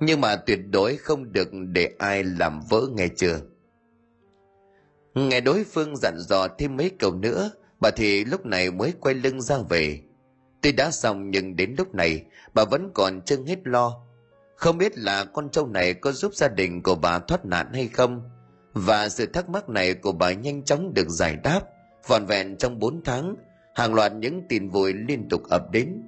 nhưng 0.00 0.20
mà 0.20 0.36
tuyệt 0.36 0.60
đối 0.70 0.96
không 0.96 1.32
được 1.32 1.48
để 1.52 1.90
ai 1.98 2.24
làm 2.24 2.60
vỡ 2.68 2.80
nghe 2.96 3.08
chưa? 3.16 3.40
Nghe 5.14 5.40
đối 5.40 5.64
phương 5.64 5.96
dặn 5.96 6.14
dò 6.18 6.48
thêm 6.58 6.76
mấy 6.76 6.90
câu 6.98 7.14
nữa, 7.14 7.50
bà 7.80 7.90
thì 7.90 8.24
lúc 8.24 8.46
này 8.46 8.70
mới 8.70 8.92
quay 9.00 9.14
lưng 9.14 9.40
ra 9.40 9.56
về. 9.68 10.00
Tuy 10.62 10.72
đã 10.72 10.90
xong 10.90 11.30
nhưng 11.30 11.56
đến 11.56 11.74
lúc 11.78 11.94
này, 11.94 12.24
bà 12.54 12.64
vẫn 12.64 12.90
còn 12.94 13.20
chân 13.20 13.46
hết 13.46 13.58
lo. 13.64 14.00
Không 14.56 14.78
biết 14.78 14.98
là 14.98 15.24
con 15.24 15.50
trâu 15.50 15.66
này 15.66 15.94
có 15.94 16.12
giúp 16.12 16.34
gia 16.34 16.48
đình 16.48 16.82
của 16.82 16.94
bà 16.94 17.18
thoát 17.18 17.44
nạn 17.44 17.72
hay 17.72 17.88
không? 17.88 18.30
Và 18.72 19.08
sự 19.08 19.26
thắc 19.26 19.48
mắc 19.48 19.68
này 19.68 19.94
của 19.94 20.12
bà 20.12 20.32
nhanh 20.32 20.62
chóng 20.64 20.94
được 20.94 21.08
giải 21.08 21.36
đáp 21.36 21.60
vòn 22.06 22.26
vẹn 22.26 22.56
trong 22.56 22.78
4 22.78 23.02
tháng, 23.04 23.34
hàng 23.74 23.94
loạt 23.94 24.12
những 24.12 24.42
tin 24.48 24.68
vui 24.68 24.92
liên 24.92 25.28
tục 25.28 25.42
ập 25.50 25.70
đến 25.72 26.02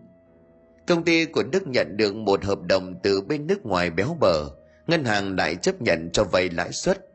công 0.87 1.05
ty 1.05 1.25
của 1.25 1.43
đức 1.43 1.67
nhận 1.67 1.97
được 1.97 2.15
một 2.15 2.45
hợp 2.45 2.59
đồng 2.63 2.95
từ 3.03 3.21
bên 3.21 3.47
nước 3.47 3.67
ngoài 3.67 3.91
béo 3.91 4.17
bở. 4.21 4.51
Ngân 4.87 5.05
hàng 5.05 5.37
lại 5.37 5.57
chấp 5.57 5.83
nhận 5.83 6.11
cho 6.13 6.25
vay 6.25 6.51
lãi 6.51 6.73
suất. 6.73 7.07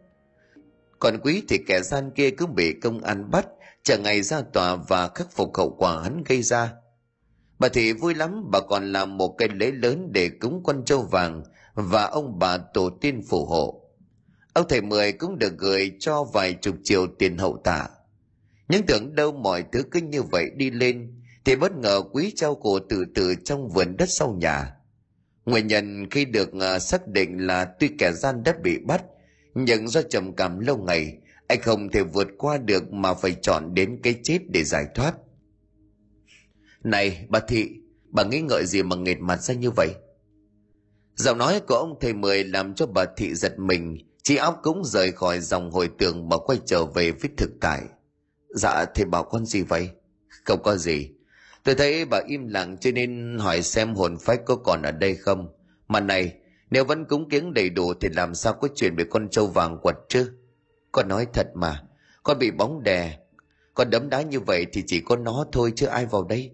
Còn 0.99 1.17
quý 1.23 1.43
thì 1.49 1.57
kẻ 1.67 1.81
gian 1.81 2.11
kia 2.15 2.29
cứ 2.29 2.45
bị 2.45 2.73
công 2.73 3.01
an 3.01 3.31
bắt, 3.31 3.47
chờ 3.83 3.97
ngày 3.97 4.21
ra 4.21 4.41
tòa 4.41 4.75
và 4.75 5.07
khắc 5.15 5.31
phục 5.31 5.57
hậu 5.57 5.75
quả 5.77 6.03
hắn 6.03 6.23
gây 6.23 6.41
ra. 6.41 6.73
Bà 7.59 7.69
thị 7.69 7.93
vui 7.93 8.15
lắm, 8.15 8.51
bà 8.51 8.59
còn 8.59 8.91
làm 8.91 9.17
một 9.17 9.35
cái 9.37 9.47
lễ 9.47 9.71
lớn 9.71 10.09
để 10.11 10.29
cúng 10.29 10.63
con 10.63 10.85
trâu 10.85 11.01
vàng 11.01 11.43
và 11.73 12.03
ông 12.03 12.39
bà 12.39 12.57
tổ 12.57 12.89
tiên 13.01 13.21
phù 13.29 13.45
hộ. 13.45 13.81
Ông 14.53 14.65
thầy 14.69 14.81
mười 14.81 15.11
cũng 15.11 15.39
được 15.39 15.53
gửi 15.57 15.91
cho 15.99 16.23
vài 16.23 16.53
chục 16.53 16.75
triệu 16.83 17.07
tiền 17.19 17.37
hậu 17.37 17.61
tạ. 17.63 17.87
Những 18.67 18.85
tưởng 18.87 19.15
đâu 19.15 19.31
mọi 19.31 19.63
thứ 19.71 19.83
cứ 19.91 20.01
như 20.01 20.21
vậy 20.21 20.49
đi 20.55 20.71
lên 20.71 21.21
thì 21.45 21.55
bất 21.55 21.71
ngờ 21.75 22.01
quý 22.11 22.33
trao 22.35 22.55
cổ 22.55 22.79
từ 22.79 23.05
từ 23.15 23.35
trong 23.45 23.69
vườn 23.69 23.97
đất 23.97 24.09
sau 24.09 24.37
nhà. 24.41 24.75
Nguyên 25.45 25.67
nhân 25.67 26.09
khi 26.11 26.25
được 26.25 26.49
ờ, 26.59 26.79
xác 26.79 27.07
định 27.07 27.47
là 27.47 27.65
tuy 27.79 27.89
kẻ 27.97 28.11
gian 28.13 28.43
đã 28.43 28.53
bị 28.63 28.77
bắt, 28.77 29.03
nhưng 29.53 29.87
do 29.87 30.01
trầm 30.01 30.35
cảm 30.35 30.59
lâu 30.59 30.77
ngày, 30.77 31.17
anh 31.47 31.61
không 31.61 31.89
thể 31.91 32.03
vượt 32.03 32.27
qua 32.37 32.57
được 32.57 32.93
mà 32.93 33.13
phải 33.13 33.35
chọn 33.41 33.73
đến 33.73 33.99
cái 34.03 34.15
chết 34.23 34.39
để 34.47 34.63
giải 34.63 34.85
thoát. 34.95 35.13
Này, 36.83 37.25
bà 37.29 37.39
thị, 37.39 37.69
bà 38.09 38.23
nghĩ 38.23 38.41
ngợi 38.41 38.65
gì 38.65 38.83
mà 38.83 38.95
nghệt 38.95 39.19
mặt 39.19 39.41
ra 39.41 39.53
như 39.53 39.71
vậy? 39.71 39.89
Giọng 41.15 41.37
nói 41.37 41.61
của 41.67 41.75
ông 41.75 41.97
thầy 42.01 42.13
mười 42.13 42.43
làm 42.43 42.73
cho 42.73 42.85
bà 42.85 43.05
thị 43.17 43.35
giật 43.35 43.59
mình 43.59 43.97
chị 44.23 44.35
óc 44.35 44.59
cũng 44.63 44.83
rời 44.85 45.11
khỏi 45.11 45.39
dòng 45.39 45.71
hồi 45.71 45.89
tưởng 45.97 46.29
mà 46.29 46.37
quay 46.37 46.59
trở 46.65 46.85
về 46.85 47.11
với 47.11 47.29
thực 47.37 47.49
tại. 47.61 47.81
Dạ 48.49 48.85
thầy 48.95 49.05
bảo 49.05 49.23
con 49.23 49.45
gì 49.45 49.61
vậy? 49.61 49.89
Không 50.45 50.63
có 50.63 50.77
gì 50.77 51.14
tôi 51.65 51.75
thấy 51.75 52.05
bà 52.05 52.19
im 52.27 52.47
lặng 52.47 52.77
cho 52.81 52.91
nên 52.91 53.37
hỏi 53.39 53.61
xem 53.61 53.95
hồn 53.95 54.17
phách 54.17 54.41
có 54.45 54.55
còn 54.55 54.81
ở 54.81 54.91
đây 54.91 55.15
không. 55.15 55.53
Mà 55.87 55.99
này, 55.99 56.33
nếu 56.69 56.85
vẫn 56.85 57.05
cúng 57.05 57.29
kiến 57.29 57.53
đầy 57.53 57.69
đủ 57.69 57.93
thì 58.01 58.09
làm 58.09 58.35
sao 58.35 58.53
có 58.53 58.67
chuyện 58.75 58.95
bị 58.95 59.03
con 59.09 59.29
trâu 59.29 59.47
vàng 59.47 59.77
quật 59.81 59.95
chứ? 60.09 60.31
Con 60.91 61.07
nói 61.07 61.27
thật 61.33 61.47
mà 61.53 61.83
con 62.23 62.39
bị 62.39 62.51
bóng 62.51 62.83
đè 62.83 63.17
con 63.75 63.89
đấm 63.89 64.09
đá 64.09 64.21
như 64.21 64.39
vậy 64.39 64.65
thì 64.73 64.83
chỉ 64.87 65.01
có 65.01 65.15
nó 65.15 65.45
thôi 65.51 65.73
chứ 65.75 65.85
ai 65.85 66.05
vào 66.05 66.23
đây? 66.23 66.51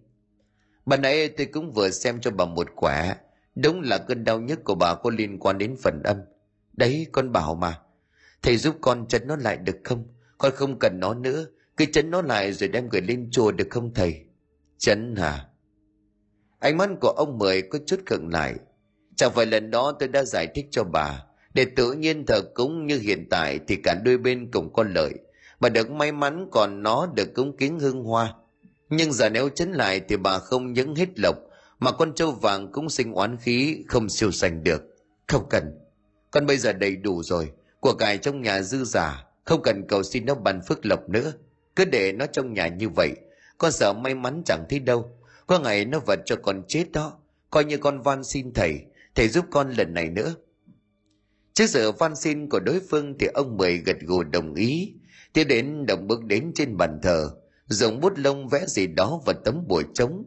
Bà 0.86 0.98
nãy 0.98 1.30
tôi 1.30 1.46
cũng 1.46 1.72
vừa 1.72 1.90
xem 1.90 2.22
cho 2.22 2.32
bà 2.32 2.46
một 2.46 2.68
quả, 2.76 3.16
đúng 3.56 3.82
là 3.82 3.98
cơn 3.98 4.24
đau 4.24 4.40
nhất 4.40 4.60
của 4.64 4.76
bà 4.76 4.96
có 4.96 5.10
liên 5.10 5.40
quan 5.40 5.58
đến 5.58 5.76
phần 5.84 6.02
âm. 6.04 6.18
Đấy, 6.74 7.08
con 7.12 7.32
bảo 7.32 7.56
mà, 7.56 7.80
thầy 8.42 8.58
giúp 8.58 8.76
con 8.82 9.08
chấn 9.08 9.28
nó 9.28 9.36
lại 9.36 9.58
được 9.58 9.78
không? 9.84 10.08
Con 10.38 10.52
không 10.56 10.80
cần 10.80 11.00
nó 11.00 11.14
nữa, 11.14 11.46
cứ 11.78 11.86
chấn 11.86 12.12
nó 12.12 12.22
lại 12.22 12.54
rồi 12.54 12.70
đem 12.70 12.90
gửi 12.90 13.02
lên 13.02 13.30
chùa 13.32 13.52
được 13.52 13.68
không 13.70 13.94
thầy? 13.94 14.26
Chấn 14.82 15.16
hả 15.16 15.46
ánh 16.60 16.78
mắt 16.78 16.90
của 17.02 17.14
ông 17.18 17.38
mười 17.38 17.62
có 17.62 17.80
chút 17.86 18.00
khựng 18.06 18.30
lại 18.30 18.56
chẳng 19.16 19.32
phải 19.36 19.46
lần 19.46 19.72
đó 19.72 19.92
tôi 20.00 20.10
đã 20.10 20.24
giải 20.24 20.48
thích 20.56 20.66
cho 20.72 20.84
bà, 20.84 21.24
để 21.54 21.66
tự 21.76 21.94
nhiên 21.94 22.26
thờ 22.26 22.42
cúng 22.56 22.86
như 22.86 23.00
hiện 23.00 23.28
tại 23.30 23.60
thì 23.68 23.78
cả 23.84 23.96
đôi 24.06 24.18
bên 24.18 24.52
cùng 24.52 24.74
có 24.74 24.84
lợi 24.84 25.14
bà 25.60 25.70
được 25.70 25.92
may 25.92 26.12
mắn 26.12 26.48
còn 26.52 26.84
nó 26.84 27.08
được 27.16 27.34
cúng 27.34 27.58
kiến 27.58 27.80
hương 27.80 28.04
hoa 28.04 28.36
nhưng 28.92 29.14
giờ 29.14 29.30
nếu 29.30 29.50
chấn 29.50 29.72
lại 29.72 30.02
thì 30.10 30.18
bà 30.18 30.40
không 30.40 30.74
những 30.74 30.96
hết 30.96 31.20
lộc, 31.20 31.36
mà 31.80 31.92
con 31.92 32.14
trâu 32.16 32.32
vàng 32.32 32.72
cũng 32.72 32.90
sinh 32.90 33.14
oán 33.14 33.38
khí 33.38 33.84
không 33.88 34.10
siêu 34.10 34.32
sanh 34.32 34.64
được 34.64 34.82
Không 35.28 35.50
cần. 35.50 35.80
Con 36.32 36.46
bây 36.46 36.58
giờ 36.58 36.74
đầy 36.74 36.96
đủ 36.96 37.24
rồi. 37.24 37.52
Của 37.80 37.94
cải 37.94 38.18
trong 38.18 38.42
nhà 38.42 38.62
dư 38.62 38.84
giả. 38.84 39.26
Không 39.46 39.62
cần 39.64 39.88
cầu 39.88 40.04
xin 40.04 40.26
nó 40.26 40.36
ban 40.36 40.62
phước 40.62 40.86
lộc 40.86 41.10
nữa. 41.10 41.34
Cứ 41.76 41.86
để 41.86 42.12
nó 42.12 42.26
trong 42.26 42.54
nhà 42.54 42.68
như 42.68 42.90
vậy. 42.90 43.12
Con 43.62 43.72
sợ 43.72 43.94
may 43.94 44.16
mắn 44.16 44.42
chẳng 44.46 44.66
thấy 44.70 44.80
đâu. 44.80 45.12
Có 45.48 45.60
ngày 45.60 45.86
nó 45.86 46.00
vật 46.00 46.20
cho 46.26 46.36
con 46.36 46.64
chết 46.68 46.92
đó. 46.92 47.20
Coi 47.50 47.66
như 47.66 47.78
con 47.78 48.02
van 48.02 48.24
xin 48.24 48.54
thầy. 48.54 48.82
Thầy 49.16 49.28
giúp 49.28 49.46
con 49.52 49.72
lần 49.72 49.94
này 49.94 50.10
nữa. 50.10 50.36
Trước 51.54 51.66
sự 51.66 51.92
van 51.92 52.16
xin 52.16 52.50
của 52.50 52.60
đối 52.60 52.80
phương 52.90 53.18
thì 53.20 53.28
ông 53.28 53.58
Mười 53.58 53.78
gật 53.78 53.98
gù 54.02 54.24
đồng 54.24 54.54
ý. 54.54 54.94
Tiếp 55.34 55.44
đến 55.44 55.86
động 55.86 56.08
bước 56.08 56.24
đến 56.24 56.52
trên 56.56 56.78
bàn 56.78 57.00
thờ. 57.04 57.32
Dùng 57.68 58.00
bút 58.00 58.14
lông 58.16 58.48
vẽ 58.48 58.66
gì 58.68 58.88
đó 58.88 59.22
vào 59.26 59.36
tấm 59.46 59.68
bùa 59.68 59.84
trống. 59.94 60.24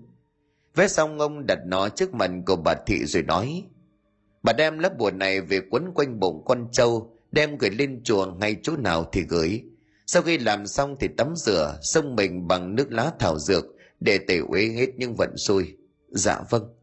Vẽ 0.75 0.89
xong 0.89 1.19
ông 1.19 1.47
đặt 1.47 1.59
nó 1.67 1.89
trước 1.89 2.15
mặt 2.15 2.31
của 2.47 2.57
bà 2.57 2.75
Thị 2.87 3.05
rồi 3.05 3.23
nói. 3.23 3.65
Bà 4.43 4.53
đem 4.53 4.79
lớp 4.79 4.99
bùa 4.99 5.11
này 5.11 5.41
về 5.41 5.61
quấn 5.71 5.93
quanh 5.95 6.21
bụng 6.21 6.43
con 6.47 6.69
trâu, 6.73 7.19
đem 7.33 7.59
gửi 7.59 7.71
lên 7.71 8.01
chùa 8.05 8.27
ngay 8.27 8.57
chỗ 8.63 8.77
nào 8.77 9.09
thì 9.13 9.23
gửi. 9.29 9.63
Sau 10.07 10.23
khi 10.23 10.39
làm 10.39 10.67
xong 10.67 10.97
thì 11.01 11.09
tắm 11.09 11.37
rửa, 11.37 11.79
xông 11.83 12.17
mình 12.17 12.49
bằng 12.49 12.75
nước 12.75 12.93
lá 12.93 13.13
thảo 13.19 13.39
dược 13.39 13.65
để 14.01 14.19
tẩy 14.19 14.39
uế 14.39 14.67
hết 14.67 14.89
những 14.97 15.15
vận 15.15 15.37
xui. 15.37 15.77
Dạ 16.09 16.41
vâng. 16.51 16.75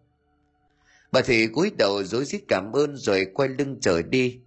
Bà 1.12 1.22
Thị 1.22 1.48
cúi 1.48 1.72
đầu 1.78 2.04
rối 2.04 2.26
rít 2.26 2.42
cảm 2.48 2.72
ơn 2.72 2.96
rồi 2.96 3.28
quay 3.34 3.50
lưng 3.50 3.78
trở 3.82 4.02
đi. 4.02 4.40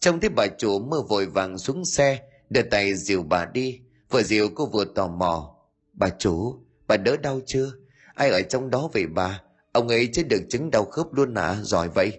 Trông 0.00 0.20
thấy 0.20 0.30
bà 0.30 0.46
chủ 0.58 0.78
mơ 0.78 1.02
vội 1.08 1.26
vàng 1.26 1.58
xuống 1.58 1.84
xe, 1.84 2.20
đưa 2.50 2.62
tay 2.62 2.94
dìu 2.94 3.22
bà 3.22 3.46
đi. 3.46 3.80
Vừa 4.10 4.22
dìu 4.22 4.48
cô 4.54 4.66
vừa 4.66 4.84
tò 4.84 5.08
mò. 5.08 5.56
Bà 5.92 6.08
chủ, 6.08 6.58
bà 6.86 6.96
đỡ 6.96 7.16
đau 7.16 7.40
chưa? 7.46 7.72
Ai 8.14 8.30
ở 8.30 8.42
trong 8.42 8.70
đó 8.70 8.90
vậy 8.92 9.06
bà? 9.06 9.42
Ông 9.72 9.88
ấy 9.88 10.08
chết 10.12 10.22
được 10.28 10.42
chứng 10.50 10.70
đau 10.70 10.84
khớp 10.84 11.06
luôn 11.12 11.34
à? 11.34 11.58
Giỏi 11.62 11.88
vậy. 11.88 12.18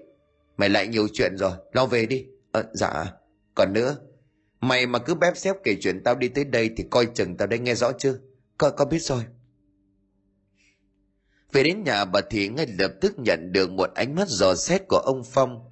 Mày 0.58 0.70
lại 0.70 0.88
nhiều 0.88 1.08
chuyện 1.14 1.38
rồi, 1.38 1.52
lo 1.72 1.86
về 1.86 2.06
đi. 2.06 2.26
Ờ, 2.52 2.64
dạ. 2.74 3.06
Còn 3.56 3.74
nữa, 3.74 3.96
mày 4.68 4.88
mà 4.88 5.00
cứ 5.00 5.16
bép 5.16 5.38
xếp 5.38 5.56
kể 5.64 5.78
chuyện 5.82 6.04
tao 6.04 6.16
đi 6.16 6.28
tới 6.28 6.44
đây 6.44 6.70
thì 6.78 6.84
coi 6.92 7.08
chừng 7.16 7.38
tao 7.38 7.48
đây 7.48 7.60
nghe 7.60 7.76
rõ 7.76 7.92
chưa? 7.92 8.18
Coi, 8.58 8.72
con 8.72 8.90
biết 8.90 9.02
rồi. 9.02 9.24
Về 11.52 11.64
đến 11.64 11.84
nhà 11.84 12.06
bà 12.06 12.22
Thị 12.30 12.50
ngay 12.50 12.68
lập 12.80 12.92
tức 13.02 13.14
nhận 13.18 13.52
được 13.52 13.72
một 13.72 13.90
ánh 13.96 14.16
mắt 14.16 14.28
dò 14.28 14.56
xét 14.56 14.82
của 14.88 14.98
ông 14.98 15.24
Phong. 15.32 15.70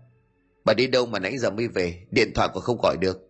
Bà 0.65 0.73
đi 0.73 0.87
đâu 0.87 1.05
mà 1.05 1.19
nãy 1.19 1.37
giờ 1.37 1.49
mới 1.49 1.67
về, 1.67 2.05
điện 2.11 2.31
thoại 2.35 2.49
còn 2.53 2.63
không 2.63 2.77
gọi 2.81 2.97
được. 3.01 3.29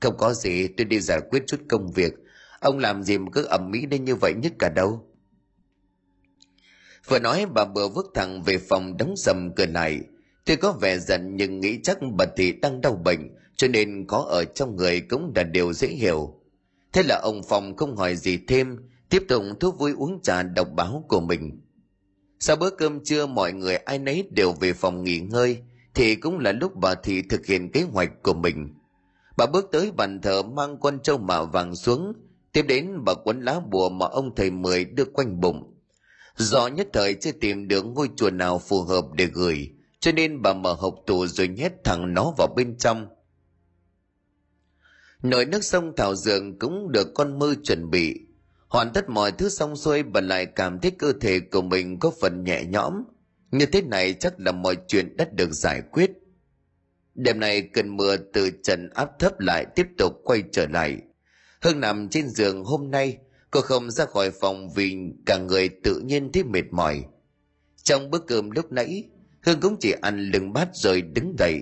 Không 0.00 0.16
có 0.16 0.34
gì, 0.34 0.68
tôi 0.68 0.84
đi 0.84 1.00
giải 1.00 1.20
quyết 1.30 1.42
chút 1.46 1.60
công 1.68 1.92
việc. 1.92 2.12
Ông 2.60 2.78
làm 2.78 3.02
gì 3.02 3.18
mà 3.18 3.26
cứ 3.32 3.44
ẩm 3.44 3.70
mỹ 3.70 3.86
đến 3.86 4.04
như 4.04 4.14
vậy 4.14 4.34
nhất 4.34 4.52
cả 4.58 4.68
đâu. 4.68 5.06
Vừa 7.06 7.18
nói 7.18 7.46
bà 7.54 7.64
vừa 7.64 7.88
bước 7.88 8.06
thẳng 8.14 8.42
về 8.42 8.58
phòng 8.58 8.96
đóng 8.96 9.16
sầm 9.16 9.54
cửa 9.56 9.66
lại. 9.66 10.00
Tôi 10.44 10.56
có 10.56 10.72
vẻ 10.72 10.98
giận 10.98 11.36
nhưng 11.36 11.60
nghĩ 11.60 11.80
chắc 11.82 11.98
bà 12.16 12.26
Thị 12.36 12.52
đang 12.52 12.80
đau 12.80 12.94
bệnh, 13.04 13.34
cho 13.60 13.68
nên 13.68 14.06
có 14.06 14.18
ở 14.18 14.44
trong 14.44 14.76
người 14.76 15.00
cũng 15.00 15.32
là 15.36 15.42
điều 15.42 15.72
dễ 15.72 15.88
hiểu. 15.88 16.34
Thế 16.92 17.02
là 17.02 17.20
ông 17.22 17.42
Phong 17.48 17.76
không 17.76 17.96
hỏi 17.96 18.16
gì 18.16 18.38
thêm, 18.48 18.76
tiếp 19.08 19.22
tục 19.28 19.42
thú 19.60 19.70
vui 19.70 19.92
uống 19.92 20.22
trà 20.22 20.42
đọc 20.42 20.68
báo 20.76 21.04
của 21.08 21.20
mình. 21.20 21.60
Sau 22.38 22.56
bữa 22.56 22.70
cơm 22.70 23.04
trưa 23.04 23.26
mọi 23.26 23.52
người 23.52 23.76
ai 23.76 23.98
nấy 23.98 24.28
đều 24.30 24.52
về 24.52 24.72
phòng 24.72 25.04
nghỉ 25.04 25.18
ngơi, 25.18 25.58
thì 25.94 26.14
cũng 26.14 26.38
là 26.38 26.52
lúc 26.52 26.76
bà 26.76 26.94
Thị 26.94 27.22
thực 27.22 27.46
hiện 27.46 27.72
kế 27.72 27.82
hoạch 27.82 28.22
của 28.22 28.34
mình. 28.34 28.74
Bà 29.36 29.46
bước 29.46 29.68
tới 29.72 29.92
bàn 29.96 30.20
thờ 30.22 30.42
mang 30.42 30.80
con 30.80 30.98
trâu 31.02 31.18
mạ 31.18 31.42
vàng 31.42 31.76
xuống, 31.76 32.12
tiếp 32.52 32.62
đến 32.62 33.04
bà 33.04 33.14
quấn 33.14 33.40
lá 33.40 33.60
bùa 33.70 33.88
mà 33.88 34.06
ông 34.06 34.34
thầy 34.34 34.50
mười 34.50 34.84
đưa 34.84 35.04
quanh 35.04 35.40
bụng. 35.40 35.74
Do 36.36 36.66
nhất 36.66 36.88
thời 36.92 37.14
chưa 37.14 37.32
tìm 37.32 37.68
được 37.68 37.86
ngôi 37.86 38.08
chùa 38.16 38.30
nào 38.30 38.58
phù 38.58 38.82
hợp 38.82 39.04
để 39.12 39.26
gửi, 39.26 39.70
cho 40.00 40.12
nên 40.12 40.42
bà 40.42 40.52
mở 40.52 40.72
hộp 40.72 40.94
tủ 41.06 41.26
rồi 41.26 41.48
nhét 41.48 41.72
thẳng 41.84 42.14
nó 42.14 42.32
vào 42.38 42.48
bên 42.56 42.78
trong. 42.78 43.06
Nồi 45.22 45.44
nước 45.44 45.64
sông 45.64 45.92
thảo 45.96 46.14
dược 46.14 46.42
cũng 46.60 46.92
được 46.92 47.14
con 47.14 47.38
mơ 47.38 47.54
chuẩn 47.64 47.90
bị. 47.90 48.20
Hoàn 48.68 48.92
tất 48.92 49.08
mọi 49.08 49.32
thứ 49.32 49.48
xong 49.48 49.76
xuôi 49.76 50.02
bà 50.02 50.20
lại 50.20 50.46
cảm 50.46 50.80
thấy 50.80 50.90
cơ 50.90 51.12
thể 51.20 51.40
của 51.40 51.62
mình 51.62 51.98
có 51.98 52.12
phần 52.20 52.44
nhẹ 52.44 52.64
nhõm. 52.64 53.02
Như 53.50 53.66
thế 53.66 53.82
này 53.82 54.14
chắc 54.14 54.40
là 54.40 54.52
mọi 54.52 54.76
chuyện 54.88 55.16
đã 55.16 55.26
được 55.32 55.52
giải 55.52 55.82
quyết. 55.92 56.10
Đêm 57.14 57.40
nay 57.40 57.62
cơn 57.62 57.96
mưa 57.96 58.16
từ 58.16 58.50
trần 58.62 58.90
áp 58.90 59.10
thấp 59.18 59.40
lại 59.40 59.66
tiếp 59.74 59.86
tục 59.98 60.12
quay 60.24 60.42
trở 60.52 60.66
lại. 60.66 60.96
Hương 61.62 61.80
nằm 61.80 62.08
trên 62.08 62.28
giường 62.28 62.64
hôm 62.64 62.90
nay, 62.90 63.18
cô 63.50 63.60
không 63.60 63.90
ra 63.90 64.06
khỏi 64.06 64.30
phòng 64.30 64.70
vì 64.74 64.96
cả 65.26 65.38
người 65.38 65.68
tự 65.68 66.00
nhiên 66.00 66.32
thấy 66.32 66.44
mệt 66.44 66.64
mỏi. 66.70 67.04
Trong 67.82 68.10
bữa 68.10 68.18
cơm 68.18 68.50
lúc 68.50 68.72
nãy, 68.72 69.04
Hương 69.42 69.60
cũng 69.60 69.76
chỉ 69.80 69.92
ăn 70.02 70.30
lưng 70.30 70.52
bát 70.52 70.68
rồi 70.72 71.02
đứng 71.02 71.36
dậy. 71.38 71.60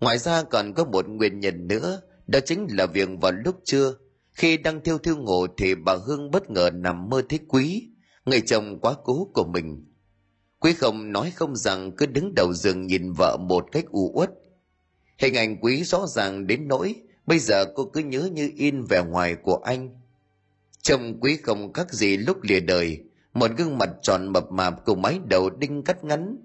Ngoài 0.00 0.18
ra 0.18 0.42
còn 0.42 0.74
có 0.74 0.84
một 0.84 1.08
nguyên 1.08 1.40
nhân 1.40 1.68
nữa, 1.68 2.00
đó 2.26 2.40
chính 2.46 2.66
là 2.70 2.86
việc 2.86 3.08
vào 3.20 3.32
lúc 3.32 3.56
trưa, 3.64 3.94
khi 4.32 4.56
đang 4.56 4.80
thiêu 4.80 4.98
thiêu 4.98 5.16
ngủ 5.16 5.46
thì 5.56 5.74
bà 5.74 5.96
Hương 6.06 6.30
bất 6.30 6.50
ngờ 6.50 6.70
nằm 6.74 7.08
mơ 7.08 7.22
thấy 7.28 7.38
Quý, 7.48 7.88
người 8.24 8.40
chồng 8.40 8.80
quá 8.80 8.94
cố 9.04 9.30
của 9.34 9.44
mình. 9.44 9.84
Quý 10.58 10.72
không 10.74 11.12
nói 11.12 11.32
không 11.34 11.56
rằng 11.56 11.92
cứ 11.96 12.06
đứng 12.06 12.34
đầu 12.34 12.52
giường 12.52 12.86
nhìn 12.86 13.12
vợ 13.12 13.36
một 13.36 13.66
cách 13.72 13.84
u 13.90 14.12
uất. 14.14 14.30
Hình 15.18 15.34
ảnh 15.34 15.56
Quý 15.60 15.84
rõ 15.84 16.06
ràng 16.06 16.46
đến 16.46 16.68
nỗi, 16.68 16.94
bây 17.26 17.38
giờ 17.38 17.64
cô 17.74 17.84
cứ 17.84 18.00
nhớ 18.00 18.28
như 18.32 18.50
in 18.56 18.84
vẻ 18.84 19.04
ngoài 19.04 19.36
của 19.42 19.56
anh. 19.56 20.00
Chồng 20.82 21.20
Quý 21.20 21.36
không 21.36 21.72
khác 21.72 21.92
gì 21.92 22.16
lúc 22.16 22.42
lìa 22.42 22.60
đời, 22.60 23.04
một 23.34 23.50
gương 23.56 23.78
mặt 23.78 23.90
tròn 24.02 24.32
mập 24.32 24.52
mạp 24.52 24.84
cùng 24.84 25.02
mái 25.02 25.20
đầu 25.28 25.50
đinh 25.50 25.82
cắt 25.82 26.04
ngắn, 26.04 26.36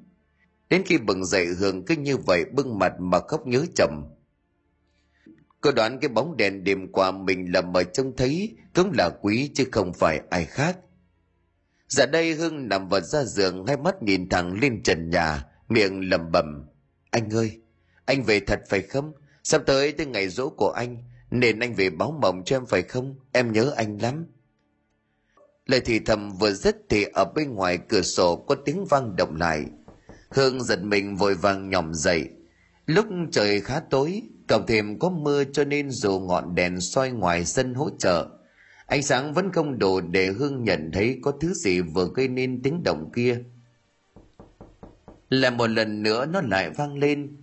Đến 0.69 0.83
khi 0.85 0.97
bừng 0.97 1.25
dậy 1.25 1.45
Hương 1.59 1.85
cứ 1.85 1.95
như 1.95 2.17
vậy 2.17 2.45
bưng 2.45 2.79
mặt 2.79 2.93
mà 2.99 3.19
khóc 3.19 3.47
nhớ 3.47 3.65
chồng. 3.75 4.09
Cô 5.61 5.71
đoán 5.71 5.99
cái 5.99 6.09
bóng 6.09 6.37
đèn 6.37 6.63
đêm 6.63 6.91
qua 6.91 7.11
mình 7.11 7.51
là 7.53 7.61
mờ 7.61 7.83
trông 7.83 8.15
thấy 8.15 8.55
cũng 8.75 8.91
là 8.97 9.09
quý 9.21 9.51
chứ 9.55 9.65
không 9.71 9.93
phải 9.93 10.21
ai 10.29 10.45
khác. 10.45 10.77
Dạ 11.87 12.05
đây 12.05 12.33
Hương 12.33 12.69
nằm 12.69 12.89
vật 12.89 13.01
ra 13.01 13.23
giường 13.23 13.65
hai 13.67 13.77
mắt 13.77 14.03
nhìn 14.03 14.29
thẳng 14.29 14.59
lên 14.61 14.83
trần 14.83 15.09
nhà, 15.09 15.45
miệng 15.69 16.09
lầm 16.09 16.31
bầm. 16.31 16.65
Anh 17.11 17.29
ơi, 17.29 17.61
anh 18.05 18.23
về 18.23 18.39
thật 18.39 18.59
phải 18.69 18.81
không? 18.81 19.13
Sắp 19.43 19.61
tới 19.65 19.91
tới 19.91 20.05
ngày 20.05 20.29
rỗ 20.29 20.49
của 20.49 20.71
anh, 20.71 20.97
nên 21.31 21.59
anh 21.59 21.73
về 21.73 21.89
báo 21.89 22.11
mộng 22.21 22.43
cho 22.45 22.55
em 22.55 22.65
phải 22.65 22.81
không? 22.81 23.15
Em 23.31 23.51
nhớ 23.51 23.73
anh 23.75 24.01
lắm. 24.01 24.25
Lời 25.65 25.81
thì 25.85 25.99
thầm 25.99 26.31
vừa 26.31 26.51
dứt 26.51 26.77
thì 26.89 27.05
ở 27.13 27.25
bên 27.25 27.53
ngoài 27.53 27.79
cửa 27.89 28.01
sổ 28.01 28.35
có 28.35 28.55
tiếng 28.55 28.85
vang 28.85 29.15
động 29.15 29.35
lại– 29.35 29.65
Hương 30.29 30.63
giật 30.63 30.83
mình 30.83 31.15
vội 31.15 31.35
vàng 31.35 31.69
nhỏm 31.69 31.93
dậy. 31.93 32.29
Lúc 32.85 33.05
trời 33.31 33.61
khá 33.61 33.79
tối, 33.89 34.21
cộng 34.49 34.65
thêm 34.67 34.99
có 34.99 35.09
mưa 35.09 35.43
cho 35.53 35.63
nên 35.63 35.89
dù 35.89 36.19
ngọn 36.19 36.55
đèn 36.55 36.81
soi 36.81 37.11
ngoài 37.11 37.45
sân 37.45 37.73
hỗ 37.73 37.89
trợ, 37.99 38.27
ánh 38.85 39.03
sáng 39.03 39.33
vẫn 39.33 39.51
không 39.51 39.79
đủ 39.79 40.01
để 40.01 40.27
Hương 40.27 40.63
nhận 40.63 40.91
thấy 40.93 41.19
có 41.21 41.31
thứ 41.41 41.53
gì 41.53 41.81
vừa 41.81 42.09
gây 42.15 42.27
nên 42.27 42.61
tiếng 42.63 42.83
động 42.83 43.11
kia. 43.15 43.43
Là 45.29 45.49
một 45.49 45.67
lần 45.67 46.03
nữa 46.03 46.25
nó 46.25 46.41
lại 46.41 46.69
vang 46.69 46.97
lên. 46.97 47.37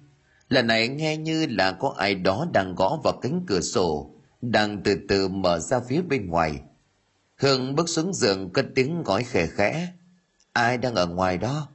Lần 0.49 0.67
này 0.67 0.89
nghe 0.89 1.17
như 1.17 1.47
là 1.51 1.73
có 1.73 1.95
ai 1.99 2.15
đó 2.15 2.47
đang 2.53 2.75
gõ 2.75 3.01
vào 3.05 3.19
cánh 3.23 3.45
cửa 3.47 3.61
sổ, 3.61 4.11
đang 4.43 4.83
từ 4.83 4.97
từ 5.09 5.29
mở 5.29 5.59
ra 5.59 5.81
phía 5.89 6.03
bên 6.03 6.27
ngoài. 6.27 6.61
Hương 7.37 7.75
bước 7.75 7.89
xuống 7.89 8.15
giường 8.15 8.51
cất 8.53 8.67
tiếng 8.75 9.03
gói 9.03 9.25
khẽ 9.25 9.47
khẽ. 9.47 9.93
Ai 10.53 10.79
đang 10.79 10.95
ở 10.95 11.07
ngoài 11.07 11.39
đó? 11.39 11.69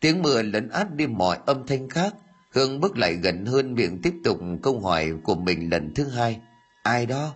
Tiếng 0.00 0.22
mưa 0.22 0.42
lấn 0.42 0.68
át 0.68 0.94
đi 0.94 1.06
mọi 1.06 1.38
âm 1.46 1.66
thanh 1.66 1.88
khác. 1.88 2.14
Hương 2.54 2.80
bước 2.80 2.98
lại 2.98 3.14
gần 3.14 3.46
hơn 3.46 3.74
miệng 3.74 4.02
tiếp 4.02 4.14
tục 4.24 4.38
câu 4.62 4.80
hỏi 4.80 5.12
của 5.22 5.34
mình 5.34 5.70
lần 5.70 5.94
thứ 5.94 6.08
hai. 6.08 6.40
Ai 6.82 7.06
đó? 7.06 7.34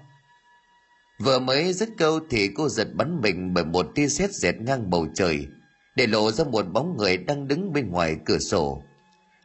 Vừa 1.18 1.38
mới 1.38 1.72
dứt 1.72 1.88
câu 1.98 2.20
thì 2.30 2.48
cô 2.48 2.68
giật 2.68 2.88
bắn 2.94 3.20
mình 3.20 3.54
bởi 3.54 3.64
một 3.64 3.86
tia 3.94 4.08
sét 4.08 4.32
dẹt 4.32 4.60
ngang 4.60 4.90
bầu 4.90 5.06
trời, 5.14 5.46
để 5.96 6.06
lộ 6.06 6.30
ra 6.30 6.44
một 6.44 6.66
bóng 6.72 6.96
người 6.96 7.16
đang 7.16 7.48
đứng 7.48 7.72
bên 7.72 7.90
ngoài 7.90 8.16
cửa 8.24 8.38
sổ. 8.38 8.82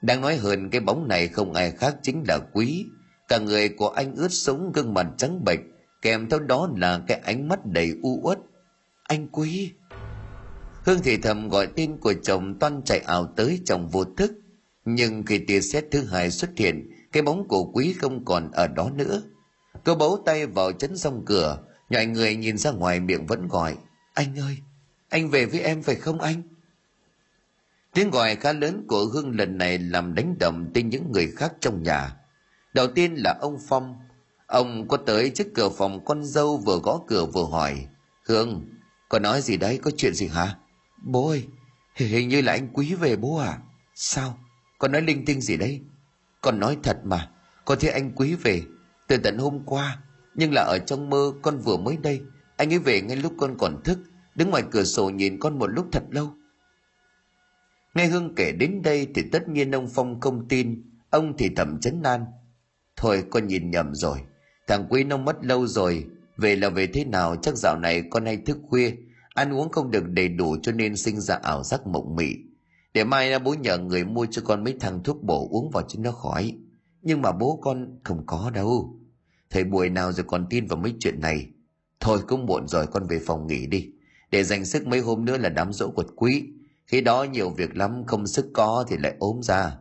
Đang 0.02 0.22
nói 0.22 0.36
hơn 0.36 0.70
cái 0.70 0.82
bóng 0.82 1.08
này 1.08 1.28
không 1.28 1.54
ai 1.54 1.72
khác 1.72 1.96
chính 2.04 2.24
là 2.28 2.40
Quý. 2.54 2.86
Cả 3.28 3.38
người 3.38 3.70
của 3.70 3.90
anh 3.90 4.16
ướt 4.16 4.32
sũng 4.32 4.72
gương 4.72 4.94
mặt 4.94 5.08
trắng 5.18 5.44
bệch, 5.46 5.60
kèm 6.02 6.30
theo 6.30 6.40
đó 6.40 6.70
là 6.78 7.02
cái 7.08 7.20
ánh 7.24 7.48
mắt 7.48 7.60
đầy 7.66 7.94
u 8.04 8.20
uất. 8.24 8.40
Anh 9.04 9.28
Quý! 9.32 9.72
Hương 10.86 11.00
thì 11.04 11.18
thầm 11.18 11.50
gọi 11.50 11.68
tên 11.76 11.98
của 11.98 12.14
chồng 12.24 12.60
toan 12.60 12.82
chạy 12.86 13.00
ảo 13.00 13.34
tới 13.36 13.60
chồng 13.66 13.88
vô 13.88 14.04
thức. 14.04 14.32
Nhưng 14.86 15.24
khi 15.24 15.38
tia 15.38 15.62
sét 15.62 15.86
thứ 15.92 16.06
hai 16.06 16.32
xuất 16.32 16.50
hiện, 16.58 16.90
cái 17.12 17.24
bóng 17.24 17.48
của 17.48 17.72
quý 17.74 17.94
không 17.94 18.26
còn 18.26 18.52
ở 18.52 18.68
đó 18.68 18.90
nữa. 18.96 19.22
Cô 19.84 19.96
bấu 19.96 20.24
tay 20.26 20.46
vào 20.46 20.72
chấn 20.72 20.98
song 20.98 21.24
cửa, 21.26 21.58
nhảy 21.90 22.06
người 22.06 22.36
nhìn 22.36 22.58
ra 22.58 22.72
ngoài 22.72 23.00
miệng 23.00 23.26
vẫn 23.26 23.48
gọi. 23.48 23.78
Anh 24.14 24.40
ơi, 24.40 24.58
anh 25.10 25.30
về 25.30 25.46
với 25.46 25.60
em 25.60 25.84
phải 25.84 25.96
không 25.96 26.22
anh? 26.22 26.42
Tiếng 27.94 28.12
gọi 28.12 28.36
khá 28.36 28.54
lớn 28.54 28.86
của 28.88 29.06
Hương 29.06 29.38
lần 29.38 29.58
này 29.58 29.78
làm 29.78 30.16
đánh 30.16 30.36
động 30.40 30.72
tin 30.74 30.90
những 30.90 31.12
người 31.12 31.32
khác 31.36 31.54
trong 31.60 31.84
nhà. 31.84 32.16
Đầu 32.74 32.88
tiên 32.88 33.14
là 33.16 33.38
ông 33.42 33.58
Phong. 33.68 33.96
Ông 34.48 34.88
có 34.88 34.98
tới 34.98 35.30
trước 35.30 35.48
cửa 35.56 35.70
phòng 35.70 36.06
con 36.06 36.24
dâu 36.24 36.58
vừa 36.58 36.80
gõ 36.80 37.00
cửa 37.08 37.26
vừa 37.26 37.46
hỏi. 37.46 37.88
Hương, 38.26 38.66
có 39.10 39.20
nói 39.20 39.42
gì 39.42 39.58
đấy, 39.58 39.80
có 39.84 39.92
chuyện 39.98 40.14
gì 40.14 40.28
hả? 40.28 40.56
Bố 41.04 41.30
ơi, 41.30 41.48
hình 41.96 42.30
như 42.30 42.42
là 42.42 42.52
anh 42.52 42.68
Quý 42.74 42.94
về 42.96 43.16
bố 43.16 43.38
à? 43.38 43.58
Sao? 43.96 44.38
Con 44.82 44.92
nói 44.92 45.02
linh 45.02 45.26
tinh 45.26 45.42
gì 45.42 45.58
đấy? 45.58 45.82
Con 46.42 46.60
nói 46.60 46.78
thật 46.84 46.98
mà, 47.04 47.30
con 47.66 47.78
thấy 47.82 47.90
anh 47.90 48.12
quý 48.16 48.36
về 48.36 48.62
từ 49.08 49.18
tận 49.18 49.38
hôm 49.38 49.60
qua, 49.66 50.00
nhưng 50.36 50.54
là 50.54 50.62
ở 50.62 50.80
trong 50.80 51.10
mơ 51.10 51.34
con 51.42 51.58
vừa 51.58 51.78
mới 51.78 51.98
đây, 51.98 52.22
anh 52.58 52.74
ấy 52.74 52.80
về 52.80 53.02
ngay 53.02 53.18
lúc 53.18 53.34
con 53.38 53.56
còn 53.58 53.84
thức, 53.84 54.00
đứng 54.36 54.50
ngoài 54.50 54.64
cửa 54.72 54.84
sổ 54.84 55.10
nhìn 55.10 55.40
con 55.40 55.60
một 55.60 55.68
lúc 55.68 55.88
thật 55.92 56.04
lâu. 56.10 56.34
Nghe 57.94 58.06
Hương 58.08 58.36
kể 58.36 58.52
đến 58.52 58.82
đây 58.82 59.08
thì 59.16 59.24
tất 59.32 59.50
nhiên 59.50 59.72
ông 59.72 59.90
Phong 59.94 60.20
không 60.20 60.48
tin, 60.48 60.84
ông 61.10 61.38
thì 61.38 61.50
thầm 61.56 61.80
chấn 61.80 62.02
nan. 62.02 62.26
Thôi 62.96 63.24
con 63.30 63.48
nhìn 63.48 63.72
nhầm 63.72 63.96
rồi, 63.96 64.20
thằng 64.68 64.88
Quý 64.90 65.04
nó 65.04 65.18
mất 65.18 65.36
lâu 65.42 65.68
rồi, 65.68 66.06
về 66.38 66.56
là 66.56 66.70
về 66.70 66.88
thế 66.88 67.06
nào 67.06 67.36
chắc 67.36 67.56
dạo 67.56 67.78
này 67.78 68.04
con 68.10 68.26
hay 68.26 68.38
thức 68.38 68.58
khuya, 68.70 68.92
ăn 69.34 69.54
uống 69.54 69.72
không 69.72 69.92
được 69.92 70.04
đầy 70.08 70.30
đủ 70.30 70.58
cho 70.64 70.72
nên 70.72 70.96
sinh 70.96 71.22
ra 71.22 71.36
ảo 71.36 71.64
giác 71.64 71.88
mộng 71.88 72.16
mị. 72.16 72.36
Để 72.94 73.04
mai 73.04 73.40
bố 73.40 73.54
nhờ 73.54 73.78
người 73.78 74.04
mua 74.04 74.26
cho 74.26 74.42
con 74.46 74.64
mấy 74.64 74.78
thằng 74.80 75.04
thuốc 75.04 75.24
bổ 75.24 75.48
uống 75.52 75.70
vào 75.70 75.84
cho 75.88 76.00
nó 76.04 76.12
khỏi. 76.12 76.58
Nhưng 77.02 77.22
mà 77.22 77.32
bố 77.32 77.60
con 77.62 78.00
không 78.04 78.26
có 78.26 78.52
đâu. 78.54 79.00
Thầy 79.50 79.64
buổi 79.64 79.90
nào 79.90 80.12
rồi 80.12 80.26
còn 80.28 80.48
tin 80.50 80.66
vào 80.66 80.78
mấy 80.78 80.96
chuyện 81.00 81.20
này. 81.20 81.48
Thôi 82.00 82.20
cũng 82.28 82.46
muộn 82.46 82.68
rồi 82.68 82.88
con 82.88 83.08
về 83.08 83.20
phòng 83.26 83.48
nghỉ 83.48 83.68
đi. 83.68 83.92
Để 84.32 84.44
dành 84.44 84.66
sức 84.66 84.88
mấy 84.88 85.00
hôm 85.00 85.26
nữa 85.26 85.38
là 85.38 85.50
đám 85.50 85.74
dỗ 85.74 85.90
quật 85.90 86.08
quý. 86.16 86.44
Khi 86.86 87.02
đó 87.02 87.24
nhiều 87.24 87.50
việc 87.50 87.78
lắm 87.78 88.04
không 88.08 88.28
sức 88.28 88.50
có 88.54 88.86
thì 88.88 88.98
lại 88.98 89.16
ốm 89.20 89.42
ra. 89.42 89.78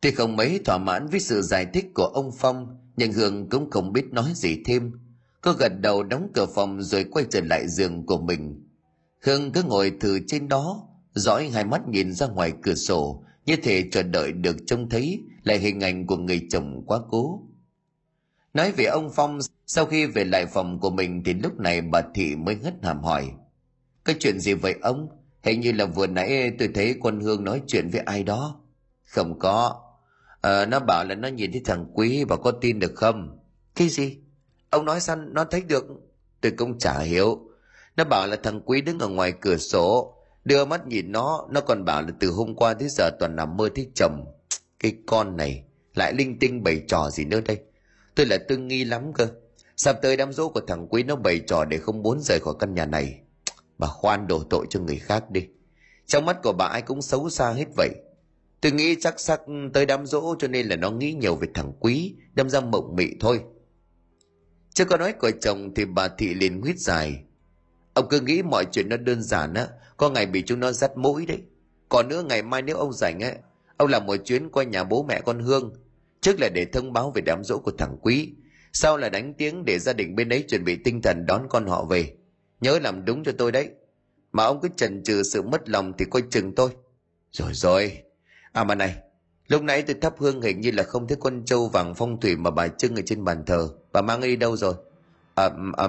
Tuy 0.00 0.10
không 0.10 0.36
mấy 0.36 0.60
thỏa 0.64 0.78
mãn 0.78 1.06
với 1.06 1.20
sự 1.20 1.42
giải 1.42 1.66
thích 1.66 1.86
của 1.94 2.04
ông 2.04 2.30
Phong, 2.38 2.78
nhưng 2.96 3.12
Hương 3.12 3.48
cũng 3.48 3.70
không 3.70 3.92
biết 3.92 4.12
nói 4.12 4.32
gì 4.34 4.62
thêm. 4.64 4.92
Cô 5.40 5.52
gật 5.52 5.72
đầu 5.80 6.02
đóng 6.02 6.28
cửa 6.34 6.46
phòng 6.46 6.82
rồi 6.82 7.04
quay 7.04 7.24
trở 7.30 7.40
lại 7.40 7.68
giường 7.68 8.06
của 8.06 8.18
mình. 8.18 8.68
Hương 9.22 9.52
cứ 9.52 9.62
ngồi 9.62 9.92
thử 10.00 10.18
trên 10.26 10.48
đó, 10.48 10.88
dõi 11.14 11.48
hai 11.48 11.64
mắt 11.64 11.88
nhìn 11.88 12.12
ra 12.12 12.26
ngoài 12.26 12.52
cửa 12.62 12.74
sổ, 12.74 13.24
như 13.46 13.56
thể 13.56 13.88
chờ 13.92 14.02
đợi 14.02 14.32
được 14.32 14.56
trông 14.66 14.88
thấy 14.88 15.20
lại 15.42 15.58
hình 15.58 15.80
ảnh 15.80 16.06
của 16.06 16.16
người 16.16 16.46
chồng 16.50 16.82
quá 16.86 16.98
cố. 17.10 17.42
Nói 18.54 18.72
về 18.72 18.84
ông 18.84 19.10
Phong, 19.14 19.38
sau 19.66 19.86
khi 19.86 20.06
về 20.06 20.24
lại 20.24 20.46
phòng 20.46 20.80
của 20.80 20.90
mình 20.90 21.22
thì 21.24 21.34
lúc 21.34 21.60
này 21.60 21.80
bà 21.80 22.02
Thị 22.14 22.36
mới 22.36 22.56
ngất 22.56 22.74
hàm 22.82 23.02
hỏi. 23.02 23.30
Cái 24.04 24.16
chuyện 24.18 24.40
gì 24.40 24.54
vậy 24.54 24.74
ông? 24.82 25.08
Hình 25.42 25.60
như 25.60 25.72
là 25.72 25.86
vừa 25.86 26.06
nãy 26.06 26.52
tôi 26.58 26.68
thấy 26.74 26.96
quân 27.00 27.20
Hương 27.20 27.44
nói 27.44 27.62
chuyện 27.66 27.88
với 27.88 28.00
ai 28.00 28.22
đó. 28.22 28.60
Không 29.02 29.38
có. 29.38 29.82
À, 30.40 30.66
nó 30.66 30.80
bảo 30.80 31.04
là 31.04 31.14
nó 31.14 31.28
nhìn 31.28 31.52
thấy 31.52 31.60
thằng 31.64 31.86
Quý 31.94 32.24
và 32.24 32.36
có 32.36 32.50
tin 32.50 32.78
được 32.78 32.92
không? 32.94 33.38
Cái 33.74 33.88
gì? 33.88 34.18
Ông 34.70 34.84
nói 34.84 35.00
sao 35.00 35.16
nó 35.16 35.44
thấy 35.44 35.60
được? 35.60 35.84
Tôi 36.40 36.52
cũng 36.52 36.78
chả 36.78 36.98
hiểu. 36.98 37.40
Nó 37.96 38.04
bảo 38.04 38.26
là 38.26 38.36
thằng 38.42 38.60
Quý 38.64 38.80
đứng 38.80 38.98
ở 38.98 39.08
ngoài 39.08 39.32
cửa 39.40 39.56
sổ, 39.56 40.16
đưa 40.44 40.64
mắt 40.64 40.86
nhìn 40.86 41.12
nó, 41.12 41.46
nó 41.50 41.60
còn 41.60 41.84
bảo 41.84 42.02
là 42.02 42.08
từ 42.20 42.30
hôm 42.30 42.54
qua 42.54 42.74
tới 42.74 42.88
giờ 42.88 43.10
toàn 43.20 43.36
nằm 43.36 43.56
mơ 43.56 43.68
thấy 43.74 43.90
chồng. 43.94 44.24
Cái 44.78 44.94
con 45.06 45.36
này, 45.36 45.64
lại 45.94 46.12
linh 46.12 46.38
tinh 46.38 46.62
bày 46.62 46.82
trò 46.88 47.10
gì 47.10 47.24
nữa 47.24 47.40
đây? 47.40 47.58
Tôi 48.14 48.26
là 48.26 48.38
tương 48.48 48.68
nghi 48.68 48.84
lắm 48.84 49.12
cơ. 49.12 49.28
Sắp 49.76 49.96
tới 50.02 50.16
đám 50.16 50.32
dỗ 50.32 50.48
của 50.48 50.60
thằng 50.66 50.86
Quý 50.90 51.02
nó 51.02 51.16
bày 51.16 51.40
trò 51.46 51.64
để 51.64 51.78
không 51.78 52.02
muốn 52.02 52.20
rời 52.20 52.38
khỏi 52.40 52.54
căn 52.58 52.74
nhà 52.74 52.86
này. 52.86 53.20
Bà 53.78 53.86
khoan 53.88 54.26
đổ 54.26 54.42
tội 54.50 54.66
cho 54.70 54.80
người 54.80 54.96
khác 54.96 55.30
đi. 55.30 55.46
Trong 56.06 56.24
mắt 56.24 56.36
của 56.42 56.52
bà 56.52 56.66
ai 56.66 56.82
cũng 56.82 57.02
xấu 57.02 57.30
xa 57.30 57.52
hết 57.52 57.66
vậy. 57.76 57.90
Tôi 58.60 58.72
nghĩ 58.72 58.96
chắc 59.00 59.20
sắc 59.20 59.40
tới 59.72 59.86
đám 59.86 60.06
dỗ 60.06 60.34
cho 60.38 60.48
nên 60.48 60.66
là 60.66 60.76
nó 60.76 60.90
nghĩ 60.90 61.12
nhiều 61.12 61.36
về 61.36 61.48
thằng 61.54 61.72
Quý, 61.80 62.14
đâm 62.34 62.50
ra 62.50 62.60
mộng 62.60 62.96
mị 62.96 63.06
thôi. 63.20 63.40
Chưa 64.74 64.84
có 64.84 64.96
nói 64.96 65.12
của 65.12 65.30
chồng 65.40 65.74
thì 65.74 65.84
bà 65.84 66.08
Thị 66.08 66.34
liền 66.34 66.60
huyết 66.60 66.78
dài. 66.78 67.24
Ông 67.94 68.06
cứ 68.10 68.20
nghĩ 68.20 68.42
mọi 68.42 68.64
chuyện 68.72 68.88
nó 68.88 68.96
đơn 68.96 69.22
giản 69.22 69.54
á, 69.54 69.68
có 70.02 70.10
ngày 70.10 70.26
bị 70.26 70.42
chúng 70.42 70.60
nó 70.60 70.72
dắt 70.72 70.96
mũi 70.96 71.26
đấy. 71.26 71.38
Còn 71.88 72.08
nữa 72.08 72.22
ngày 72.22 72.42
mai 72.42 72.62
nếu 72.62 72.76
ông 72.76 72.92
rảnh 72.92 73.20
ấy, 73.20 73.34
ông 73.76 73.88
làm 73.88 74.06
một 74.06 74.16
chuyến 74.24 74.48
qua 74.48 74.64
nhà 74.64 74.84
bố 74.84 75.02
mẹ 75.02 75.20
con 75.20 75.38
Hương. 75.38 75.72
Trước 76.20 76.40
là 76.40 76.48
để 76.48 76.64
thông 76.64 76.92
báo 76.92 77.10
về 77.10 77.22
đám 77.26 77.44
dỗ 77.44 77.58
của 77.58 77.72
thằng 77.78 77.96
Quý. 78.02 78.32
Sau 78.72 78.96
là 78.96 79.08
đánh 79.08 79.34
tiếng 79.34 79.64
để 79.64 79.78
gia 79.78 79.92
đình 79.92 80.16
bên 80.16 80.28
ấy 80.28 80.42
chuẩn 80.42 80.64
bị 80.64 80.76
tinh 80.76 81.02
thần 81.02 81.26
đón 81.26 81.46
con 81.50 81.66
họ 81.66 81.84
về. 81.84 82.14
Nhớ 82.60 82.78
làm 82.78 83.04
đúng 83.04 83.24
cho 83.24 83.32
tôi 83.38 83.52
đấy. 83.52 83.68
Mà 84.32 84.44
ông 84.44 84.60
cứ 84.60 84.68
chần 84.76 85.02
chừ 85.02 85.22
sự 85.22 85.42
mất 85.42 85.68
lòng 85.68 85.92
thì 85.98 86.04
coi 86.04 86.22
chừng 86.30 86.54
tôi. 86.54 86.70
Rồi 87.32 87.50
rồi. 87.54 87.98
À 88.52 88.64
mà 88.64 88.74
này, 88.74 88.96
lúc 89.48 89.62
nãy 89.62 89.82
tôi 89.82 89.96
thắp 90.00 90.14
hương 90.18 90.42
hình 90.42 90.60
như 90.60 90.70
là 90.70 90.82
không 90.82 91.08
thấy 91.08 91.16
con 91.20 91.44
trâu 91.44 91.68
vàng 91.68 91.94
phong 91.94 92.20
thủy 92.20 92.36
mà 92.36 92.50
bà 92.50 92.68
trưng 92.68 92.96
ở 92.96 93.02
trên 93.06 93.24
bàn 93.24 93.44
thờ. 93.46 93.68
Bà 93.92 94.02
mang 94.02 94.20
đi 94.20 94.36
đâu 94.36 94.56
rồi? 94.56 94.74
À, 95.34 95.50
à, 95.76 95.88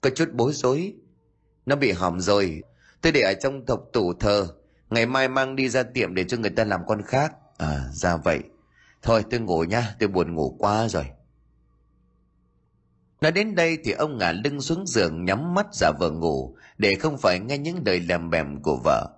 có 0.00 0.10
chút 0.10 0.28
bối 0.32 0.52
rối. 0.52 0.94
Nó 1.66 1.76
bị 1.76 1.92
hỏng 1.92 2.20
rồi. 2.20 2.62
Tôi 3.00 3.12
để 3.12 3.20
ở 3.20 3.34
trong 3.34 3.66
thộc 3.66 3.80
tủ 3.92 4.12
thờ. 4.14 4.48
Ngày 4.90 5.06
mai 5.06 5.28
mang 5.28 5.56
đi 5.56 5.68
ra 5.68 5.82
tiệm 5.82 6.14
để 6.14 6.24
cho 6.24 6.36
người 6.36 6.50
ta 6.50 6.64
làm 6.64 6.80
con 6.86 7.02
khác. 7.02 7.32
À, 7.58 7.84
ra 7.92 8.16
vậy. 8.16 8.40
Thôi 9.02 9.24
tôi 9.30 9.40
ngủ 9.40 9.64
nha, 9.64 9.94
tôi 9.98 10.08
buồn 10.08 10.34
ngủ 10.34 10.56
quá 10.58 10.88
rồi. 10.88 11.04
Nói 13.20 13.32
đến 13.32 13.54
đây 13.54 13.78
thì 13.84 13.92
ông 13.92 14.18
ngả 14.18 14.32
lưng 14.32 14.60
xuống 14.60 14.86
giường 14.86 15.24
nhắm 15.24 15.54
mắt 15.54 15.66
giả 15.72 15.92
vờ 16.00 16.10
ngủ 16.10 16.56
để 16.78 16.94
không 16.94 17.18
phải 17.18 17.38
nghe 17.38 17.58
những 17.58 17.82
lời 17.86 18.00
làm 18.00 18.30
bèm 18.30 18.62
của 18.62 18.80
vợ. 18.84 19.08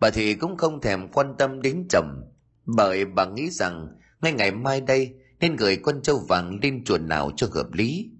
Bà 0.00 0.10
thì 0.10 0.34
cũng 0.34 0.56
không 0.56 0.80
thèm 0.80 1.08
quan 1.08 1.34
tâm 1.38 1.62
đến 1.62 1.86
chồng 1.90 2.22
bởi 2.66 3.04
bà 3.04 3.24
nghĩ 3.24 3.50
rằng 3.50 3.88
ngay 4.20 4.32
ngày 4.32 4.50
mai 4.50 4.80
đây 4.80 5.14
nên 5.40 5.56
gửi 5.56 5.76
con 5.76 6.02
trâu 6.02 6.18
vàng 6.28 6.58
lên 6.62 6.84
chuồn 6.84 7.08
nào 7.08 7.30
cho 7.36 7.48
hợp 7.52 7.72
lý. 7.72 8.10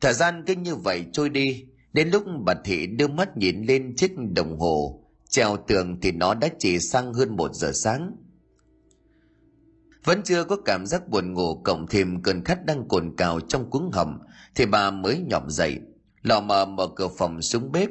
Thời 0.00 0.12
gian 0.12 0.44
cứ 0.46 0.54
như 0.54 0.74
vậy 0.74 1.06
trôi 1.12 1.28
đi, 1.28 1.66
đến 1.92 2.08
lúc 2.08 2.24
bà 2.44 2.54
Thị 2.64 2.86
đưa 2.86 3.08
mắt 3.08 3.36
nhìn 3.36 3.62
lên 3.62 3.96
chiếc 3.96 4.12
đồng 4.36 4.58
hồ, 4.58 5.04
treo 5.28 5.56
tường 5.56 6.00
thì 6.00 6.12
nó 6.12 6.34
đã 6.34 6.48
chỉ 6.58 6.78
sang 6.78 7.14
hơn 7.14 7.36
một 7.36 7.54
giờ 7.54 7.72
sáng. 7.74 8.16
Vẫn 10.04 10.22
chưa 10.24 10.44
có 10.44 10.56
cảm 10.56 10.86
giác 10.86 11.08
buồn 11.08 11.32
ngủ 11.32 11.62
cộng 11.62 11.86
thêm 11.86 12.22
cơn 12.22 12.44
khát 12.44 12.66
đang 12.66 12.88
cồn 12.88 13.16
cào 13.16 13.40
trong 13.40 13.70
cuống 13.70 13.90
hầm 13.92 14.18
thì 14.54 14.66
bà 14.66 14.90
mới 14.90 15.24
nhỏm 15.26 15.50
dậy, 15.50 15.78
lò 16.22 16.40
mờ 16.40 16.64
mở 16.64 16.88
cửa 16.96 17.08
phòng 17.18 17.42
xuống 17.42 17.72
bếp. 17.72 17.88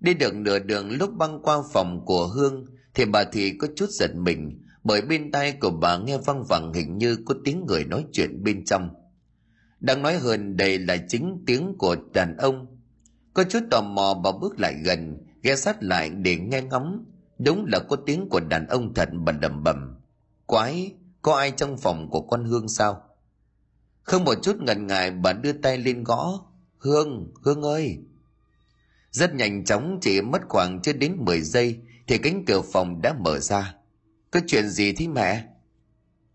Đi 0.00 0.14
được 0.14 0.34
nửa 0.34 0.58
đường 0.58 0.90
lúc 0.90 1.10
băng 1.14 1.42
qua 1.42 1.62
phòng 1.72 2.04
của 2.04 2.26
Hương 2.26 2.64
thì 2.94 3.04
bà 3.04 3.24
Thị 3.24 3.52
có 3.58 3.68
chút 3.76 3.90
giật 3.90 4.10
mình 4.14 4.62
bởi 4.84 5.02
bên 5.02 5.32
tai 5.32 5.52
của 5.52 5.70
bà 5.70 5.98
nghe 5.98 6.18
văng 6.18 6.44
vẳng 6.44 6.72
hình 6.72 6.98
như 6.98 7.16
có 7.26 7.34
tiếng 7.44 7.64
người 7.66 7.84
nói 7.84 8.04
chuyện 8.12 8.44
bên 8.44 8.64
trong. 8.64 8.88
Đang 9.80 10.02
nói 10.02 10.18
hơn 10.18 10.56
đây 10.56 10.78
là 10.78 10.96
chính 11.08 11.42
tiếng 11.46 11.74
của 11.78 11.96
đàn 12.14 12.36
ông. 12.36 12.77
Có 13.38 13.44
chút 13.44 13.64
tò 13.70 13.82
mò 13.82 14.14
bà 14.24 14.32
bước 14.32 14.60
lại 14.60 14.74
gần, 14.84 15.18
ghé 15.42 15.56
sát 15.56 15.82
lại 15.82 16.10
để 16.10 16.36
nghe 16.36 16.62
ngóng. 16.62 17.04
Đúng 17.38 17.66
là 17.66 17.78
có 17.78 17.96
tiếng 18.06 18.28
của 18.28 18.40
đàn 18.40 18.66
ông 18.66 18.94
thật 18.94 19.08
bần 19.12 19.40
đầm 19.40 19.64
bầm. 19.64 19.96
Quái, 20.46 20.94
có 21.22 21.36
ai 21.36 21.50
trong 21.50 21.78
phòng 21.78 22.10
của 22.10 22.20
con 22.20 22.44
Hương 22.44 22.68
sao? 22.68 23.02
Không 24.02 24.24
một 24.24 24.34
chút 24.42 24.56
ngần 24.60 24.86
ngại 24.86 25.10
bà 25.10 25.32
đưa 25.32 25.52
tay 25.52 25.78
lên 25.78 26.04
gõ. 26.04 26.40
Hương, 26.78 27.32
Hương 27.42 27.62
ơi! 27.62 27.98
Rất 29.10 29.34
nhanh 29.34 29.64
chóng 29.64 29.98
chỉ 30.00 30.20
mất 30.20 30.42
khoảng 30.48 30.82
chưa 30.82 30.92
đến 30.92 31.16
10 31.18 31.40
giây 31.40 31.80
thì 32.06 32.18
cánh 32.18 32.44
cửa 32.44 32.60
phòng 32.72 33.02
đã 33.02 33.14
mở 33.18 33.38
ra. 33.38 33.74
Có 34.30 34.40
chuyện 34.46 34.68
gì 34.68 34.92
thế 34.92 35.08
mẹ? 35.08 35.44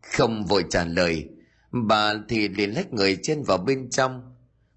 Không 0.02 0.46
vội 0.46 0.66
trả 0.70 0.86
lời, 0.86 1.30
bà 1.72 2.14
thì 2.30 2.48
liền 2.48 2.70
lách 2.70 2.94
người 2.94 3.18
trên 3.24 3.44
vào 3.44 3.58
bên 3.58 3.90
trong. 3.90 4.33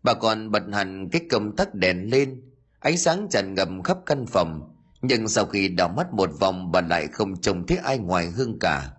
Bà 0.06 0.14
còn 0.14 0.50
bật 0.50 0.62
hẳn 0.72 1.08
cái 1.12 1.22
công 1.30 1.56
tắc 1.56 1.74
đèn 1.74 2.10
lên, 2.10 2.42
ánh 2.80 2.98
sáng 2.98 3.26
tràn 3.30 3.54
ngầm 3.54 3.82
khắp 3.82 3.98
căn 4.06 4.26
phòng. 4.26 4.76
Nhưng 5.02 5.28
sau 5.28 5.46
khi 5.46 5.68
đảo 5.68 5.88
mắt 5.88 6.12
một 6.12 6.30
vòng 6.40 6.72
bà 6.72 6.80
lại 6.80 7.06
không 7.06 7.40
trông 7.40 7.66
thấy 7.66 7.78
ai 7.78 7.98
ngoài 7.98 8.30
Hương 8.30 8.58
cả. 8.58 8.92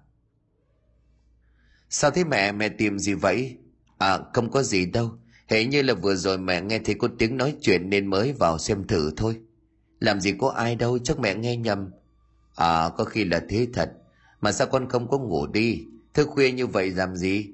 Sao 1.90 2.12
thế 2.12 2.24
mẹ, 2.24 2.52
mẹ 2.52 2.70
tìm 2.70 3.00
gì 3.00 3.14
vậy? 3.14 3.58
À, 3.98 4.20
không 4.34 4.52
có 4.52 4.64
gì 4.64 4.86
đâu. 4.86 5.12
Hệ 5.48 5.66
như 5.66 5.82
là 5.82 5.94
vừa 5.94 6.16
rồi 6.16 6.38
mẹ 6.38 6.62
nghe 6.62 6.80
thấy 6.80 6.96
có 6.96 7.08
tiếng 7.20 7.38
nói 7.38 7.56
chuyện 7.62 7.90
nên 7.90 8.08
mới 8.08 8.34
vào 8.34 8.58
xem 8.58 8.88
thử 8.88 9.12
thôi. 9.18 9.40
Làm 10.00 10.20
gì 10.20 10.34
có 10.40 10.50
ai 10.50 10.76
đâu, 10.76 11.00
chắc 11.00 11.20
mẹ 11.20 11.36
nghe 11.36 11.58
nhầm. 11.58 11.92
À, 12.56 12.90
có 12.90 13.04
khi 13.04 13.26
là 13.26 13.42
thế 13.50 13.68
thật. 13.74 13.92
Mà 14.42 14.52
sao 14.52 14.68
con 14.68 14.90
không 14.90 15.08
có 15.08 15.18
ngủ 15.18 15.48
đi? 15.48 15.84
Thức 16.14 16.28
khuya 16.30 16.52
như 16.52 16.68
vậy 16.68 16.92
làm 16.92 17.16
gì? 17.16 17.50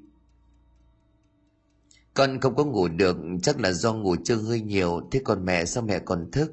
Con 2.13 2.39
không 2.39 2.55
có 2.55 2.65
ngủ 2.65 2.87
được, 2.87 3.17
chắc 3.41 3.59
là 3.59 3.71
do 3.71 3.93
ngủ 3.93 4.15
chưa 4.23 4.35
hơi 4.35 4.61
nhiều. 4.61 5.01
Thế 5.11 5.21
còn 5.23 5.45
mẹ 5.45 5.65
sao 5.65 5.83
mẹ 5.83 5.99
còn 5.99 6.31
thức? 6.31 6.51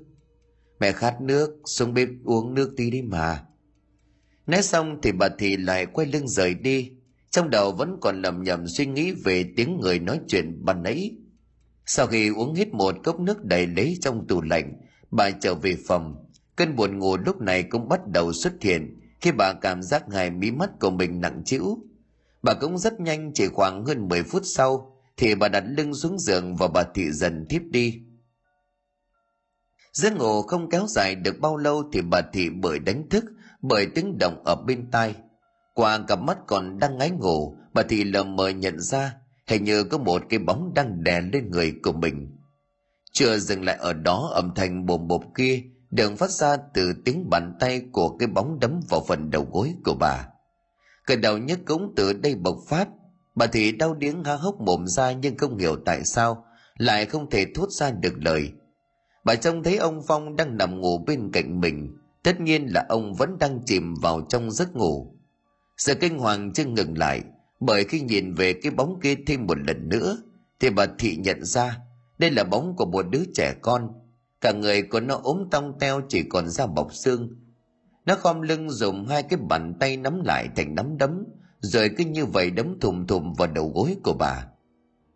Mẹ 0.81 0.93
khát 0.93 1.21
nước, 1.21 1.51
xuống 1.65 1.95
bếp 1.95 2.09
uống 2.25 2.55
nước 2.55 2.75
tí 2.77 2.91
đi 2.91 3.03
mà. 3.03 3.45
Nói 4.47 4.63
xong 4.63 4.99
thì 5.03 5.13
bà 5.13 5.29
Thị 5.39 5.57
lại 5.57 5.87
quay 5.87 6.07
lưng 6.07 6.29
rời 6.29 6.55
đi 6.55 6.91
trong 7.31 7.51
đầu 7.51 7.73
vẫn 7.73 7.97
còn 8.01 8.23
lầm 8.23 8.43
nhầm 8.43 8.69
suy 8.69 8.87
nghĩ 8.87 9.13
về 9.13 9.45
tiếng 9.57 9.81
người 9.81 9.99
nói 9.99 10.21
chuyện 10.29 10.65
ban 10.65 10.83
nãy 10.83 11.17
sau 11.87 12.07
khi 12.07 12.29
uống 12.29 12.55
hết 12.55 12.75
một 12.75 12.95
cốc 13.05 13.21
nước 13.21 13.45
đầy 13.45 13.67
lấy 13.67 13.99
trong 14.01 14.27
tủ 14.27 14.41
lạnh 14.43 14.73
bà 15.11 15.31
trở 15.31 15.55
về 15.55 15.77
phòng 15.87 16.27
cơn 16.57 16.77
buồn 16.77 16.99
ngủ 16.99 17.17
lúc 17.17 17.41
này 17.41 17.63
cũng 17.63 17.89
bắt 17.89 18.01
đầu 18.07 18.33
xuất 18.33 18.53
hiện 18.61 19.01
khi 19.21 19.33
bà 19.33 19.53
cảm 19.53 19.83
giác 19.83 20.05
hai 20.13 20.31
mí 20.31 20.51
mắt 20.51 20.71
của 20.81 20.91
mình 20.91 21.21
nặng 21.21 21.43
trĩu 21.45 21.79
bà 22.43 22.55
cũng 22.55 22.79
rất 22.79 23.01
nhanh 23.01 23.33
chỉ 23.35 23.49
khoảng 23.49 23.85
hơn 23.85 24.09
10 24.09 24.23
phút 24.23 24.43
sau 24.45 24.90
thì 25.21 25.35
bà 25.35 25.49
đặt 25.49 25.65
lưng 25.67 25.95
xuống 25.95 26.19
giường 26.19 26.57
và 26.57 26.69
bà 26.69 26.83
thị 26.95 27.11
dần 27.13 27.47
thiếp 27.49 27.63
đi. 27.71 28.01
Giấc 29.93 30.17
ngủ 30.17 30.43
không 30.43 30.71
kéo 30.71 30.87
dài 30.89 31.15
được 31.15 31.41
bao 31.41 31.57
lâu 31.57 31.83
thì 31.93 32.01
bà 32.01 32.21
thị 32.33 32.51
bởi 32.51 32.79
đánh 32.79 33.09
thức, 33.09 33.25
bởi 33.63 33.87
tiếng 33.95 34.19
động 34.19 34.45
ở 34.45 34.57
bên 34.57 34.91
tai. 34.91 35.15
Qua 35.75 35.99
cặp 36.09 36.21
mắt 36.21 36.39
còn 36.47 36.79
đang 36.79 36.99
ngáy 36.99 37.11
ngủ, 37.11 37.57
bà 37.75 37.83
thị 37.83 38.05
lờ 38.05 38.25
mờ 38.25 38.49
nhận 38.49 38.81
ra 38.81 39.15
hình 39.47 39.65
như 39.65 39.85
có 39.85 39.99
một 39.99 40.23
cái 40.29 40.39
bóng 40.39 40.75
đang 40.75 41.05
đè 41.05 41.21
lên 41.21 41.51
người 41.51 41.75
của 41.83 41.93
mình. 41.93 42.37
Chưa 43.13 43.39
dừng 43.39 43.65
lại 43.65 43.77
ở 43.77 43.93
đó, 43.93 44.31
âm 44.35 44.55
thanh 44.55 44.87
bồm 44.87 45.09
bộp 45.09 45.23
kia 45.37 45.63
đường 45.91 46.17
phát 46.17 46.31
ra 46.31 46.57
từ 46.75 46.93
tiếng 47.05 47.31
bàn 47.31 47.57
tay 47.61 47.83
của 47.93 48.17
cái 48.17 48.27
bóng 48.29 48.61
đấm 48.61 48.81
vào 48.89 49.05
phần 49.09 49.31
đầu 49.31 49.49
gối 49.53 49.75
của 49.85 49.95
bà. 49.95 50.27
Cơn 51.07 51.21
đau 51.21 51.39
nhất 51.39 51.59
cũng 51.67 51.93
từ 51.97 52.13
đây 52.13 52.35
bộc 52.35 52.57
phát 52.69 52.89
bà 53.35 53.47
thị 53.47 53.73
đau 53.73 53.95
điếng 53.95 54.25
há 54.25 54.35
hốc 54.35 54.61
mồm 54.61 54.87
ra 54.87 55.13
nhưng 55.13 55.39
không 55.39 55.59
hiểu 55.59 55.77
tại 55.85 56.05
sao, 56.05 56.45
lại 56.79 57.07
không 57.07 57.31
thể 57.31 57.47
thốt 57.55 57.71
ra 57.71 57.91
được 57.91 58.15
lời. 58.17 58.53
Bà 59.25 59.35
trông 59.35 59.63
thấy 59.63 59.77
ông 59.77 60.03
phong 60.07 60.37
đang 60.37 60.57
nằm 60.57 60.81
ngủ 60.81 60.99
bên 61.07 61.31
cạnh 61.33 61.61
mình, 61.61 61.97
tất 62.23 62.41
nhiên 62.41 62.67
là 62.67 62.87
ông 62.89 63.15
vẫn 63.15 63.39
đang 63.39 63.61
chìm 63.67 63.95
vào 63.95 64.21
trong 64.29 64.51
giấc 64.51 64.77
ngủ. 64.77 65.15
Sự 65.77 65.95
kinh 65.95 66.19
hoàng 66.19 66.53
chưa 66.53 66.65
ngừng 66.65 66.99
lại, 66.99 67.23
bởi 67.61 67.85
khi 67.85 68.01
nhìn 68.01 68.35
về 68.35 68.53
cái 68.53 68.73
bóng 68.73 69.01
kia 69.01 69.15
thêm 69.27 69.47
một 69.47 69.59
lần 69.67 69.89
nữa, 69.89 70.19
thì 70.61 70.71
bà 70.71 70.87
thị 70.99 71.17
nhận 71.17 71.45
ra 71.45 71.79
đây 72.21 72.31
là 72.31 72.45
bóng 72.45 72.77
của 72.77 72.87
một 72.87 73.07
đứa 73.11 73.23
trẻ 73.35 73.55
con. 73.63 73.89
Cả 74.41 74.53
người 74.53 74.83
của 74.83 75.01
nó 75.01 75.21
ốm 75.23 75.49
tong 75.51 75.79
teo 75.79 76.01
chỉ 76.09 76.23
còn 76.23 76.49
da 76.49 76.67
bọc 76.67 76.95
xương. 76.95 77.29
Nó 78.07 78.15
khom 78.15 78.41
lưng 78.41 78.71
dùng 78.71 79.07
hai 79.07 79.23
cái 79.23 79.41
bàn 79.49 79.75
tay 79.81 79.97
nắm 79.97 80.21
lại 80.25 80.49
thành 80.57 80.75
nắm 80.75 80.99
đấm 80.99 81.25
rồi 81.61 81.91
cứ 81.99 82.05
như 82.05 82.27
vậy 82.27 82.51
đấm 82.51 82.81
thùm 82.81 83.07
thùm 83.07 83.33
vào 83.33 83.49
đầu 83.49 83.73
gối 83.75 83.97
của 84.03 84.15
bà. 84.19 84.47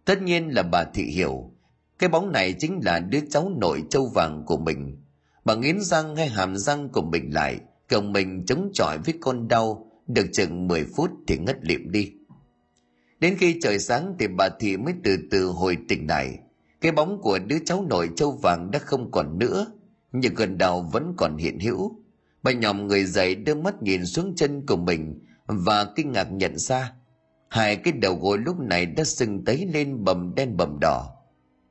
Tất 0.04 0.22
nhiên 0.22 0.48
là 0.48 0.62
bà 0.62 0.84
thị 0.84 1.02
hiểu, 1.02 1.50
cái 1.98 2.08
bóng 2.08 2.32
này 2.32 2.54
chính 2.58 2.80
là 2.84 2.98
đứa 2.98 3.20
cháu 3.30 3.52
nội 3.60 3.82
châu 3.90 4.06
vàng 4.06 4.42
của 4.46 4.56
mình. 4.56 4.96
Bà 5.44 5.54
nghiến 5.54 5.80
răng 5.80 6.16
hay 6.16 6.28
hàm 6.28 6.56
răng 6.56 6.88
của 6.88 7.02
mình 7.02 7.34
lại 7.34 7.60
còng 7.88 8.12
mình 8.12 8.46
chống 8.46 8.70
chọi 8.72 8.98
với 8.98 9.14
con 9.20 9.48
đau, 9.48 9.90
được 10.06 10.26
chừng 10.32 10.68
10 10.68 10.84
phút 10.96 11.10
thì 11.26 11.38
ngất 11.38 11.58
lịm 11.62 11.90
đi. 11.90 12.12
Đến 13.20 13.36
khi 13.38 13.58
trời 13.62 13.78
sáng 13.78 14.14
thì 14.18 14.26
bà 14.28 14.48
thị 14.48 14.76
mới 14.76 14.94
từ 15.04 15.16
từ 15.30 15.46
hồi 15.46 15.76
tỉnh 15.88 16.08
lại. 16.08 16.38
Cái 16.80 16.92
bóng 16.92 17.20
của 17.20 17.38
đứa 17.38 17.58
cháu 17.64 17.86
nội 17.88 18.10
châu 18.16 18.32
vàng 18.42 18.70
đã 18.70 18.78
không 18.78 19.10
còn 19.10 19.38
nữa, 19.38 19.66
nhưng 20.12 20.34
cơn 20.34 20.58
đau 20.58 20.90
vẫn 20.92 21.14
còn 21.16 21.36
hiện 21.36 21.58
hữu. 21.58 21.96
Bà 22.42 22.52
nhòm 22.52 22.86
người 22.86 23.04
dậy 23.04 23.34
đưa 23.34 23.54
mắt 23.54 23.82
nhìn 23.82 24.06
xuống 24.06 24.34
chân 24.36 24.66
của 24.66 24.76
mình 24.76 25.20
và 25.46 25.86
kinh 25.96 26.12
ngạc 26.12 26.32
nhận 26.32 26.58
ra, 26.58 26.92
hai 27.50 27.76
cái 27.76 27.92
đầu 27.92 28.14
gối 28.14 28.38
lúc 28.38 28.60
này 28.60 28.86
đã 28.86 29.04
sưng 29.04 29.44
tấy 29.44 29.66
lên 29.72 30.04
bầm 30.04 30.34
đen 30.34 30.56
bầm 30.56 30.78
đỏ. 30.80 31.10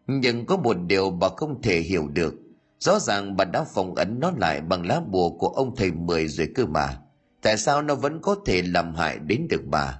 Nhưng 0.07 0.45
có 0.45 0.57
một 0.57 0.77
điều 0.87 1.11
bà 1.11 1.29
không 1.37 1.61
thể 1.61 1.79
hiểu 1.79 2.07
được. 2.07 2.33
Rõ 2.79 2.99
ràng 2.99 3.37
bà 3.37 3.45
đã 3.45 3.63
phòng 3.63 3.95
ấn 3.95 4.19
nó 4.19 4.31
lại 4.37 4.61
bằng 4.61 4.85
lá 4.85 5.01
bùa 5.07 5.29
của 5.37 5.47
ông 5.47 5.75
thầy 5.75 5.91
mười 5.91 6.27
rồi 6.27 6.47
cơ 6.55 6.65
mà. 6.65 6.99
Tại 7.41 7.57
sao 7.57 7.81
nó 7.81 7.95
vẫn 7.95 8.21
có 8.21 8.35
thể 8.45 8.61
làm 8.61 8.95
hại 8.95 9.19
đến 9.19 9.47
được 9.49 9.61
bà? 9.65 9.99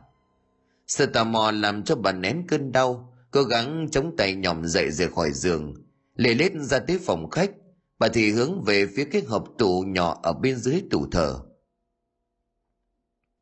Sự 0.87 1.05
tò 1.05 1.23
mò 1.23 1.51
làm 1.51 1.83
cho 1.83 1.95
bà 1.95 2.11
nén 2.11 2.47
cơn 2.47 2.71
đau, 2.71 3.13
cố 3.31 3.43
gắng 3.43 3.87
chống 3.91 4.15
tay 4.17 4.35
nhòm 4.35 4.65
dậy 4.65 4.91
rời 4.91 5.07
khỏi 5.07 5.31
giường. 5.31 5.73
Lê 6.15 6.33
lết 6.33 6.51
ra 6.61 6.79
tới 6.79 6.99
phòng 7.05 7.29
khách, 7.29 7.51
bà 7.99 8.07
thì 8.07 8.31
hướng 8.31 8.63
về 8.63 8.87
phía 8.95 9.05
cái 9.05 9.21
hộp 9.27 9.45
tủ 9.57 9.81
nhỏ 9.87 10.19
ở 10.23 10.33
bên 10.33 10.57
dưới 10.57 10.83
tủ 10.91 11.07
thờ 11.11 11.39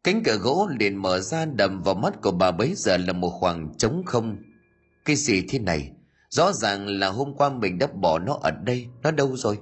cánh 0.04 0.24
cửa 0.24 0.38
gỗ 0.38 0.70
liền 0.80 0.96
mở 0.96 1.20
ra 1.20 1.46
đầm 1.46 1.82
vào 1.82 1.96
mắt 1.96 2.22
của 2.22 2.32
bà 2.32 2.52
bấy 2.52 2.74
giờ 2.76 2.98
là 2.98 3.14
một 3.14 3.30
khoảng 3.30 3.74
trống 3.78 4.04
không. 4.06 4.38
Cái 5.06 5.16
gì 5.16 5.44
thế 5.50 5.60
này? 5.60 5.92
Rõ 6.30 6.52
ràng 6.54 6.88
là 6.88 7.10
hôm 7.10 7.34
qua 7.34 7.50
mình 7.50 7.80
đã 7.80 7.88
bỏ 7.88 8.20
nó 8.20 8.40
ở 8.42 8.52
đây, 8.52 8.88
nó 9.04 9.12
đâu 9.12 9.38
rồi? 9.38 9.60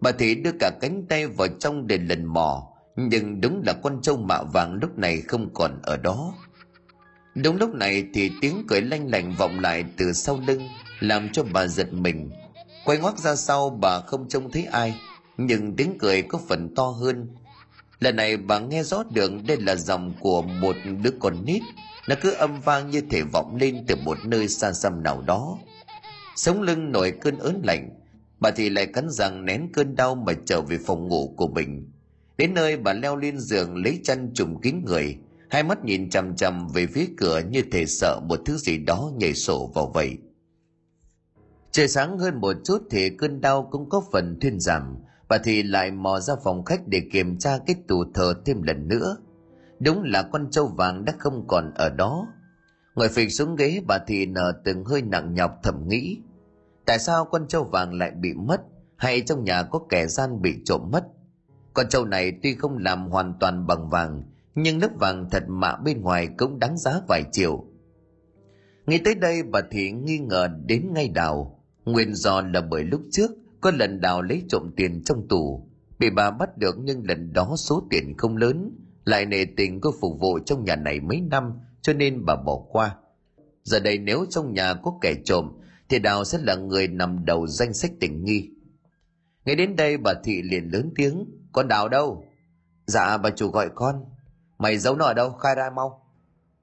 Bà 0.00 0.12
thị 0.12 0.34
đưa 0.34 0.52
cả 0.60 0.70
cánh 0.80 1.06
tay 1.08 1.26
vào 1.26 1.48
trong 1.48 1.86
để 1.86 1.98
lần 1.98 2.24
mò, 2.24 2.68
nhưng 2.96 3.40
đúng 3.40 3.62
là 3.66 3.72
con 3.82 4.02
trâu 4.02 4.16
mạ 4.16 4.42
vàng 4.42 4.78
lúc 4.82 4.98
này 4.98 5.20
không 5.20 5.54
còn 5.54 5.82
ở 5.82 5.96
đó. 5.96 6.34
Đúng 7.34 7.56
lúc 7.56 7.74
này 7.74 8.04
thì 8.14 8.30
tiếng 8.40 8.64
cười 8.68 8.80
lanh 8.80 9.10
lành 9.10 9.34
vọng 9.38 9.60
lại 9.60 9.84
từ 9.96 10.12
sau 10.12 10.40
lưng, 10.46 10.68
làm 11.00 11.28
cho 11.32 11.44
bà 11.52 11.66
giật 11.66 11.92
mình. 11.92 12.30
Quay 12.84 12.98
ngoắt 12.98 13.18
ra 13.18 13.36
sau, 13.36 13.70
bà 13.70 14.00
không 14.00 14.28
trông 14.28 14.50
thấy 14.50 14.64
ai, 14.64 15.00
nhưng 15.36 15.76
tiếng 15.76 15.98
cười 15.98 16.22
có 16.22 16.40
phần 16.48 16.74
to 16.74 16.84
hơn 16.84 17.28
lần 18.02 18.16
này 18.16 18.36
bà 18.36 18.58
nghe 18.58 18.82
rõ 18.82 19.02
được 19.10 19.32
đây 19.46 19.56
là 19.56 19.76
giọng 19.76 20.12
của 20.20 20.42
một 20.42 20.76
đứa 21.02 21.10
con 21.20 21.44
nít. 21.44 21.62
Nó 22.08 22.14
cứ 22.22 22.30
âm 22.30 22.60
vang 22.60 22.90
như 22.90 23.00
thể 23.10 23.22
vọng 23.22 23.56
lên 23.56 23.84
từ 23.86 23.96
một 23.96 24.18
nơi 24.24 24.48
xa 24.48 24.72
xăm 24.72 25.02
nào 25.02 25.22
đó. 25.26 25.58
Sống 26.36 26.62
lưng 26.62 26.92
nổi 26.92 27.12
cơn 27.20 27.38
ớn 27.38 27.62
lạnh, 27.64 27.90
bà 28.40 28.50
thì 28.50 28.70
lại 28.70 28.86
cắn 28.86 29.10
răng 29.10 29.44
nén 29.44 29.68
cơn 29.72 29.96
đau 29.96 30.14
mà 30.14 30.32
trở 30.46 30.60
về 30.60 30.78
phòng 30.86 31.08
ngủ 31.08 31.34
của 31.36 31.48
mình. 31.48 31.90
Đến 32.38 32.54
nơi 32.54 32.76
bà 32.76 32.92
leo 32.92 33.16
lên 33.16 33.38
giường 33.38 33.76
lấy 33.76 34.00
chăn 34.04 34.30
trùm 34.34 34.60
kín 34.60 34.82
người, 34.86 35.16
hai 35.52 35.62
mắt 35.62 35.84
nhìn 35.84 36.10
chằm 36.10 36.36
chằm 36.36 36.68
về 36.68 36.86
phía 36.86 37.06
cửa 37.16 37.40
như 37.50 37.62
thể 37.72 37.86
sợ 37.86 38.20
một 38.28 38.40
thứ 38.44 38.56
gì 38.56 38.78
đó 38.78 39.10
nhảy 39.16 39.34
sổ 39.34 39.70
vào 39.74 39.90
vậy 39.94 40.18
trời 41.72 41.88
sáng 41.88 42.18
hơn 42.18 42.40
một 42.40 42.56
chút 42.64 42.82
thì 42.90 43.10
cơn 43.18 43.40
đau 43.40 43.68
cũng 43.70 43.88
có 43.88 44.02
phần 44.12 44.38
thuyên 44.40 44.60
giảm 44.60 44.96
bà 45.32 45.38
thì 45.38 45.62
lại 45.62 45.90
mò 45.90 46.20
ra 46.20 46.34
phòng 46.44 46.64
khách 46.64 46.80
để 46.86 47.02
kiểm 47.12 47.38
tra 47.38 47.58
cái 47.66 47.76
tủ 47.88 48.04
thờ 48.14 48.34
thêm 48.44 48.62
lần 48.62 48.88
nữa. 48.88 49.16
Đúng 49.80 50.02
là 50.02 50.22
con 50.22 50.50
trâu 50.50 50.66
vàng 50.66 51.04
đã 51.04 51.12
không 51.18 51.44
còn 51.48 51.72
ở 51.74 51.90
đó. 51.90 52.26
Ngồi 52.94 53.08
phịch 53.08 53.32
xuống 53.32 53.56
ghế, 53.56 53.82
bà 53.86 53.98
thì 54.06 54.26
nở 54.26 54.52
từng 54.64 54.84
hơi 54.84 55.02
nặng 55.02 55.34
nhọc 55.34 55.58
thầm 55.62 55.88
nghĩ. 55.88 56.18
Tại 56.84 56.98
sao 56.98 57.24
con 57.24 57.48
trâu 57.48 57.64
vàng 57.64 57.94
lại 57.94 58.10
bị 58.10 58.34
mất, 58.34 58.60
hay 58.96 59.20
trong 59.20 59.44
nhà 59.44 59.62
có 59.62 59.80
kẻ 59.88 60.06
gian 60.06 60.42
bị 60.42 60.54
trộm 60.64 60.80
mất? 60.92 61.04
Con 61.74 61.88
trâu 61.88 62.04
này 62.04 62.32
tuy 62.42 62.54
không 62.54 62.78
làm 62.78 63.10
hoàn 63.10 63.34
toàn 63.40 63.66
bằng 63.66 63.90
vàng, 63.90 64.22
nhưng 64.54 64.80
lớp 64.80 64.90
vàng 65.00 65.28
thật 65.30 65.44
mạ 65.48 65.76
bên 65.76 66.00
ngoài 66.00 66.28
cũng 66.38 66.58
đáng 66.58 66.78
giá 66.78 67.00
vài 67.08 67.24
triệu. 67.32 67.64
Nghĩ 68.86 68.98
tới 68.98 69.14
đây, 69.14 69.42
bà 69.42 69.60
thị 69.70 69.90
nghi 69.90 70.18
ngờ 70.18 70.48
đến 70.66 70.92
ngay 70.92 71.08
đào. 71.08 71.58
Nguyên 71.84 72.14
do 72.14 72.40
là 72.40 72.60
bởi 72.60 72.84
lúc 72.84 73.00
trước 73.10 73.30
có 73.62 73.70
lần 73.70 74.00
đào 74.00 74.22
lấy 74.22 74.44
trộm 74.48 74.70
tiền 74.76 75.02
trong 75.04 75.28
tủ 75.28 75.72
bị 76.02 76.10
bà 76.10 76.30
bắt 76.30 76.58
được 76.58 76.76
nhưng 76.78 77.06
lần 77.06 77.32
đó 77.32 77.54
số 77.56 77.86
tiền 77.90 78.16
không 78.18 78.36
lớn, 78.36 78.78
lại 79.04 79.26
nề 79.26 79.44
tình 79.56 79.80
cô 79.80 79.92
phục 80.00 80.20
vụ 80.20 80.38
trong 80.46 80.64
nhà 80.64 80.76
này 80.76 81.00
mấy 81.00 81.20
năm, 81.20 81.52
cho 81.82 81.92
nên 81.92 82.24
bà 82.24 82.36
bỏ 82.36 82.56
qua. 82.68 82.96
Giờ 83.62 83.80
đây 83.80 83.98
nếu 83.98 84.26
trong 84.30 84.54
nhà 84.54 84.74
có 84.74 84.98
kẻ 85.00 85.14
trộm, 85.24 85.52
thì 85.88 85.98
đào 85.98 86.24
sẽ 86.24 86.38
là 86.38 86.54
người 86.54 86.88
nằm 86.88 87.24
đầu 87.24 87.46
danh 87.46 87.74
sách 87.74 87.90
tình 88.00 88.24
nghi. 88.24 88.50
Ngay 89.44 89.56
đến 89.56 89.76
đây 89.76 89.96
bà 89.96 90.14
thị 90.24 90.42
liền 90.42 90.64
lớn 90.72 90.92
tiếng, 90.96 91.24
con 91.52 91.68
đào 91.68 91.88
đâu? 91.88 92.24
Dạ 92.86 93.16
bà 93.16 93.30
chủ 93.30 93.50
gọi 93.50 93.70
con. 93.74 94.04
Mày 94.58 94.78
giấu 94.78 94.96
nó 94.96 95.04
ở 95.04 95.14
đâu? 95.14 95.30
Khai 95.30 95.54
ra 95.54 95.70
mau. 95.70 96.06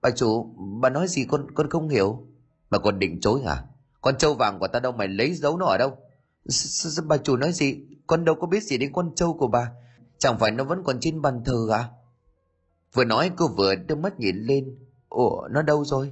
Bà 0.01 0.09
chủ, 0.09 0.55
bà 0.81 0.89
nói 0.89 1.07
gì 1.07 1.25
con 1.29 1.51
con 1.55 1.69
không 1.69 1.89
hiểu. 1.89 2.27
Mà 2.69 2.77
con 2.77 2.99
định 2.99 3.19
chối 3.21 3.41
hả? 3.45 3.63
Con 4.01 4.17
trâu 4.17 4.33
vàng 4.33 4.59
của 4.59 4.67
ta 4.67 4.79
đâu, 4.79 4.91
mày 4.91 5.07
lấy 5.07 5.33
giấu 5.33 5.57
nó 5.57 5.65
ở 5.65 5.77
đâu? 5.77 5.97
Bà 7.07 7.17
chủ 7.17 7.37
nói 7.37 7.51
gì? 7.51 7.79
Con 8.07 8.25
đâu 8.25 8.35
có 8.35 8.47
biết 8.47 8.63
gì 8.63 8.77
đến 8.77 8.91
con 8.93 9.15
trâu 9.15 9.33
của 9.33 9.47
bà. 9.47 9.71
Chẳng 10.17 10.39
phải 10.39 10.51
nó 10.51 10.63
vẫn 10.63 10.83
còn 10.83 10.99
trên 10.99 11.21
bàn 11.21 11.41
thờ 11.45 11.67
à? 11.73 11.89
Vừa 12.93 13.03
nói, 13.03 13.31
cô 13.37 13.47
vừa 13.47 13.75
đưa 13.75 13.95
mắt 13.95 14.19
nhìn 14.19 14.35
lên. 14.35 14.77
Ủa, 15.09 15.47
nó 15.51 15.61
đâu 15.61 15.85
rồi? 15.85 16.11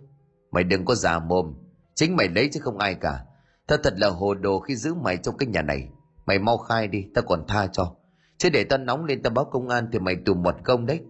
Mày 0.51 0.63
đừng 0.63 0.85
có 0.85 0.95
già 0.95 1.19
mồm. 1.19 1.53
Chính 1.95 2.15
mày 2.15 2.27
lấy 2.27 2.49
chứ 2.53 2.59
không 2.59 2.77
ai 2.77 2.95
cả. 2.95 3.25
Ta 3.67 3.77
thật 3.83 3.93
là 3.97 4.09
hồ 4.09 4.33
đồ 4.33 4.59
khi 4.59 4.75
giữ 4.75 4.93
mày 4.93 5.17
trong 5.17 5.37
cái 5.37 5.47
nhà 5.47 5.61
này. 5.61 5.89
Mày 6.25 6.39
mau 6.39 6.57
khai 6.57 6.87
đi 6.87 7.05
ta 7.13 7.21
còn 7.21 7.43
tha 7.47 7.67
cho. 7.67 7.95
Chứ 8.37 8.49
để 8.49 8.63
ta 8.63 8.77
nóng 8.77 9.05
lên 9.05 9.23
ta 9.23 9.29
báo 9.29 9.45
công 9.45 9.69
an 9.69 9.89
thì 9.91 9.99
mày 9.99 10.15
tù 10.25 10.33
một 10.33 10.55
công 10.63 10.85
đấy. 10.85 11.01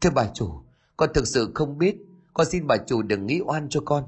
Thưa 0.00 0.10
bà 0.14 0.26
chủ, 0.34 0.50
con 0.96 1.10
thực 1.14 1.26
sự 1.26 1.52
không 1.54 1.78
biết. 1.78 1.96
Con 2.34 2.46
xin 2.46 2.66
bà 2.66 2.76
chủ 2.86 3.02
đừng 3.02 3.26
nghĩ 3.26 3.40
oan 3.46 3.68
cho 3.68 3.80
con. 3.84 4.04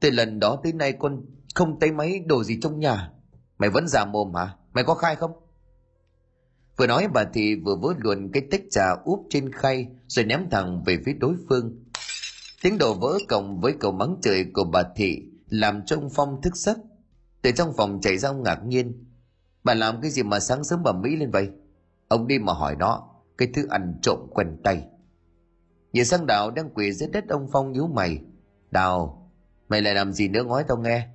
Từ 0.00 0.10
lần 0.10 0.40
đó 0.40 0.60
tới 0.62 0.72
nay 0.72 0.92
con 0.92 1.24
không 1.54 1.80
thấy 1.80 1.92
máy 1.92 2.20
đồ 2.26 2.44
gì 2.44 2.58
trong 2.60 2.80
nhà 2.80 3.10
mày 3.58 3.70
vẫn 3.70 3.88
già 3.88 4.04
mồm 4.04 4.34
hả? 4.34 4.54
Mày 4.72 4.84
có 4.84 4.94
khai 4.94 5.16
không? 5.16 5.32
Vừa 6.76 6.86
nói, 6.86 7.08
bà 7.14 7.24
thì 7.32 7.54
vừa 7.54 7.76
vớ 7.76 7.88
luồn 7.98 8.30
cái 8.32 8.42
tách 8.50 8.62
trà 8.70 8.90
úp 9.04 9.26
trên 9.30 9.52
khay, 9.52 9.86
rồi 10.06 10.24
ném 10.24 10.50
thẳng 10.50 10.82
về 10.86 10.98
phía 11.06 11.12
đối 11.12 11.34
phương. 11.48 11.84
Tiếng 12.62 12.78
đổ 12.78 12.94
vỡ 12.94 13.18
cộng 13.28 13.60
với 13.60 13.74
cầu 13.80 13.92
mắng 13.92 14.16
trời 14.22 14.46
của 14.54 14.64
bà 14.64 14.82
thị 14.96 15.22
làm 15.48 15.86
cho 15.86 15.96
ông 15.96 16.10
phong 16.10 16.42
thức 16.42 16.56
giấc. 16.56 16.78
Từ 17.42 17.50
trong 17.50 17.72
phòng 17.76 18.00
chạy 18.00 18.18
ra 18.18 18.28
ông 18.28 18.42
ngạc 18.42 18.64
nhiên. 18.64 19.04
Bà 19.64 19.74
làm 19.74 20.00
cái 20.00 20.10
gì 20.10 20.22
mà 20.22 20.40
sáng 20.40 20.64
sớm 20.64 20.82
bà 20.82 20.92
mỹ 20.92 21.16
lên 21.16 21.30
vậy? 21.30 21.50
Ông 22.08 22.26
đi 22.26 22.38
mà 22.38 22.52
hỏi 22.52 22.76
nó, 22.76 23.08
cái 23.38 23.48
thứ 23.54 23.66
ăn 23.70 23.98
trộm 24.02 24.18
quen 24.30 24.56
tay. 24.64 24.84
Nhìn 25.92 26.04
sang 26.04 26.26
đào 26.26 26.50
đang 26.50 26.70
quỳ 26.70 26.92
dưới 26.92 27.08
đất 27.08 27.28
ông 27.28 27.48
phong 27.52 27.72
nhíu 27.72 27.86
mày. 27.86 28.20
Đào, 28.70 29.30
mày 29.68 29.82
lại 29.82 29.94
làm 29.94 30.12
gì 30.12 30.28
nữa 30.28 30.42
nói 30.42 30.64
tao 30.68 30.78
nghe? 30.78 31.08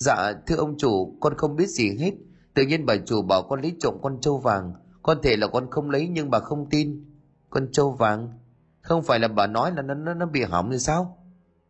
Dạ 0.00 0.32
thưa 0.46 0.56
ông 0.56 0.78
chủ 0.78 1.16
con 1.20 1.34
không 1.36 1.56
biết 1.56 1.66
gì 1.66 1.96
hết. 1.98 2.12
Tự 2.54 2.62
nhiên 2.62 2.86
bà 2.86 2.96
chủ 3.06 3.22
bảo 3.22 3.42
con 3.42 3.60
lấy 3.60 3.76
trộm 3.80 3.94
con 4.02 4.20
trâu 4.20 4.38
vàng. 4.38 4.72
Con 5.02 5.18
thể 5.22 5.36
là 5.36 5.46
con 5.46 5.70
không 5.70 5.90
lấy 5.90 6.08
nhưng 6.08 6.30
bà 6.30 6.38
không 6.38 6.70
tin. 6.70 7.04
Con 7.50 7.72
trâu 7.72 7.92
vàng? 7.92 8.38
Không 8.80 9.02
phải 9.02 9.18
là 9.18 9.28
bà 9.28 9.46
nói 9.46 9.72
là 9.76 9.82
nó 9.82 9.94
nó, 9.94 10.14
nó 10.14 10.26
bị 10.26 10.42
hỏng 10.42 10.70
như 10.70 10.78
sao? 10.78 11.18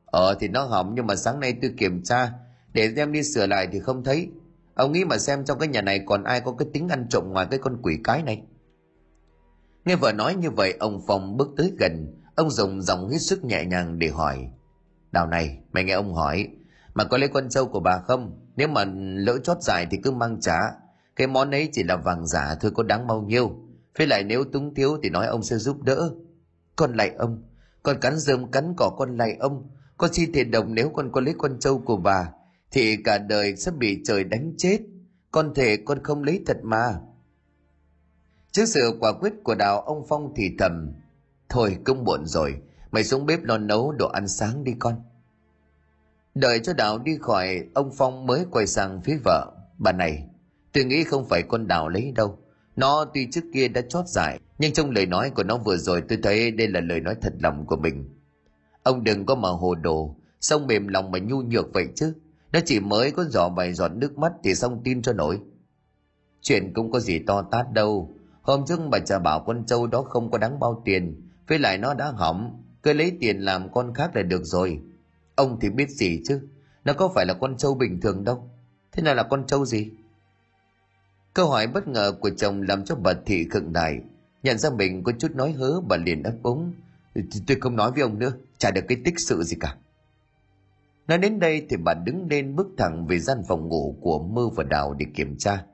Ờ 0.05 0.35
thì 0.41 0.49
nó 0.49 0.65
hỏng 0.65 0.93
nhưng 0.95 1.07
mà 1.07 1.17
sáng 1.17 1.41
nay 1.41 1.55
tôi 1.63 1.75
kiểm 1.79 2.03
tra. 2.03 2.33
Để 2.73 2.93
đem 2.97 3.13
đi 3.13 3.23
sửa 3.23 3.47
lại 3.47 3.69
thì 3.73 3.81
không 3.81 4.05
thấy. 4.05 4.29
Ông 4.75 4.93
nghĩ 4.93 5.05
mà 5.05 5.19
xem 5.19 5.45
trong 5.45 5.59
cái 5.59 5.69
nhà 5.69 5.83
này 5.83 6.01
còn 6.07 6.25
ai 6.25 6.41
có 6.41 6.53
cái 6.53 6.69
tính 6.73 6.89
ăn 6.89 7.07
trộm 7.11 7.25
ngoài 7.29 7.47
cái 7.51 7.59
con 7.59 7.83
quỷ 7.83 7.99
cái 8.05 8.23
này. 8.23 8.43
Nghe 9.85 9.97
vợ 9.97 10.13
nói 10.13 10.35
như 10.35 10.51
vậy 10.51 10.75
ông 10.81 11.01
phong 11.07 11.37
bước 11.37 11.49
tới 11.57 11.73
gần. 11.79 12.21
Ông 12.35 12.51
dùng 12.51 12.83
giọng 12.83 13.09
hít 13.09 13.21
sức 13.21 13.45
nhẹ 13.45 13.65
nhàng 13.65 13.99
để 13.99 14.09
hỏi. 14.09 14.51
Đào 15.13 15.27
này 15.27 15.59
mày 15.73 15.85
nghe 15.85 15.93
ông 15.93 16.15
hỏi 16.15 16.49
mà 17.01 17.05
có 17.05 17.19
lấy 17.19 17.29
con 17.29 17.49
trâu 17.49 17.67
của 17.67 17.81
bà 17.81 17.99
không? 17.99 18.39
Nếu 18.57 18.69
mà 18.69 18.85
lỡ 19.15 19.39
chót 19.39 19.63
dài 19.63 19.87
thì 19.91 19.99
cứ 20.03 20.11
mang 20.11 20.41
trả. 20.41 20.59
Cái 21.17 21.27
món 21.27 21.51
ấy 21.51 21.69
chỉ 21.73 21.83
là 21.83 21.97
vàng 21.97 22.27
giả 22.27 22.55
thôi 22.61 22.73
có 22.75 22.83
đáng 22.83 23.07
bao 23.07 23.23
nhiêu. 23.23 23.51
Với 23.99 24.07
lại 24.07 24.25
nếu 24.25 24.45
túng 24.45 24.75
thiếu 24.75 24.99
thì 25.03 25.11
nói 25.11 25.27
ông 25.27 25.43
sẽ 25.43 25.57
giúp 25.57 25.83
đỡ. 25.83 26.11
Con 26.77 26.97
lại 26.97 27.11
ông, 27.19 27.43
con 27.83 28.01
cắn 28.01 28.19
rơm 28.19 28.51
cắn 28.51 28.75
cỏ 28.77 28.91
con 28.99 29.17
lại 29.17 29.37
ông. 29.41 29.71
Con 29.97 30.13
xin 30.13 30.33
thề 30.33 30.45
đồng 30.45 30.75
nếu 30.75 30.91
con 30.95 31.13
có 31.13 31.21
lấy 31.21 31.35
con 31.39 31.59
trâu 31.59 31.79
của 31.79 31.97
bà, 31.97 32.31
thì 32.71 32.97
cả 33.05 33.19
đời 33.19 33.57
sẽ 33.57 33.71
bị 33.71 34.03
trời 34.05 34.25
đánh 34.25 34.55
chết. 34.59 34.79
Con 35.31 35.55
thề 35.55 35.77
con 35.85 36.03
không 36.03 36.23
lấy 36.23 36.43
thật 36.47 36.57
mà. 36.63 36.95
Trước 38.53 38.65
sự 38.67 38.97
quả 39.01 39.13
quyết 39.13 39.33
của 39.45 39.55
đào 39.55 39.81
ông 39.81 40.05
phong 40.09 40.33
thì 40.37 40.51
thầm, 40.59 40.93
thôi, 41.49 41.79
cũng 41.85 42.05
muộn 42.05 42.27
rồi. 42.27 42.55
Mày 42.91 43.05
xuống 43.05 43.27
bếp 43.27 43.45
lo 43.45 43.59
nấu 43.59 43.93
đồ 43.93 44.09
ăn 44.09 44.29
sáng 44.29 44.65
đi 44.65 44.73
con 44.79 45.03
đợi 46.35 46.61
cho 46.63 46.73
đào 46.73 46.99
đi 46.99 47.19
khỏi, 47.21 47.65
ông 47.75 47.91
phong 47.99 48.27
mới 48.27 48.45
quay 48.51 48.67
sang 48.67 49.01
phía 49.05 49.19
vợ. 49.25 49.53
Bà 49.79 49.93
này, 49.93 50.25
tôi 50.73 50.85
nghĩ 50.85 51.05
không 51.05 51.29
phải 51.29 51.43
con 51.43 51.69
đào 51.69 51.89
lấy 51.89 52.13
đâu. 52.15 52.39
Nó 52.77 53.05
tuy 53.15 53.29
trước 53.31 53.45
kia 53.55 53.69
đã 53.69 53.81
chót 53.89 54.07
giải 54.09 54.41
nhưng 54.59 54.73
trong 54.73 54.91
lời 54.91 55.07
nói 55.07 55.31
của 55.31 55.43
nó 55.43 55.57
vừa 55.57 55.77
rồi 55.77 56.03
tôi 56.09 56.19
thấy 56.23 56.51
đây 56.51 56.69
là 56.69 56.81
lời 56.81 57.01
nói 57.01 57.15
thật 57.23 57.33
lòng 57.41 57.67
của 57.67 57.77
mình. 57.77 58.09
Ông 58.83 59.05
đừng 59.05 59.27
có 59.27 59.35
mà 59.35 59.49
hồ 59.49 59.75
đồ 59.75 60.17
xong 60.41 60.67
mềm 60.67 60.89
lòng 60.89 61.11
mà 61.11 61.19
nhu 61.19 61.43
nhược 61.43 61.73
vậy 61.73 61.89
chứ? 61.95 62.15
Nó 62.53 62.61
chỉ 62.65 62.81
mới 62.81 63.11
có 63.11 63.25
giỏ 63.25 63.49
vài 63.49 63.73
giọt 63.73 63.89
nước 63.89 64.19
mắt 64.19 64.33
thì 64.45 64.55
xong 64.55 64.81
tin 64.85 65.03
cho 65.03 65.13
nổi. 65.13 65.41
Chuyện 66.41 66.73
cũng 66.75 66.91
có 66.91 67.01
gì 67.01 67.19
to 67.19 67.43
tát 67.43 67.73
đâu. 67.73 68.15
Hôm 68.43 68.65
trước 68.67 68.81
bà 68.91 68.99
trả 68.99 69.19
bảo 69.19 69.41
con 69.47 69.67
trâu 69.67 69.87
đó 69.87 70.03
không 70.03 70.31
có 70.31 70.39
đáng 70.39 70.61
bao 70.61 70.83
tiền, 70.85 71.29
với 71.49 71.59
lại 71.59 71.79
nó 71.79 71.95
đã 71.95 72.13
hỏng. 72.15 72.63
Cứ 72.83 72.93
lấy 72.93 73.13
tiền 73.21 73.41
làm 73.41 73.73
con 73.73 73.95
khác 73.95 74.17
là 74.17 74.23
được 74.23 74.45
rồi 74.45 74.81
ông 75.41 75.59
thì 75.61 75.71
biết 75.71 75.91
gì 75.91 76.21
chứ? 76.25 76.41
Nó 76.85 76.93
có 76.93 77.13
phải 77.15 77.27
là 77.27 77.35
con 77.35 77.57
trâu 77.57 77.75
bình 77.75 78.01
thường 78.01 78.25
đâu. 78.25 78.51
Thế 78.93 79.03
nào 79.03 79.15
là 79.15 79.23
con 79.23 79.47
trâu 79.47 79.67
gì? 79.67 79.91
Câu 81.35 81.49
hỏi 81.49 81.67
bất 81.67 81.89
ngờ 81.89 82.13
của 82.21 82.31
chồng 82.31 82.63
làm 82.63 82.85
cho 82.85 82.95
bà 82.95 83.13
thị 83.27 83.47
khựng 83.51 83.73
lại. 83.75 84.01
Nhận 84.43 84.59
ra 84.59 84.71
mình 84.71 85.03
có 85.03 85.13
chút 85.19 85.35
nói 85.35 85.53
hớ, 85.53 85.81
bà 85.81 85.97
liền 85.97 86.23
ấp 86.23 86.35
úng. 86.43 86.73
Tôi 87.47 87.57
không 87.61 87.77
nói 87.77 87.93
với 87.93 88.03
ông 88.03 88.19
nữa, 88.19 88.33
chả 88.59 88.71
được 88.71 88.85
cái 88.89 88.99
tích 89.05 89.21
sự 89.21 89.43
gì 89.43 89.57
cả. 89.61 89.77
Nói 91.09 91.19
đến 91.19 91.41
đây 91.41 91.67
thì 91.69 91.77
bà 91.77 91.95
đứng 91.95 92.27
lên 92.31 92.57
bước 92.57 92.69
thẳng 92.79 93.07
về 93.07 93.19
gian 93.19 93.39
phòng 93.49 93.69
ngủ 93.69 93.97
của 94.01 94.19
mơ 94.19 94.49
và 94.57 94.65
đào 94.65 94.95
để 94.99 95.07
kiểm 95.15 95.37
tra. 95.39 95.65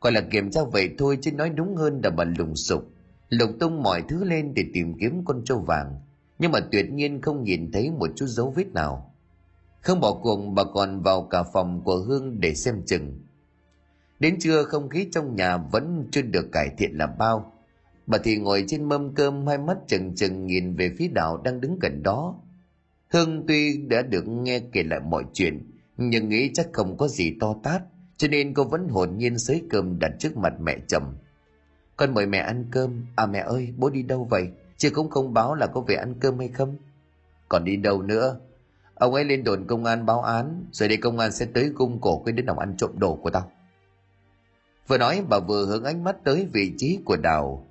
Gọi 0.00 0.12
là 0.12 0.20
kiểm 0.20 0.50
tra 0.50 0.60
vậy 0.72 0.90
thôi 0.98 1.18
chứ 1.22 1.32
nói 1.32 1.50
đúng 1.50 1.76
hơn 1.76 2.00
là 2.04 2.10
bà 2.10 2.24
lùng 2.24 2.56
sục. 2.56 2.84
Lục 3.28 3.50
tung 3.60 3.82
mọi 3.82 4.02
thứ 4.08 4.24
lên 4.24 4.54
để 4.54 4.64
tìm 4.74 4.94
kiếm 5.00 5.24
con 5.24 5.42
trâu 5.44 5.58
vàng 5.58 6.00
nhưng 6.38 6.52
mà 6.52 6.60
tuyệt 6.72 6.90
nhiên 6.90 7.20
không 7.22 7.42
nhìn 7.42 7.72
thấy 7.72 7.90
một 7.90 8.10
chút 8.16 8.26
dấu 8.26 8.50
vết 8.50 8.66
nào. 8.74 9.14
Không 9.80 10.00
bỏ 10.00 10.20
cuộc 10.22 10.36
bà 10.54 10.64
còn 10.64 11.02
vào 11.02 11.22
cả 11.22 11.42
phòng 11.42 11.82
của 11.84 11.96
hương 11.96 12.40
để 12.40 12.54
xem 12.54 12.82
chừng. 12.86 13.20
Đến 14.20 14.38
trưa, 14.40 14.62
không 14.62 14.88
khí 14.88 15.08
trong 15.12 15.36
nhà 15.36 15.56
vẫn 15.56 16.08
chưa 16.10 16.22
được 16.22 16.52
cải 16.52 16.68
thiện 16.78 16.90
là 16.92 17.06
bao. 17.06 17.52
Bà 18.06 18.18
thì 18.24 18.36
ngồi 18.36 18.64
trên 18.68 18.84
mâm 18.84 19.14
cơm, 19.14 19.46
hai 19.46 19.58
mắt 19.58 19.76
chừng 19.86 20.14
chừng 20.14 20.46
nhìn 20.46 20.74
về 20.76 20.94
phía 20.98 21.08
đạo 21.08 21.36
đang 21.36 21.60
đứng 21.60 21.78
gần 21.78 22.02
đó. 22.02 22.34
Hương 23.08 23.44
tuy 23.48 23.76
đã 23.76 24.02
được 24.02 24.28
nghe 24.28 24.60
kể 24.72 24.82
lại 24.82 25.00
mọi 25.00 25.24
chuyện, 25.32 25.70
nhưng 25.96 26.28
nghĩ 26.28 26.50
chắc 26.54 26.68
không 26.72 26.96
có 26.96 27.08
gì 27.08 27.36
to 27.40 27.54
tát, 27.62 27.82
cho 28.16 28.28
nên 28.28 28.54
cô 28.54 28.64
vẫn 28.64 28.88
hồn 28.88 29.18
nhiên 29.18 29.38
xới 29.38 29.62
cơm 29.70 29.98
đặt 29.98 30.12
trước 30.18 30.36
mặt 30.36 30.52
mẹ 30.60 30.76
chồng. 30.88 31.16
Con 31.96 32.14
mời 32.14 32.26
mẹ 32.26 32.38
ăn 32.38 32.64
cơm. 32.70 33.06
À 33.16 33.26
mẹ 33.26 33.38
ơi, 33.38 33.74
bố 33.76 33.90
đi 33.90 34.02
đâu 34.02 34.24
vậy? 34.30 34.48
Chứ 34.78 34.90
cũng 34.90 35.10
không 35.10 35.34
báo 35.34 35.54
là 35.54 35.66
có 35.66 35.80
về 35.80 35.94
ăn 35.94 36.14
cơm 36.20 36.38
hay 36.38 36.48
không. 36.48 36.76
Còn 37.48 37.64
đi 37.64 37.76
đâu 37.76 38.02
nữa? 38.02 38.40
Ông 38.94 39.14
ấy 39.14 39.24
lên 39.24 39.44
đồn 39.44 39.66
công 39.66 39.84
an 39.84 40.06
báo 40.06 40.22
án, 40.22 40.64
rồi 40.72 40.88
đây 40.88 40.98
công 40.98 41.18
an 41.18 41.32
sẽ 41.32 41.46
tới 41.46 41.70
cung 41.74 42.00
cổ 42.00 42.22
cái 42.26 42.32
đứa 42.32 42.42
nào 42.42 42.58
ăn 42.58 42.76
trộm 42.76 42.90
đồ 42.98 43.14
của 43.14 43.30
tao. 43.30 43.50
Vừa 44.88 44.98
nói, 44.98 45.22
bà 45.28 45.38
vừa 45.38 45.66
hướng 45.66 45.84
ánh 45.84 46.04
mắt 46.04 46.16
tới 46.24 46.48
vị 46.52 46.72
trí 46.78 46.98
của 47.04 47.16
đào. 47.16 47.66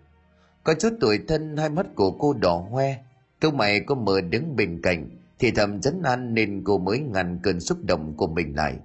Có 0.64 0.74
chút 0.74 0.94
tuổi 1.00 1.20
thân, 1.28 1.58
hai 1.58 1.70
mắt 1.70 1.86
của 1.96 2.12
cô 2.12 2.34
đỏ 2.34 2.66
hoe. 2.72 2.96
Câu 3.40 3.52
mày 3.52 3.80
có 3.80 3.96
mờ 3.96 4.22
đứng 4.22 4.56
bên 4.56 4.82
cạnh, 4.82 5.10
thì 5.40 5.52
thầm 5.52 5.82
chấn 5.82 6.02
an 6.04 6.34
nên 6.34 6.64
cô 6.64 6.78
mới 6.78 7.00
ngăn 7.00 7.40
cơn 7.44 7.60
xúc 7.60 7.78
động 7.84 8.14
của 8.18 8.28
mình 8.28 8.56
lại. 8.56 8.78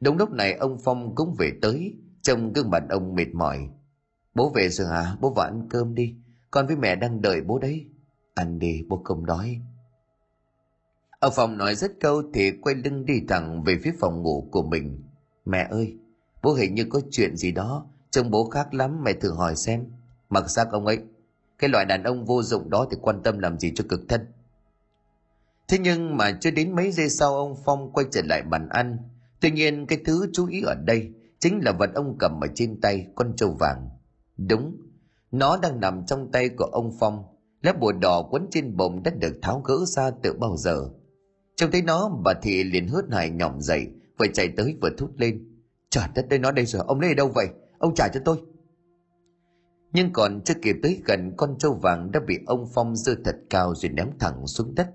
Đúng 0.00 0.16
lúc 0.16 0.30
này, 0.30 0.52
ông 0.52 0.78
phong 0.84 1.14
cũng 1.14 1.34
về 1.38 1.52
tới, 1.62 1.94
trông 2.22 2.52
gương 2.52 2.70
mặt 2.70 2.82
ông 2.88 3.14
mệt 3.14 3.28
mỏi. 3.34 3.68
Bố 4.34 4.50
về 4.50 4.68
rồi 4.68 4.88
hả? 4.88 5.16
Bố 5.20 5.30
vào 5.30 5.46
ăn 5.46 5.66
cơm 5.70 5.94
đi 5.94 6.14
con 6.54 6.66
với 6.66 6.76
mẹ 6.76 6.96
đang 6.96 7.22
đợi 7.22 7.40
bố 7.40 7.58
đấy. 7.58 7.86
Ăn 8.34 8.58
đi, 8.58 8.82
bố 8.88 9.00
không 9.04 9.26
đói 9.26 9.60
ở 11.24 11.30
phòng 11.30 11.58
nói 11.58 11.74
rất 11.74 11.92
câu 12.00 12.22
thì 12.34 12.50
quay 12.50 12.74
lưng 12.74 13.04
đi 13.06 13.20
thẳng 13.28 13.62
về 13.64 13.78
phía 13.82 13.92
phòng 14.00 14.22
ngủ 14.22 14.48
của 14.50 14.62
mình. 14.62 15.02
Mẹ 15.44 15.66
ơi, 15.70 15.96
bố 16.42 16.54
hình 16.54 16.74
như 16.74 16.84
có 16.90 17.00
chuyện 17.10 17.36
gì 17.36 17.52
đó, 17.52 17.86
trông 18.10 18.30
bố 18.30 18.48
khác 18.48 18.74
lắm, 18.74 19.02
mẹ 19.04 19.12
thử 19.12 19.32
hỏi 19.32 19.56
xem. 19.56 19.86
Mặc 20.30 20.50
xác 20.50 20.68
ông 20.70 20.86
ấy, 20.86 20.98
cái 21.58 21.70
loại 21.70 21.84
đàn 21.84 22.02
ông 22.02 22.24
vô 22.24 22.42
dụng 22.42 22.70
đó 22.70 22.86
thì 22.90 22.96
quan 23.02 23.22
tâm 23.22 23.38
làm 23.38 23.58
gì 23.58 23.72
cho 23.74 23.84
cực 23.88 24.00
thân. 24.08 24.26
Thế 25.68 25.78
nhưng 25.78 26.16
mà 26.16 26.38
chưa 26.40 26.50
đến 26.50 26.74
mấy 26.74 26.92
giây 26.92 27.08
sau, 27.08 27.36
ông 27.36 27.56
phong 27.64 27.92
quay 27.92 28.06
trở 28.12 28.22
lại 28.24 28.42
bàn 28.42 28.68
ăn. 28.68 28.98
Tuy 29.40 29.50
nhiên 29.50 29.86
cái 29.86 29.98
thứ 30.04 30.30
chú 30.32 30.46
ý 30.46 30.62
ở 30.62 30.74
đây 30.74 31.12
chính 31.38 31.64
là 31.64 31.72
vật 31.72 31.90
ông 31.94 32.16
cầm 32.18 32.40
ở 32.40 32.46
trên 32.54 32.80
tay, 32.80 33.06
con 33.14 33.36
trâu 33.36 33.50
vàng. 33.50 33.88
Đúng 34.36 34.76
nó 35.38 35.56
đang 35.62 35.80
nằm 35.80 36.06
trong 36.06 36.32
tay 36.32 36.48
của 36.48 36.64
ông 36.64 36.92
phong. 37.00 37.24
Lá 37.62 37.72
bùa 37.72 37.92
đỏ 37.92 38.22
quấn 38.30 38.46
trên 38.50 38.76
bụng 38.76 39.02
đã 39.02 39.10
được 39.10 39.38
tháo 39.42 39.60
gỡ 39.64 39.74
ra 39.86 40.10
từ 40.22 40.32
bao 40.32 40.56
giờ. 40.56 40.88
Trông 41.56 41.70
thấy 41.70 41.82
nó, 41.82 42.08
bà 42.24 42.34
thị 42.42 42.64
liền 42.64 42.88
hớt 42.88 43.04
hải 43.10 43.30
nhỏm 43.30 43.60
dậy, 43.60 43.86
vừa 44.18 44.26
chạy 44.34 44.48
tới 44.56 44.76
vừa 44.82 44.90
thút 44.98 45.10
lên. 45.16 45.60
Trời 45.90 46.04
đất 46.14 46.28
đây 46.28 46.38
nó 46.38 46.52
đây 46.52 46.66
rồi, 46.66 46.82
ông 46.86 47.00
lấy 47.00 47.10
ở 47.10 47.14
đâu 47.14 47.28
vậy? 47.34 47.46
Ông 47.78 47.94
trả 47.94 48.08
cho 48.08 48.20
tôi. 48.24 48.36
Nhưng 49.92 50.12
còn 50.12 50.40
chưa 50.44 50.54
kịp 50.62 50.76
tới 50.82 51.02
gần, 51.04 51.32
con 51.36 51.58
trâu 51.58 51.74
vàng 51.82 52.12
đã 52.12 52.20
bị 52.26 52.38
ông 52.46 52.66
phong 52.74 52.96
rơi 52.96 53.16
thật 53.24 53.36
cao 53.50 53.74
rồi 53.74 53.92
ném 53.92 54.10
thẳng 54.18 54.46
xuống 54.46 54.74
đất. 54.74 54.90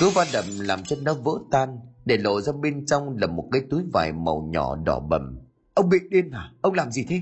Cú 0.00 0.10
va 0.14 0.24
đậm 0.32 0.44
làm 0.60 0.82
cho 0.84 0.96
nó 1.02 1.14
vỡ 1.14 1.32
tan, 1.50 1.78
để 2.04 2.16
lộ 2.16 2.40
ra 2.40 2.52
bên 2.52 2.86
trong 2.86 3.16
là 3.16 3.26
một 3.26 3.48
cái 3.52 3.62
túi 3.70 3.82
vải 3.92 4.12
màu 4.12 4.48
nhỏ 4.52 4.76
đỏ 4.76 5.00
bầm. 5.00 5.38
Ông 5.74 5.88
bị 5.88 5.98
điên 6.10 6.30
à? 6.30 6.52
ông 6.60 6.74
làm 6.74 6.90
gì 6.90 7.04
thế? 7.08 7.20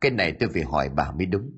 Cái 0.00 0.10
này 0.10 0.32
tôi 0.32 0.48
phải 0.52 0.62
hỏi 0.62 0.88
bà 0.88 1.12
mới 1.12 1.26
đúng. 1.26 1.50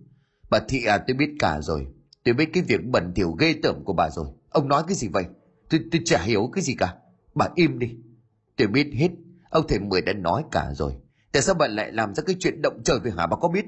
Bà 0.50 0.60
thị 0.68 0.84
à 0.84 0.98
tôi 0.98 1.16
biết 1.16 1.30
cả 1.38 1.60
rồi. 1.60 1.86
Tôi 2.24 2.34
biết 2.34 2.48
cái 2.52 2.62
việc 2.62 2.84
bẩn 2.84 3.12
thỉu 3.14 3.32
ghê 3.32 3.54
tởm 3.62 3.84
của 3.84 3.92
bà 3.92 4.10
rồi. 4.10 4.26
Ông 4.50 4.68
nói 4.68 4.82
cái 4.86 4.94
gì 4.94 5.08
vậy? 5.08 5.24
Tôi 5.70 5.80
tôi 5.92 6.00
chả 6.04 6.22
hiểu 6.22 6.50
cái 6.52 6.64
gì 6.64 6.74
cả. 6.74 6.94
Bà 7.34 7.48
im 7.54 7.78
đi. 7.78 7.96
Tôi 8.56 8.68
biết 8.68 8.90
hết. 8.94 9.08
Ông 9.50 9.64
thầy 9.68 9.78
mười 9.78 10.02
đã 10.02 10.12
nói 10.12 10.44
cả 10.50 10.72
rồi. 10.74 10.92
Tại 11.32 11.42
sao 11.42 11.54
bà 11.54 11.66
lại 11.66 11.92
làm 11.92 12.14
ra 12.14 12.22
cái 12.26 12.36
chuyện 12.38 12.62
động 12.62 12.82
trời 12.84 12.98
với 13.02 13.12
hả? 13.12 13.26
Bà 13.26 13.36
có 13.36 13.48
biết? 13.48 13.64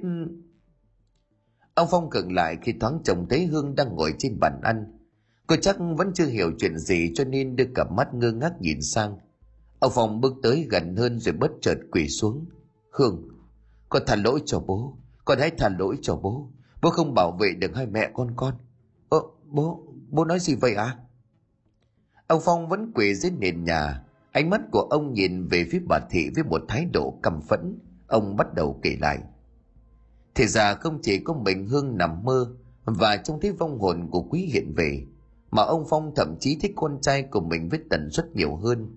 Ông 1.75 1.89
phong 1.91 2.11
khựng 2.11 2.33
lại 2.33 2.57
khi 2.62 2.72
thoáng 2.81 2.99
chồng 3.05 3.27
thấy 3.31 3.47
hương 3.47 3.75
đang 3.75 3.97
ngồi 3.97 4.14
trên 4.18 4.41
bàn 4.41 4.61
ăn. 4.62 4.99
Cô 5.47 5.57
chắc 5.57 5.77
vẫn 5.97 6.12
chưa 6.14 6.27
hiểu 6.27 6.51
chuyện 6.59 6.79
gì 6.79 7.12
cho 7.14 7.25
nên 7.25 7.57
đưa 7.57 7.66
cặp 7.75 7.93
mắt 7.93 8.14
ngơ 8.14 8.33
ngác 8.33 8.53
nhìn 8.61 8.83
sang. 8.83 9.18
Ông 9.79 9.93
phong 9.95 10.20
bước 10.20 10.35
tới 10.43 10.66
gần 10.70 10.97
hơn 10.97 11.20
rồi 11.20 11.35
bất 11.35 11.51
chợt 11.61 11.79
quỳ 11.91 12.09
xuống. 12.09 12.47
Hương 12.91 13.34
con 13.95 14.03
thả 14.07 14.16
lỗi 14.16 14.42
cho 14.47 14.61
bố. 14.61 14.97
Con 15.24 15.38
hãy 15.38 15.51
thả 15.51 15.68
lỗi 15.68 15.99
cho 16.03 16.16
bố. 16.16 16.49
Bố 16.82 16.90
không 16.90 17.14
bảo 17.14 17.32
vệ 17.40 17.55
được 17.59 17.70
hai 17.74 17.86
mẹ 17.86 18.11
con 18.14 18.32
con. 18.36 18.55
Ơ, 19.09 19.18
bố 19.45 19.86
bố 20.11 20.24
nói 20.24 20.38
gì 20.38 20.55
vậy 20.55 20.74
à 20.74 20.97
ông 22.26 22.40
phong 22.45 22.68
vẫn 22.68 22.92
quỳ 22.95 23.14
dưới 23.14 23.32
nền 23.38 23.64
nhà. 23.64 24.03
Ánh 24.32 24.51
mắt 24.51 24.61
của 24.72 24.80
ông 24.90 25.12
nhìn 25.12 25.49
về 25.49 25.66
phía 25.70 25.80
bà 25.88 25.99
thị 26.11 26.30
với 26.34 26.45
một 26.45 26.62
thái 26.68 26.84
độ 26.92 27.18
căm 27.22 27.40
phẫn. 27.40 27.78
Ông 28.07 28.36
bắt 28.36 28.55
đầu 28.55 28.80
kể 28.82 28.97
lại. 29.01 29.18
Thì 30.34 30.47
ra 30.47 30.74
không 30.74 30.99
chỉ 31.03 31.18
có 31.18 31.34
mình 31.34 31.66
hương 31.66 31.97
nằm 31.97 32.24
mơ 32.24 32.55
và 32.84 33.16
trông 33.16 33.40
thấy 33.40 33.53
vong 33.53 33.78
hồn 33.78 34.09
của 34.11 34.22
quý 34.22 34.40
hiện 34.40 34.74
về, 34.76 35.07
mà 35.51 35.62
ông 35.62 35.84
phong 35.90 36.12
thậm 36.16 36.36
chí 36.40 36.59
thích 36.61 36.72
con 36.76 36.99
trai 37.01 37.22
của 37.22 37.40
mình 37.40 37.68
với 37.68 37.80
tần 37.90 38.11
suất 38.11 38.36
nhiều 38.36 38.57
hơn 38.57 38.97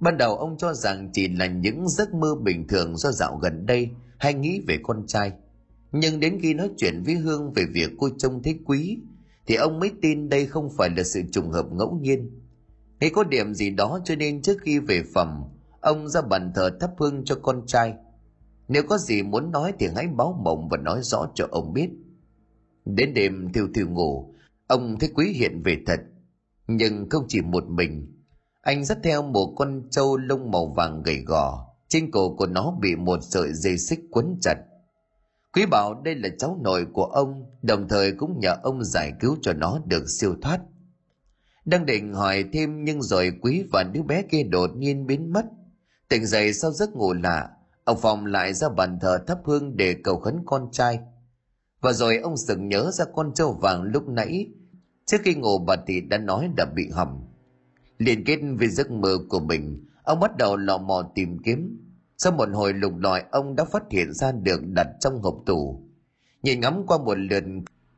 ban 0.00 0.18
đầu 0.18 0.36
ông 0.36 0.56
cho 0.58 0.74
rằng 0.74 1.10
chỉ 1.12 1.28
là 1.28 1.46
những 1.46 1.88
giấc 1.88 2.14
mơ 2.14 2.34
bình 2.42 2.68
thường 2.68 2.96
do 2.96 3.10
dạo 3.10 3.36
gần 3.36 3.66
đây 3.66 3.90
hay 4.18 4.34
nghĩ 4.34 4.60
về 4.68 4.78
con 4.82 5.06
trai. 5.06 5.32
Nhưng 5.92 6.20
đến 6.20 6.38
khi 6.42 6.54
nói 6.54 6.70
chuyện 6.76 7.02
với 7.02 7.14
hương 7.14 7.52
về 7.52 7.64
việc 7.72 7.90
cô 7.98 8.08
trông 8.18 8.42
thấy 8.42 8.58
quý, 8.64 8.98
thì 9.46 9.54
ông 9.54 9.78
mới 9.78 9.90
tin 10.02 10.28
đây 10.28 10.46
không 10.46 10.68
phải 10.78 10.90
là 10.96 11.02
sự 11.02 11.22
trùng 11.32 11.50
hợp 11.50 11.66
ngẫu 11.72 11.98
nhiên. 12.02 12.30
Nghĩ 13.00 13.10
có 13.10 13.24
điểm 13.24 13.54
gì 13.54 13.70
đó 13.70 14.00
cho 14.04 14.14
nên 14.16 14.42
trước 14.42 14.56
khi 14.60 14.78
về 14.78 15.02
phòng, 15.14 15.44
ông 15.80 16.08
ra 16.08 16.22
bàn 16.22 16.52
thờ 16.54 16.70
thắp 16.80 16.90
hương 16.98 17.24
cho 17.24 17.34
con 17.42 17.66
trai. 17.66 17.94
Nếu 18.68 18.82
có 18.82 18.98
gì 18.98 19.22
muốn 19.22 19.50
nói 19.50 19.72
thì 19.78 19.86
hãy 19.96 20.06
báo 20.16 20.40
mộng 20.44 20.68
và 20.70 20.76
nói 20.76 21.00
rõ 21.02 21.30
cho 21.34 21.46
ông 21.50 21.72
biết. 21.72 21.90
Đến 22.84 23.14
đêm 23.14 23.52
thiêu 23.52 23.68
thiêu 23.74 23.88
ngủ, 23.88 24.34
ông 24.66 24.96
thấy 25.00 25.10
quý 25.14 25.32
hiện 25.32 25.62
về 25.62 25.78
thật. 25.86 26.00
Nhưng 26.66 27.08
không 27.10 27.24
chỉ 27.28 27.40
một 27.40 27.64
mình 27.68 28.17
anh 28.68 28.84
dắt 28.84 28.98
theo 29.02 29.22
một 29.22 29.54
con 29.56 29.82
trâu 29.90 30.16
lông 30.16 30.50
màu 30.50 30.66
vàng 30.66 31.02
gầy 31.02 31.22
gò 31.26 31.66
trên 31.88 32.10
cổ 32.10 32.36
của 32.36 32.46
nó 32.46 32.74
bị 32.80 32.96
một 32.96 33.18
sợi 33.22 33.52
dây 33.52 33.78
xích 33.78 34.00
quấn 34.10 34.38
chặt 34.40 34.54
Quý 35.52 35.66
bảo 35.66 36.02
đây 36.02 36.14
là 36.14 36.28
cháu 36.38 36.58
nội 36.62 36.86
của 36.92 37.04
ông, 37.04 37.44
đồng 37.62 37.88
thời 37.88 38.12
cũng 38.12 38.40
nhờ 38.40 38.56
ông 38.62 38.84
giải 38.84 39.12
cứu 39.20 39.36
cho 39.42 39.52
nó 39.52 39.80
được 39.86 40.04
siêu 40.08 40.34
thoát. 40.42 40.60
Đang 41.64 41.86
định 41.86 42.14
hỏi 42.14 42.44
thêm 42.52 42.84
nhưng 42.84 43.02
rồi 43.02 43.32
Quý 43.42 43.64
và 43.72 43.82
đứa 43.82 44.02
bé 44.02 44.22
kia 44.22 44.42
đột 44.42 44.70
nhiên 44.76 45.06
biến 45.06 45.32
mất. 45.32 45.44
Tỉnh 46.08 46.26
dậy 46.26 46.52
sau 46.52 46.72
giấc 46.72 46.96
ngủ 46.96 47.12
lạ, 47.12 47.50
ông 47.84 47.98
Phong 48.02 48.26
lại 48.26 48.54
ra 48.54 48.68
bàn 48.68 48.98
thờ 49.00 49.18
thắp 49.26 49.38
hương 49.44 49.76
để 49.76 49.96
cầu 50.04 50.16
khấn 50.20 50.38
con 50.46 50.68
trai. 50.72 50.98
Và 51.80 51.92
rồi 51.92 52.16
ông 52.16 52.36
sừng 52.36 52.68
nhớ 52.68 52.90
ra 52.90 53.04
con 53.14 53.34
trâu 53.34 53.52
vàng 53.52 53.82
lúc 53.82 54.08
nãy, 54.08 54.46
trước 55.06 55.18
khi 55.24 55.34
ngủ 55.34 55.58
bà 55.58 55.76
thị 55.86 56.00
đã 56.00 56.18
nói 56.18 56.48
đã 56.56 56.64
bị 56.76 56.88
hỏng. 56.92 57.27
Liên 57.98 58.24
kết 58.24 58.40
với 58.58 58.68
giấc 58.68 58.90
mơ 58.90 59.18
của 59.28 59.40
mình, 59.40 59.84
ông 60.02 60.20
bắt 60.20 60.36
đầu 60.36 60.56
lò 60.56 60.78
mò 60.78 61.10
tìm 61.14 61.38
kiếm. 61.38 61.84
Sau 62.16 62.32
một 62.32 62.48
hồi 62.52 62.72
lục 62.72 62.92
lọi, 62.98 63.22
ông 63.30 63.56
đã 63.56 63.64
phát 63.64 63.82
hiện 63.90 64.12
ra 64.12 64.32
được 64.32 64.60
đặt 64.66 64.86
trong 65.00 65.22
hộp 65.22 65.42
tủ. 65.46 65.82
Nhìn 66.42 66.60
ngắm 66.60 66.86
qua 66.86 66.98
một 66.98 67.18
lượt, 67.18 67.44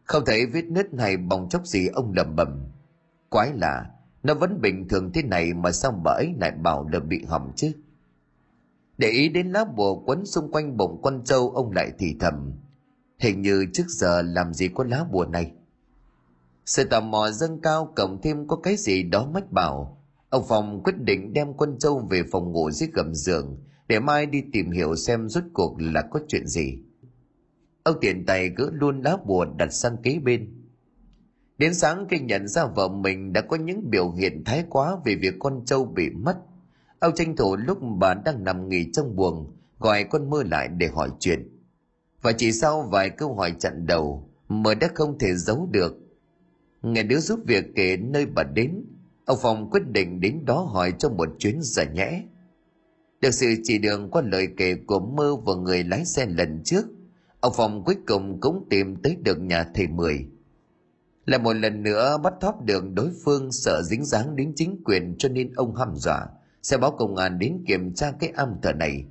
không 0.05 0.23
thấy 0.27 0.47
vết 0.47 0.65
nứt 0.65 0.95
này 0.95 1.17
bong 1.17 1.49
chốc 1.49 1.67
gì 1.67 1.87
ông 1.87 2.13
lầm 2.17 2.37
bầm. 2.37 2.65
Quái 3.29 3.53
lạ, 3.55 3.91
nó 4.23 4.35
vẫn 4.35 4.61
bình 4.61 4.89
thường 4.89 5.13
thế 5.13 5.23
này 5.23 5.55
mà 5.55 5.73
sao 5.73 5.93
bà 6.05 6.13
ấy 6.13 6.35
lại 6.41 6.51
bảo 6.51 6.89
là 6.89 7.01
bị 7.01 7.25
hỏng 7.25 7.53
chứ? 7.57 7.73
Để 8.99 9.09
ý 9.09 9.29
đến 9.29 9.53
lá 9.53 9.65
bùa 9.65 10.01
quấn 10.01 10.27
xung 10.27 10.51
quanh 10.53 10.77
bụng 10.77 11.01
con 11.03 11.25
trâu 11.25 11.51
ông 11.51 11.73
lại 11.73 11.93
thì 11.99 12.17
thầm. 12.21 12.53
Hình 13.19 13.43
như 13.43 13.67
trước 13.73 13.87
giờ 13.89 14.23
làm 14.23 14.55
gì 14.55 14.69
có 14.69 14.85
lá 14.85 15.05
bùa 15.13 15.25
này. 15.25 15.53
Sự 16.71 16.85
tò 16.85 17.01
mò 17.01 17.31
dâng 17.31 17.61
cao 17.61 17.93
cộng 17.97 18.23
thêm 18.23 18.47
có 18.47 18.57
cái 18.57 18.77
gì 18.77 19.03
đó 19.03 19.27
mách 19.35 19.53
bảo. 19.53 20.03
Ông 20.29 20.45
Phong 20.49 20.83
quyết 20.83 20.97
định 20.99 21.33
đem 21.33 21.55
quân 21.55 21.79
châu 21.79 21.99
về 22.11 22.23
phòng 22.33 22.53
ngủ 22.53 22.71
dưới 22.71 22.89
gầm 22.93 23.15
giường 23.15 23.59
để 23.89 24.01
mai 24.01 24.27
đi 24.27 24.43
tìm 24.53 24.71
hiểu 24.71 24.97
xem 24.97 25.29
rốt 25.29 25.45
cuộc 25.53 25.77
là 25.81 26.03
có 26.11 26.21
chuyện 26.29 26.47
gì. 26.47 26.79
Ông 27.83 27.97
tiện 28.01 28.27
tay 28.27 28.49
gỡ 28.49 28.71
luôn 28.73 29.03
lá 29.03 29.17
bùa 29.27 29.45
đặt 29.45 29.73
sang 29.73 29.97
kế 30.03 30.19
bên. 30.19 30.63
Đến 31.59 31.75
sáng 31.75 32.07
khi 32.11 32.19
nhận 32.19 32.49
ra 32.49 32.67
vợ 32.67 32.89
mình 32.89 33.33
đã 33.33 33.41
có 33.41 33.57
những 33.57 33.91
biểu 33.91 34.11
hiện 34.11 34.45
thái 34.45 34.65
quá 34.69 34.97
về 35.05 35.15
việc 35.15 35.35
con 35.39 35.65
trâu 35.65 35.85
bị 35.85 36.11
mất, 36.11 36.37
ông 36.99 37.15
tranh 37.15 37.37
thủ 37.37 37.57
lúc 37.57 37.79
bà 37.99 38.15
đang 38.15 38.45
nằm 38.45 38.69
nghỉ 38.69 38.93
trong 38.93 39.17
buồng, 39.17 39.57
gọi 39.79 40.05
con 40.05 40.31
mơ 40.31 40.43
lại 40.51 40.69
để 40.69 40.87
hỏi 40.87 41.11
chuyện. 41.21 41.61
Và 42.23 42.33
chỉ 42.33 42.53
sau 42.53 42.83
vài 42.83 43.11
câu 43.11 43.35
hỏi 43.35 43.55
chặn 43.59 43.87
đầu, 43.87 44.31
mơ 44.49 44.75
đã 44.75 44.89
không 44.95 45.19
thể 45.19 45.35
giấu 45.35 45.69
được. 45.71 46.00
Nghe 46.83 47.03
đứa 47.03 47.19
giúp 47.19 47.41
việc 47.47 47.65
kể 47.75 47.97
nơi 47.97 48.27
bà 48.27 48.43
đến, 48.43 48.85
ông 49.25 49.39
Phong 49.43 49.71
quyết 49.71 49.83
định 49.89 50.21
đến 50.21 50.45
đó 50.45 50.61
hỏi 50.61 50.93
cho 50.99 51.09
một 51.09 51.29
chuyến 51.39 51.59
giải 51.63 51.87
nhẽ. 51.95 52.23
Được 53.21 53.31
sự 53.31 53.47
chỉ 53.63 53.79
đường 53.79 54.11
qua 54.11 54.23
lời 54.23 54.49
kể 54.57 54.75
của 54.87 55.01
mơ 55.01 55.37
và 55.37 55.55
người 55.55 55.85
lái 55.85 56.05
xe 56.05 56.27
lần 56.27 56.63
trước, 56.65 56.85
ông 57.41 57.53
Phong 57.57 57.85
cuối 57.85 57.97
cùng 58.07 58.41
cũng 58.41 58.67
tìm 58.71 58.97
tới 58.97 59.17
được 59.25 59.41
nhà 59.41 59.65
thầy 59.75 59.87
Mười. 59.87 60.27
Lại 61.27 61.39
một 61.39 61.53
lần 61.53 61.83
nữa 61.83 62.19
bắt 62.23 62.33
thóp 62.41 62.65
được 62.65 62.85
đối 62.95 63.11
phương 63.25 63.53
sợ 63.53 63.83
dính 63.83 64.05
dáng 64.05 64.37
đến 64.37 64.53
chính 64.57 64.85
quyền 64.85 65.15
cho 65.19 65.29
nên 65.29 65.53
ông 65.53 65.75
hăm 65.75 65.97
dọa 65.97 66.27
sẽ 66.63 66.77
báo 66.77 66.91
công 66.91 67.17
an 67.17 67.39
đến 67.39 67.65
kiểm 67.67 67.95
tra 67.95 68.13
cái 68.21 68.31
am 68.31 68.55
thờ 68.63 68.73
này. 68.73 69.05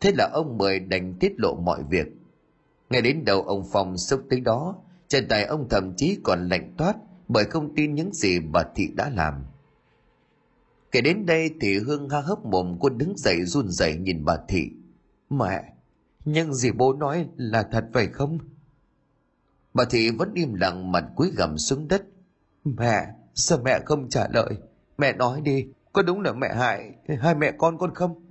Thế 0.00 0.12
là 0.18 0.30
ông 0.32 0.58
Mười 0.58 0.80
đành 0.80 1.14
tiết 1.20 1.32
lộ 1.36 1.54
mọi 1.54 1.82
việc. 1.90 2.06
Ngay 2.90 3.02
đến 3.02 3.24
đầu 3.24 3.42
ông 3.42 3.64
Phong 3.72 3.98
xúc 3.98 4.22
tới 4.30 4.40
đó, 4.40 4.76
trên 5.10 5.28
tay 5.28 5.44
ông 5.44 5.68
thậm 5.68 5.94
chí 5.96 6.18
còn 6.22 6.48
lạnh 6.48 6.74
toát 6.76 6.96
bởi 7.28 7.44
không 7.44 7.74
tin 7.74 7.94
những 7.94 8.12
gì 8.12 8.40
bà 8.40 8.64
Thị 8.74 8.88
đã 8.94 9.10
làm. 9.10 9.44
Kể 10.92 11.00
đến 11.00 11.26
đây 11.26 11.50
thì 11.60 11.78
Hương 11.78 12.08
ha 12.08 12.20
hấp 12.20 12.44
mồm 12.44 12.76
cô 12.80 12.88
đứng 12.88 13.16
dậy 13.16 13.44
run 13.44 13.68
rẩy 13.68 13.96
nhìn 13.96 14.24
bà 14.24 14.36
Thị. 14.48 14.70
Mẹ, 15.30 15.72
nhưng 16.24 16.54
gì 16.54 16.70
bố 16.70 16.92
nói 16.92 17.28
là 17.36 17.62
thật 17.72 17.84
vậy 17.92 18.08
không? 18.12 18.38
Bà 19.74 19.84
Thị 19.84 20.10
vẫn 20.10 20.34
im 20.34 20.54
lặng 20.54 20.92
mặt 20.92 21.04
cúi 21.16 21.30
gằm 21.36 21.58
xuống 21.58 21.88
đất. 21.88 22.02
Mẹ, 22.64 23.06
sao 23.34 23.58
mẹ 23.64 23.80
không 23.84 24.08
trả 24.08 24.28
lời? 24.28 24.56
Mẹ 24.98 25.12
nói 25.12 25.40
đi, 25.40 25.66
có 25.92 26.02
đúng 26.02 26.20
là 26.20 26.32
mẹ 26.32 26.54
hại 26.54 26.94
hai 27.20 27.34
mẹ 27.34 27.52
con 27.58 27.78
con 27.78 27.94
không? 27.94 28.22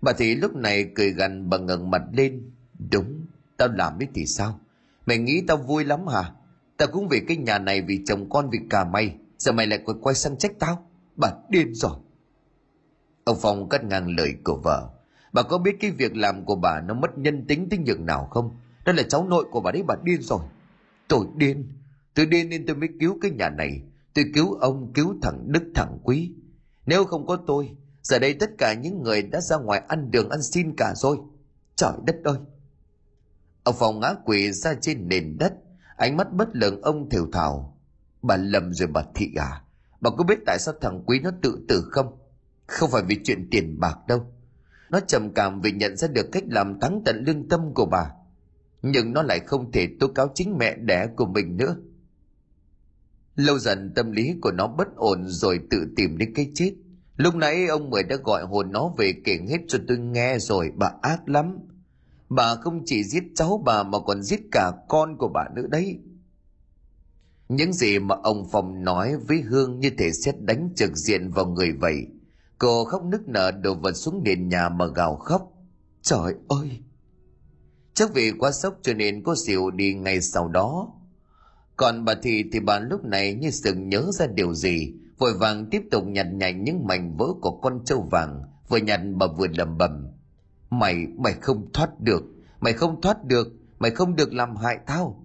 Bà 0.00 0.12
Thị 0.12 0.34
lúc 0.34 0.54
này 0.54 0.92
cười 0.94 1.12
gằn 1.12 1.50
bằng 1.50 1.66
ngẩng 1.66 1.90
mặt 1.90 2.02
lên. 2.12 2.50
Đúng, 2.92 3.26
tao 3.56 3.68
làm 3.68 3.98
đấy 3.98 4.08
thì 4.14 4.26
sao? 4.26 4.60
Mày 5.06 5.18
nghĩ 5.18 5.42
tao 5.48 5.56
vui 5.56 5.84
lắm 5.84 6.06
hả? 6.06 6.32
Tao 6.76 6.88
cũng 6.92 7.08
vì 7.08 7.20
cái 7.28 7.36
nhà 7.36 7.58
này 7.58 7.82
vì 7.82 8.00
chồng 8.06 8.30
con 8.30 8.50
vì 8.50 8.58
cả 8.70 8.84
mày. 8.84 9.16
Giờ 9.38 9.52
mày 9.52 9.66
lại 9.66 9.78
quay 9.84 9.98
quay 10.00 10.14
sang 10.14 10.36
trách 10.36 10.52
tao. 10.58 10.90
Bà 11.16 11.28
điên 11.50 11.74
rồi. 11.74 11.96
Ông 13.24 13.38
Phong 13.42 13.68
cắt 13.68 13.84
ngang 13.84 14.16
lời 14.16 14.34
của 14.44 14.56
vợ. 14.56 14.90
Bà 15.32 15.42
có 15.42 15.58
biết 15.58 15.76
cái 15.80 15.90
việc 15.90 16.16
làm 16.16 16.44
của 16.44 16.54
bà 16.56 16.80
nó 16.80 16.94
mất 16.94 17.18
nhân 17.18 17.46
tính 17.46 17.68
tính 17.68 17.84
nhường 17.84 18.06
nào 18.06 18.28
không? 18.30 18.56
Đó 18.84 18.92
là 18.92 19.02
cháu 19.02 19.26
nội 19.28 19.44
của 19.50 19.60
bà 19.60 19.72
đấy 19.72 19.82
bà 19.86 19.94
điên 20.02 20.22
rồi. 20.22 20.40
Tôi 21.08 21.26
điên. 21.36 21.72
Tôi 22.14 22.26
điên 22.26 22.48
nên 22.48 22.66
tôi 22.66 22.76
mới 22.76 22.88
cứu 23.00 23.18
cái 23.20 23.30
nhà 23.30 23.50
này. 23.50 23.82
Tôi 24.14 24.24
cứu 24.34 24.54
ông, 24.54 24.92
cứu 24.94 25.14
thằng 25.22 25.44
Đức 25.46 25.62
thằng 25.74 25.98
Quý. 26.02 26.32
Nếu 26.86 27.04
không 27.04 27.26
có 27.26 27.38
tôi, 27.46 27.70
giờ 28.02 28.18
đây 28.18 28.34
tất 28.34 28.50
cả 28.58 28.74
những 28.74 29.02
người 29.02 29.22
đã 29.22 29.40
ra 29.40 29.56
ngoài 29.56 29.82
ăn 29.88 30.10
đường 30.10 30.30
ăn 30.30 30.42
xin 30.42 30.76
cả 30.76 30.92
rồi. 30.96 31.18
Trời 31.76 31.92
đất 32.06 32.16
ơi! 32.24 32.36
Ông 33.64 33.74
Phong 33.78 34.00
ngã 34.00 34.14
quỵ 34.24 34.52
ra 34.52 34.74
trên 34.80 35.08
nền 35.08 35.36
đất, 35.38 35.52
ánh 35.96 36.16
mắt 36.16 36.32
bất 36.32 36.48
lực 36.52 36.82
ông 36.82 37.10
thều 37.10 37.26
thào. 37.32 37.78
Bà 38.22 38.36
lầm 38.36 38.72
rồi 38.72 38.88
bà 38.88 39.02
thị 39.14 39.34
à? 39.36 39.62
Bà 40.00 40.10
có 40.10 40.24
biết 40.24 40.38
tại 40.46 40.58
sao 40.58 40.74
thằng 40.80 41.02
Quý 41.06 41.20
nó 41.20 41.30
tự 41.42 41.64
tử 41.68 41.88
không? 41.90 42.18
Không 42.66 42.90
phải 42.90 43.02
vì 43.02 43.18
chuyện 43.24 43.48
tiền 43.50 43.80
bạc 43.80 43.98
đâu. 44.08 44.26
Nó 44.90 45.00
trầm 45.00 45.34
cảm 45.34 45.60
vì 45.60 45.72
nhận 45.72 45.96
ra 45.96 46.08
được 46.08 46.26
cách 46.32 46.44
làm 46.46 46.80
thắng 46.80 47.02
tận 47.04 47.24
lương 47.26 47.48
tâm 47.48 47.74
của 47.74 47.86
bà 47.86 48.10
nhưng 48.82 49.12
nó 49.12 49.22
lại 49.22 49.40
không 49.40 49.72
thể 49.72 49.88
tố 50.00 50.08
cáo 50.08 50.28
chính 50.34 50.58
mẹ 50.58 50.76
đẻ 50.76 51.06
của 51.16 51.26
mình 51.26 51.56
nữa 51.56 51.76
lâu 53.34 53.58
dần 53.58 53.92
tâm 53.94 54.12
lý 54.12 54.34
của 54.42 54.50
nó 54.52 54.66
bất 54.66 54.96
ổn 54.96 55.24
rồi 55.26 55.60
tự 55.70 55.86
tìm 55.96 56.18
đến 56.18 56.32
cái 56.34 56.50
chết 56.54 56.74
lúc 57.16 57.34
nãy 57.34 57.66
ông 57.66 57.90
mười 57.90 58.02
đã 58.02 58.16
gọi 58.16 58.44
hồn 58.44 58.72
nó 58.72 58.88
về 58.98 59.12
kể 59.24 59.38
hết 59.48 59.58
cho 59.68 59.78
tôi 59.88 59.98
nghe 59.98 60.38
rồi 60.38 60.72
bà 60.76 60.92
ác 61.02 61.28
lắm 61.28 61.58
bà 62.34 62.54
không 62.54 62.82
chỉ 62.86 63.04
giết 63.04 63.24
cháu 63.34 63.62
bà 63.64 63.82
mà 63.82 63.98
còn 64.06 64.22
giết 64.22 64.40
cả 64.52 64.72
con 64.88 65.16
của 65.18 65.28
bà 65.28 65.44
nữa 65.54 65.66
đấy 65.68 65.98
những 67.48 67.72
gì 67.72 67.98
mà 67.98 68.16
ông 68.22 68.48
phòng 68.52 68.84
nói 68.84 69.16
với 69.16 69.40
hương 69.40 69.80
như 69.80 69.90
thể 69.98 70.12
xét 70.12 70.34
đánh 70.40 70.72
trực 70.76 70.96
diện 70.96 71.30
vào 71.30 71.46
người 71.46 71.72
vậy 71.72 72.06
cô 72.58 72.84
khóc 72.84 73.04
nức 73.04 73.28
nở 73.28 73.50
đổ 73.50 73.74
vật 73.74 73.92
xuống 73.92 74.22
nền 74.24 74.48
nhà 74.48 74.68
mà 74.68 74.86
gào 74.86 75.16
khóc 75.16 75.52
trời 76.02 76.34
ơi 76.48 76.82
Chắc 77.94 78.14
vì 78.14 78.32
quá 78.38 78.52
sốc 78.52 78.78
cho 78.82 78.94
nên 78.94 79.22
cô 79.22 79.34
xỉu 79.36 79.70
đi 79.70 79.94
ngay 79.94 80.20
sau 80.20 80.48
đó. 80.48 80.88
Còn 81.76 82.04
bà 82.04 82.14
thì 82.22 82.44
thì 82.52 82.60
bà 82.60 82.78
lúc 82.78 83.04
này 83.04 83.34
như 83.34 83.50
sừng 83.50 83.88
nhớ 83.88 84.10
ra 84.12 84.26
điều 84.26 84.54
gì, 84.54 84.94
vội 85.18 85.34
vàng 85.38 85.66
tiếp 85.70 85.82
tục 85.90 86.04
nhặt 86.06 86.26
nhạnh 86.32 86.64
những 86.64 86.86
mảnh 86.86 87.16
vỡ 87.16 87.26
của 87.40 87.60
con 87.62 87.84
trâu 87.84 88.08
vàng, 88.10 88.42
vừa 88.68 88.76
nhặt 88.76 89.00
bà 89.14 89.26
vừa 89.26 89.46
lầm 89.46 89.78
bầm. 89.78 90.06
Mày, 90.72 91.06
mày 91.16 91.32
không 91.32 91.72
thoát 91.72 92.00
được, 92.00 92.22
mày 92.60 92.72
không 92.72 93.00
thoát 93.00 93.24
được, 93.24 93.48
mày 93.78 93.90
không 93.90 94.16
được 94.16 94.32
làm 94.32 94.56
hại 94.56 94.78
tao. 94.86 95.24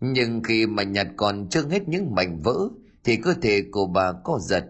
Nhưng 0.00 0.42
khi 0.42 0.66
mà 0.66 0.82
nhặt 0.82 1.06
còn 1.16 1.48
chưa 1.48 1.68
hết 1.68 1.88
những 1.88 2.14
mảnh 2.14 2.40
vỡ, 2.42 2.68
thì 3.04 3.16
cơ 3.16 3.34
thể 3.42 3.62
của 3.72 3.86
bà 3.86 4.12
co 4.12 4.38
giật, 4.38 4.64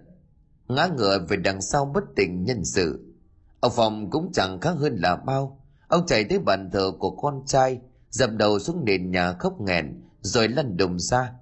ngã 0.69 0.89
ngựa 0.97 1.19
về 1.29 1.37
đằng 1.37 1.61
sau 1.61 1.85
bất 1.85 2.05
tỉnh 2.17 2.45
nhân 2.45 2.65
sự. 2.65 3.15
Ông 3.61 3.73
phòng 3.77 4.11
cũng 4.11 4.33
chẳng 4.33 4.61
khác 4.61 4.75
hơn 4.79 4.97
là 4.97 5.17
bao, 5.17 5.59
Ông 5.93 6.07
chạy 6.07 6.25
tới 6.25 6.39
bàn 6.39 6.71
thờ 6.73 6.93
của 6.99 7.11
con 7.11 7.43
trai, 7.47 7.81
dập 8.11 8.31
đầu 8.37 8.59
xuống 8.59 8.85
nền 8.85 9.11
nhà 9.11 9.33
khóc 9.33 9.61
nghẹn, 9.61 10.03
rồi 10.21 10.49
lăn 10.49 10.77
đùng 10.77 10.99
ra. 10.99 11.33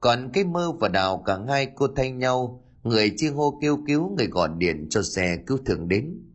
Còn 0.00 0.30
cái 0.32 0.44
mơ 0.44 0.72
và 0.80 0.88
đào 0.88 1.22
cả 1.26 1.38
hai 1.48 1.66
cô 1.74 1.86
thay 1.96 2.10
nhau, 2.10 2.64
người 2.82 3.12
chi 3.16 3.28
hô 3.28 3.58
kêu 3.62 3.78
cứu 3.86 4.14
người 4.16 4.26
gọi 4.26 4.48
điện 4.58 4.86
cho 4.90 5.02
xe 5.02 5.36
cứu 5.46 5.58
thương 5.66 5.88
đến. 5.88 6.29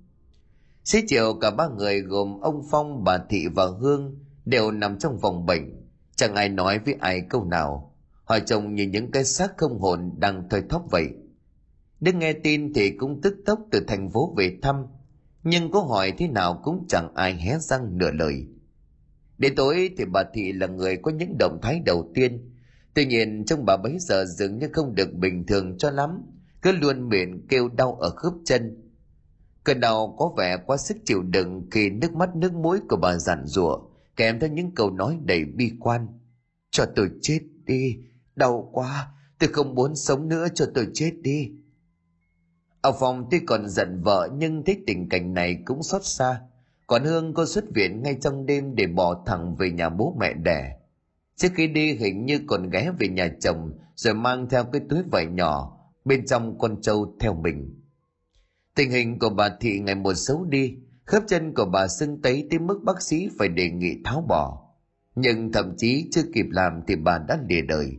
Xế 0.85 1.03
chiều 1.07 1.33
cả 1.33 1.51
ba 1.51 1.67
người 1.67 2.01
gồm 2.01 2.39
ông 2.41 2.63
Phong, 2.71 3.03
bà 3.03 3.17
Thị 3.29 3.47
và 3.55 3.65
Hương 3.65 4.19
đều 4.45 4.71
nằm 4.71 4.99
trong 4.99 5.17
vòng 5.17 5.45
bệnh. 5.45 5.87
Chẳng 6.15 6.35
ai 6.35 6.49
nói 6.49 6.79
với 6.79 6.95
ai 6.99 7.21
câu 7.29 7.45
nào. 7.45 7.95
Họ 8.23 8.39
trông 8.39 8.75
như 8.75 8.83
những 8.83 9.11
cái 9.11 9.23
xác 9.23 9.57
không 9.57 9.79
hồn 9.79 10.11
đang 10.17 10.49
thoi 10.49 10.63
thóp 10.69 10.83
vậy. 10.91 11.07
Đức 11.99 12.15
nghe 12.15 12.33
tin 12.33 12.73
thì 12.73 12.89
cũng 12.89 13.21
tức 13.21 13.35
tốc 13.45 13.59
từ 13.71 13.79
thành 13.87 14.09
phố 14.09 14.33
về 14.37 14.57
thăm 14.61 14.85
nhưng 15.45 15.71
có 15.71 15.79
hỏi 15.79 16.13
thế 16.17 16.27
nào 16.27 16.61
cũng 16.63 16.85
chẳng 16.87 17.13
ai 17.15 17.33
hé 17.33 17.57
răng 17.59 17.97
nửa 17.97 18.11
lời 18.11 18.47
đến 19.37 19.55
tối 19.55 19.89
thì 19.97 20.05
bà 20.05 20.23
thị 20.33 20.53
là 20.53 20.67
người 20.67 20.97
có 20.97 21.11
những 21.11 21.35
động 21.39 21.59
thái 21.61 21.81
đầu 21.85 22.11
tiên 22.13 22.51
tuy 22.93 23.05
nhiên 23.05 23.45
trong 23.45 23.65
bà 23.65 23.77
bấy 23.77 23.97
giờ 23.99 24.25
dường 24.25 24.59
như 24.59 24.69
không 24.73 24.95
được 24.95 25.13
bình 25.13 25.45
thường 25.45 25.77
cho 25.77 25.91
lắm 25.91 26.09
cứ 26.61 26.71
luôn 26.71 27.09
miệng 27.09 27.47
kêu 27.47 27.69
đau 27.69 27.95
ở 27.95 28.09
khớp 28.09 28.33
chân 28.45 28.84
cơn 29.65 29.79
đau 29.79 30.15
có 30.19 30.33
vẻ 30.37 30.57
quá 30.65 30.77
sức 30.77 30.97
chịu 31.05 31.21
đựng 31.21 31.67
khi 31.71 31.89
nước 31.89 32.13
mắt 32.13 32.35
nước 32.35 32.53
mũi 32.53 32.79
của 32.89 32.97
bà 33.01 33.17
giản 33.17 33.45
rủa 33.45 33.79
kèm 34.15 34.39
theo 34.39 34.49
những 34.49 34.71
câu 34.75 34.91
nói 34.91 35.17
đầy 35.23 35.45
bi 35.45 35.71
quan 35.79 36.07
cho 36.71 36.85
tôi 36.95 37.09
chết 37.21 37.39
đi 37.65 37.97
đau 38.35 38.69
quá 38.71 39.07
tôi 39.39 39.49
không 39.53 39.75
muốn 39.75 39.95
sống 39.95 40.29
nữa 40.29 40.47
cho 40.55 40.65
tôi 40.75 40.87
chết 40.93 41.11
đi 41.21 41.51
Ông 42.85 42.95
Phong 42.99 43.27
tuy 43.31 43.39
còn 43.39 43.67
giận 43.69 44.01
vợ 44.03 44.29
nhưng 44.37 44.63
thấy 44.63 44.83
tình 44.87 45.09
cảnh 45.09 45.33
này 45.33 45.57
cũng 45.65 45.83
xót 45.83 46.05
xa. 46.05 46.41
còn 46.87 47.03
Hương 47.03 47.33
cô 47.33 47.45
xuất 47.45 47.65
viện 47.73 48.03
ngay 48.03 48.17
trong 48.21 48.45
đêm 48.45 48.75
để 48.75 48.87
bỏ 48.87 49.23
thẳng 49.25 49.55
về 49.55 49.71
nhà 49.71 49.89
bố 49.89 50.15
mẹ 50.19 50.33
đẻ. 50.33 50.77
Trước 51.35 51.47
khi 51.55 51.67
đi 51.67 51.93
hình 51.93 52.25
như 52.25 52.39
còn 52.47 52.69
ghé 52.69 52.91
về 52.99 53.07
nhà 53.07 53.29
chồng 53.41 53.71
rồi 53.95 54.13
mang 54.13 54.49
theo 54.49 54.63
cái 54.63 54.81
túi 54.89 55.03
vải 55.11 55.25
nhỏ, 55.25 55.77
bên 56.05 56.25
trong 56.25 56.57
con 56.59 56.81
trâu 56.81 57.15
theo 57.19 57.33
mình. 57.33 57.84
Tình 58.75 58.91
hình 58.91 59.19
của 59.19 59.29
bà 59.29 59.49
Thị 59.59 59.79
ngày 59.79 59.95
một 59.95 60.13
xấu 60.13 60.45
đi, 60.45 60.75
khớp 61.05 61.23
chân 61.27 61.53
của 61.53 61.65
bà 61.65 61.87
sưng 61.87 62.21
tấy 62.21 62.47
tới 62.49 62.59
mức 62.59 62.79
bác 62.83 63.01
sĩ 63.01 63.29
phải 63.39 63.47
đề 63.47 63.69
nghị 63.69 63.93
tháo 64.03 64.21
bỏ. 64.21 64.61
Nhưng 65.15 65.51
thậm 65.51 65.73
chí 65.77 66.07
chưa 66.11 66.23
kịp 66.33 66.45
làm 66.49 66.81
thì 66.87 66.95
bà 66.95 67.17
đã 67.17 67.39
lìa 67.49 67.61
đời. 67.61 67.91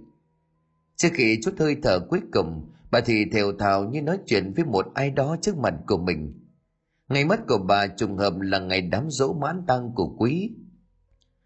Trước 0.96 1.08
khi 1.12 1.38
chút 1.42 1.54
hơi 1.58 1.76
thở 1.82 2.00
cuối 2.10 2.20
cùng, 2.32 2.70
bà 2.90 3.00
Thị 3.00 3.24
thều 3.32 3.52
thào 3.58 3.84
như 3.84 4.02
nói 4.02 4.18
chuyện 4.26 4.52
với 4.56 4.64
một 4.64 4.86
ai 4.94 5.10
đó 5.10 5.36
trước 5.42 5.56
mặt 5.56 5.74
của 5.86 5.98
mình. 5.98 6.46
Ngày 7.08 7.24
mất 7.24 7.40
của 7.48 7.58
bà 7.58 7.86
trùng 7.86 8.16
hợp 8.16 8.40
là 8.40 8.58
ngày 8.58 8.80
đám 8.80 9.06
dỗ 9.08 9.32
mãn 9.32 9.62
tang 9.66 9.92
của 9.94 10.16
quý. 10.18 10.50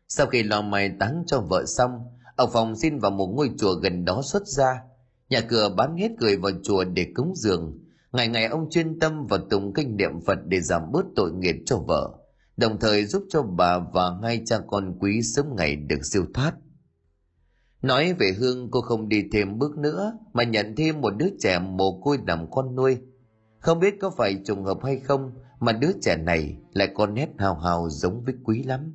Sau 0.09 0.27
khi 0.27 0.43
lo 0.43 0.63
mai 0.63 0.91
táng 1.01 1.23
cho 1.27 1.41
vợ 1.41 1.65
xong, 1.67 1.91
ông 2.37 2.51
Phong 2.53 2.77
xin 2.77 2.99
vào 2.99 3.11
một 3.11 3.33
ngôi 3.37 3.51
chùa 3.59 3.75
gần 3.75 4.05
đó 4.05 4.23
xuất 4.25 4.47
ra. 4.47 4.83
Nhà 5.29 5.41
cửa 5.41 5.75
bán 5.77 5.97
hết 5.97 6.11
người 6.21 6.37
vào 6.37 6.53
chùa 6.63 6.85
để 6.85 7.07
cúng 7.15 7.33
dường. 7.37 7.79
Ngày 8.13 8.29
ngày 8.29 8.47
ông 8.47 8.71
chuyên 8.71 8.99
tâm 8.99 9.27
và 9.27 9.39
tụng 9.51 9.73
kinh 9.75 9.97
niệm 9.97 10.11
Phật 10.27 10.39
để 10.47 10.61
giảm 10.61 10.83
bớt 10.93 11.05
tội 11.17 11.33
nghiệp 11.33 11.57
cho 11.67 11.79
vợ, 11.79 12.19
đồng 12.57 12.79
thời 12.81 13.05
giúp 13.05 13.23
cho 13.29 13.43
bà 13.43 13.79
và 13.79 14.11
hai 14.23 14.43
cha 14.47 14.59
con 14.67 14.99
quý 15.01 15.23
sớm 15.23 15.47
ngày 15.57 15.77
được 15.77 16.05
siêu 16.05 16.25
thoát. 16.35 16.55
Nói 17.83 18.13
về 18.13 18.33
Hương 18.39 18.71
cô 18.71 18.81
không 18.81 19.09
đi 19.09 19.25
thêm 19.33 19.59
bước 19.59 19.79
nữa 19.79 20.13
mà 20.33 20.45
nhận 20.45 20.75
thêm 20.77 21.01
một 21.01 21.11
đứa 21.17 21.29
trẻ 21.39 21.59
mồ 21.59 22.01
côi 22.01 22.19
làm 22.27 22.51
con 22.51 22.75
nuôi. 22.75 22.99
Không 23.59 23.81
biết 23.81 23.95
có 24.01 24.11
phải 24.11 24.35
trùng 24.47 24.65
hợp 24.65 24.79
hay 24.85 24.99
không 24.99 25.33
mà 25.61 25.73
đứa 25.73 25.91
trẻ 26.03 26.17
này 26.17 26.57
lại 26.73 26.89
con 26.95 27.15
nét 27.15 27.29
hào 27.39 27.55
hào 27.55 27.91
giống 27.91 28.25
với 28.25 28.35
quý 28.45 28.63
lắm. 28.63 28.95